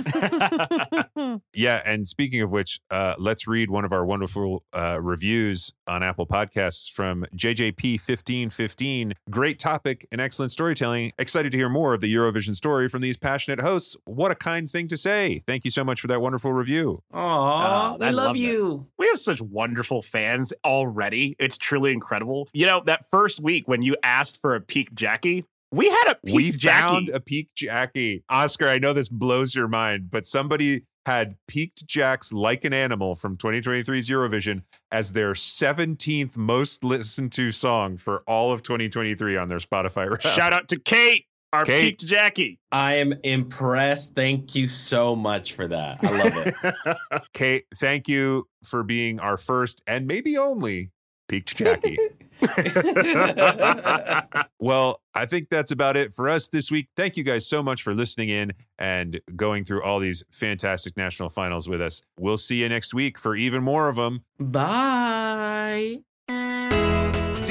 Yeah, 1.54 1.82
and 1.86 2.08
speaking 2.08 2.42
of 2.42 2.52
which, 2.52 2.80
uh, 2.90 3.16
let's 3.18 3.46
read 3.48 3.70
one 3.70 3.86
of 3.86 3.92
our 3.92 4.06
wonderful 4.06 4.64
uh, 4.74 5.00
reviews 5.02 5.74
on 5.88 6.02
Apple 6.04 6.26
Podcasts 6.26 6.90
from 6.90 7.26
JJP1515. 7.36 9.14
Great 9.30 9.60
topic 9.60 10.08
and 10.12 10.20
excellent 10.22 10.52
storytelling. 10.52 11.12
Excited 11.18 11.52
to 11.52 11.58
hear 11.58 11.70
more 11.70 11.94
of 11.94 12.02
the 12.02 12.14
Eurovision 12.14 12.56
story 12.56 12.88
from 12.90 13.02
these 13.02 13.18
passionate 13.18 13.60
hosts. 13.60 13.96
What 14.06 14.32
a 14.32 14.36
kind 14.36 14.70
thing 14.70 14.88
to 14.90 14.98
say. 14.98 15.44
Thank 15.48 15.66
you 15.66 15.72
so 15.72 15.84
much 15.84 16.02
for 16.02 16.08
that 16.08 16.22
wonderful 16.22 16.54
review. 16.54 17.04
Aw, 17.14 17.94
Oh, 17.94 17.98
we 18.00 18.06
I 18.06 18.10
love 18.10 18.26
love 18.28 18.34
that. 18.36 18.40
you. 18.40 18.88
We 18.98 19.08
have 19.08 19.20
such 19.20 19.42
wonderful 19.42 20.02
fans 20.02 20.54
already. 20.64 21.36
It's 21.40 21.58
truly 21.58 21.92
incredible. 21.92 22.48
You 22.54 22.66
know, 22.66 22.82
that 22.86 23.10
first 23.12 23.42
week 23.44 23.68
when 23.68 23.82
you 23.82 23.96
asked 24.04 24.42
for 24.42 24.56
a 24.56 24.62
peak 24.62 24.94
Jackie, 24.94 25.46
we 25.72 25.90
had 25.90 26.12
a 26.12 26.16
peak 26.26 26.36
we 26.36 26.52
Jackie. 26.52 26.94
found 26.94 27.10
a 27.10 27.20
peaked 27.20 27.56
Jackie. 27.56 28.24
Oscar, 28.30 28.68
I 28.68 28.80
know 28.80 28.94
this 28.94 29.10
blows 29.10 29.54
your 29.54 29.68
mind, 29.68 30.10
but 30.10 30.26
somebody 30.26 30.84
had 31.06 31.36
Piqued 31.48 31.86
Jacks 31.88 32.32
like 32.32 32.64
an 32.64 32.74
animal 32.74 33.16
from 33.16 33.36
2023's 33.38 34.08
Eurovision 34.08 34.62
as 34.92 35.14
their 35.14 35.34
17th 35.34 36.38
most 36.38 36.84
listened 36.84 37.32
to 37.34 37.52
song 37.52 37.98
for 37.98 38.22
all 38.28 38.52
of 38.52 38.62
2023 38.62 39.36
on 39.36 39.48
their 39.48 39.58
Spotify 39.58 40.10
rap. 40.12 40.22
Shout 40.22 40.54
out 40.54 40.68
to 40.68 40.80
Kate, 40.80 41.26
our 41.54 41.66
Kate. 41.66 41.98
peaked 41.98 42.06
Jackie. 42.06 42.60
I 42.72 42.96
am 42.96 43.14
impressed. 43.24 44.14
Thank 44.14 44.54
you 44.54 44.68
so 44.68 45.16
much 45.16 45.54
for 45.54 45.68
that. 45.68 45.98
I 46.04 46.24
love 46.24 46.48
it. 47.16 47.22
Kate, 47.34 47.66
thank 47.78 48.08
you 48.08 48.48
for 48.64 48.84
being 48.84 49.20
our 49.20 49.38
first 49.38 49.82
and 49.88 50.06
maybe 50.06 50.38
only 50.38 50.92
peaked 51.32 51.56
Jackie. 51.56 51.98
well, 54.60 55.02
I 55.16 55.26
think 55.26 55.48
that's 55.50 55.72
about 55.72 55.96
it 55.96 56.12
for 56.12 56.28
us 56.28 56.50
this 56.50 56.70
week. 56.70 56.90
Thank 56.98 57.16
you 57.16 57.24
guys 57.24 57.48
so 57.48 57.64
much 57.64 57.84
for 57.84 57.96
listening 57.96 58.28
in 58.28 58.52
and 58.78 59.22
going 59.34 59.64
through 59.64 59.82
all 59.82 60.00
these 60.00 60.26
fantastic 60.34 60.98
national 60.98 61.30
finals 61.30 61.70
with 61.70 61.82
us. 61.82 62.02
We'll 62.20 62.38
see 62.38 62.58
you 62.58 62.68
next 62.68 62.94
week 62.94 63.18
for 63.18 63.38
even 63.38 63.64
more 63.64 63.88
of 63.88 63.96
them. 63.96 64.26
Bye. 64.40 66.02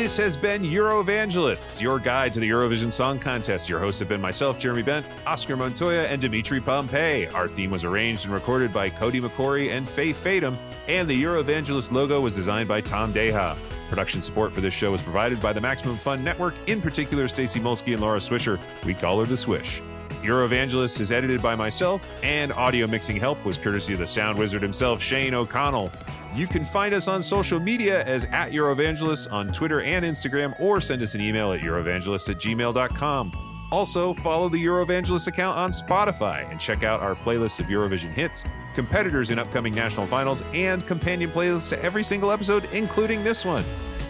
This 0.01 0.17
has 0.17 0.35
been 0.35 0.63
Eurovangelists, 0.63 1.79
your 1.79 1.99
guide 1.99 2.33
to 2.33 2.41
the 2.41 2.49
Eurovision 2.49 2.91
Song 2.91 3.19
Contest. 3.19 3.69
Your 3.69 3.79
hosts 3.79 3.99
have 4.01 4.09
been 4.09 4.19
myself, 4.19 4.59
Jeremy 4.59 4.81
Bent, 4.81 5.07
Oscar 5.27 5.59
Montoya, 5.59 6.05
and 6.05 6.19
Dimitry 6.19 6.59
Pompee. 6.59 7.31
Our 7.35 7.49
theme 7.49 7.71
was 7.71 7.85
arranged 7.85 8.25
and 8.25 8.33
recorded 8.33 8.73
by 8.73 8.89
Cody 8.89 9.21
McCorry 9.21 9.73
and 9.73 9.87
Faye 9.87 10.15
Fadem, 10.15 10.57
and 10.89 11.07
the 11.07 11.23
Eurovangelist 11.23 11.93
logo 11.93 12.19
was 12.19 12.35
designed 12.35 12.67
by 12.67 12.81
Tom 12.81 13.13
Deja. 13.13 13.55
Production 13.91 14.23
support 14.23 14.55
for 14.55 14.63
this 14.63 14.73
show 14.73 14.91
was 14.91 15.03
provided 15.03 15.39
by 15.39 15.53
the 15.53 15.61
Maximum 15.61 15.97
Fun 15.99 16.25
Network, 16.25 16.55
in 16.67 16.81
particular 16.81 17.29
Stacey 17.29 17.61
Molsky 17.61 17.93
and 17.93 18.01
Laura 18.01 18.21
Swisher. 18.21 18.59
We 18.87 18.95
call 18.95 19.21
her 19.21 19.27
the 19.27 19.37
Swish. 19.37 19.83
Eurovangelist 20.23 20.99
is 21.03 21.13
edited 21.13 21.43
by 21.43 21.55
myself, 21.55 22.19
and 22.25 22.53
audio 22.55 22.87
mixing 22.87 23.19
help 23.19 23.45
was 23.45 23.59
courtesy 23.59 23.93
of 23.93 23.99
the 23.99 24.07
sound 24.07 24.39
wizard 24.39 24.63
himself, 24.63 25.03
Shane 25.03 25.35
O'Connell. 25.35 25.93
You 26.35 26.47
can 26.47 26.65
find 26.65 26.95
us 26.95 27.09
on 27.09 27.23
social 27.23 27.59
media 27.59 28.05
as 28.05 28.25
at 28.27 28.53
Eurovangelist 28.53 29.33
on 29.33 29.53
Twitter 29.53 29.83
and 29.83 30.05
Instagram, 30.05 30.59
or 30.61 30.81
send 30.81 31.03
us 31.03 31.15
an 31.15 31.21
email 31.21 31.53
at 31.53 31.61
Eurovangelist 31.61 32.29
at 32.31 32.37
gmail.com. 32.37 33.33
Also, 33.73 34.15
follow 34.15 34.49
the 34.49 34.65
Eurovangelist 34.65 35.29
account 35.29 35.57
on 35.57 35.71
Spotify 35.71 36.49
and 36.51 36.61
check 36.61 36.83
out 36.83 37.01
our 37.01 37.15
playlist 37.15 37.61
of 37.61 37.67
Eurovision 37.67 38.13
hits, 38.13 38.45
competitors 38.75 39.31
in 39.31 39.39
upcoming 39.39 39.75
national 39.75 40.07
finals, 40.07 40.43
and 40.53 40.87
companion 40.87 41.31
playlists 41.31 41.69
to 41.69 41.83
every 41.83 42.03
single 42.03 42.33
episode, 42.33 42.69
including 42.73 43.23
this 43.23 43.45
one. 43.45 43.63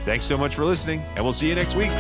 Thanks 0.05 0.25
so 0.25 0.39
much 0.39 0.55
for 0.55 0.65
listening, 0.65 1.03
and 1.15 1.25
we'll 1.25 1.35
see 1.35 1.49
you 1.49 1.55
next 1.55 1.75
week. 1.75 1.91